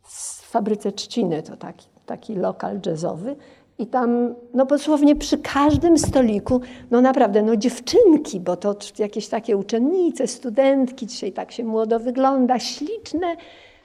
w 0.02 0.50
fabryce 0.50 0.92
trzciny 0.92 1.42
to 1.42 1.56
taki 1.56 1.88
taki 2.08 2.34
lokal 2.34 2.80
jazzowy. 2.86 3.36
I 3.78 3.86
tam, 3.86 4.34
no 4.54 4.64
dosłownie 4.64 5.16
przy 5.16 5.38
każdym 5.38 5.98
stoliku, 5.98 6.60
no 6.90 7.00
naprawdę, 7.00 7.42
no 7.42 7.56
dziewczynki, 7.56 8.40
bo 8.40 8.56
to 8.56 8.76
jakieś 8.98 9.28
takie 9.28 9.56
uczennice, 9.56 10.26
studentki, 10.26 11.06
dzisiaj 11.06 11.32
tak 11.32 11.52
się 11.52 11.64
młodo 11.64 12.00
wygląda, 12.00 12.58
śliczne, 12.58 13.36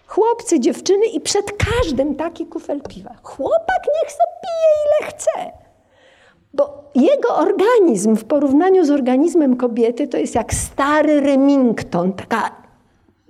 chłopcy, 0.07 0.59
dziewczyny 0.59 1.05
i 1.05 1.21
przed 1.21 1.45
każdym 1.51 2.15
taki 2.15 2.45
kufel 2.45 2.81
piwa. 2.81 3.15
Chłopak 3.23 3.83
niech 4.01 4.11
sobie 4.11 4.33
pije 4.41 4.69
ile 4.85 5.11
chce. 5.11 5.62
Bo 6.53 6.91
jego 6.95 7.35
organizm 7.35 8.15
w 8.15 8.25
porównaniu 8.25 8.85
z 8.85 8.91
organizmem 8.91 9.57
kobiety 9.57 10.07
to 10.07 10.17
jest 10.17 10.35
jak 10.35 10.53
stary 10.53 11.21
Remington, 11.21 12.13
taka 12.13 12.63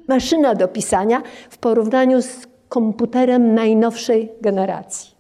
maszyna 0.08 0.56
do 0.56 0.68
pisania 0.68 1.22
w 1.50 1.58
porównaniu 1.58 2.22
z 2.22 2.48
komputerem 2.70 3.56
najnowszej 3.56 4.32
generacji. 4.42 5.14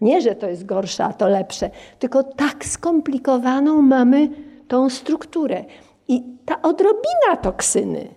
Nie, 0.00 0.20
że 0.20 0.34
to 0.34 0.48
jest 0.48 0.66
gorsze, 0.66 1.04
a 1.04 1.12
to 1.12 1.28
lepsze, 1.28 1.70
tylko 1.98 2.22
tak 2.22 2.64
skomplikowaną 2.64 3.82
mamy 3.82 4.28
tą 4.68 4.90
strukturę. 4.90 5.64
I 6.08 6.22
ta 6.44 6.62
odrobina 6.62 7.36
toksyny 7.42 8.08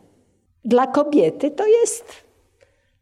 dla 0.66 0.88
kobiety 0.88 1.52
to 1.52 1.68
jest, 1.68 2.06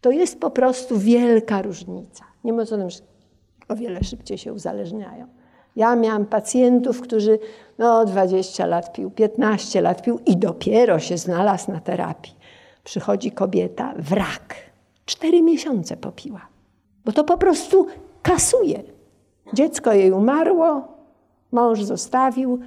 to 0.02 0.12
jest 0.12 0.40
po 0.40 0.50
prostu 0.50 1.00
wielka 1.00 1.62
różnica. 1.62 2.26
Nie 2.44 2.52
mówiąc 2.52 2.74
o 2.74 2.78
tym, 2.78 2.90
że 2.90 3.00
o 3.70 3.76
wiele 3.76 4.04
szybciej 4.04 4.38
się 4.38 4.54
uzależniają. 4.54 5.28
Ja 5.78 5.96
miałam 5.96 6.26
pacjentów, 6.26 7.02
którzy 7.02 7.40
no 7.78 8.06
20 8.06 8.66
lat 8.66 8.94
pił, 8.94 9.12
15 9.12 9.82
lat 9.82 10.02
pił 10.02 10.20
i 10.26 10.38
dopiero 10.38 11.00
się 11.00 11.18
znalazł 11.18 11.72
na 11.72 11.80
terapii. 11.80 12.36
Przychodzi 12.84 13.32
kobieta, 13.32 13.94
wrak. 13.98 14.56
Cztery 15.06 15.42
miesiące 15.42 15.98
popiła. 15.98 16.42
Bo 17.06 17.12
to 17.12 17.24
po 17.24 17.38
prostu 17.38 17.88
kasuje. 18.22 18.84
Dziecko 19.54 19.94
jej 19.94 20.12
umarło, 20.12 20.88
mąż 21.52 21.84
zostawił 21.84 22.60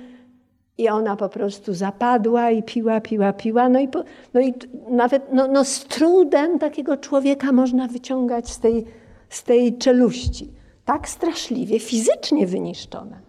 i 0.78 0.88
ona 0.88 1.16
po 1.16 1.28
prostu 1.28 1.74
zapadła 1.74 2.50
i 2.50 2.62
piła, 2.62 3.00
piła, 3.00 3.32
piła. 3.32 3.68
No 3.68 3.80
i, 3.80 3.88
po, 3.88 4.04
no 4.34 4.40
i 4.40 4.54
nawet 4.88 5.32
no, 5.32 5.48
no 5.48 5.64
z 5.64 5.84
trudem 5.84 6.58
takiego 6.58 6.96
człowieka 6.96 7.52
można 7.52 7.88
wyciągać 7.88 8.50
z 8.50 8.58
tej, 8.58 8.84
z 9.28 9.42
tej 9.42 9.78
czeluści. 9.78 10.59
Tak 10.90 11.08
straszliwie 11.08 11.80
fizycznie 11.80 12.46
wyniszczone. 12.46 13.20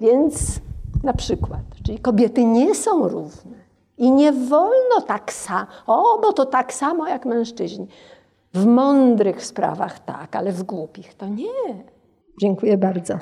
Więc 0.00 0.60
na 1.04 1.12
przykład, 1.12 1.60
czyli 1.84 1.98
kobiety 1.98 2.44
nie 2.44 2.74
są 2.74 3.08
równe. 3.08 3.56
I 3.98 4.10
nie 4.10 4.32
wolno 4.32 5.00
tak 5.06 5.32
samo, 5.32 5.66
o, 5.86 6.18
bo 6.22 6.32
to 6.32 6.46
tak 6.46 6.72
samo 6.72 7.08
jak 7.08 7.26
mężczyźni. 7.26 7.86
W 8.54 8.66
mądrych 8.66 9.44
sprawach 9.44 9.98
tak, 9.98 10.36
ale 10.36 10.52
w 10.52 10.62
głupich 10.62 11.14
to 11.14 11.28
nie. 11.28 11.84
Dziękuję 12.40 12.78
bardzo. 12.78 13.14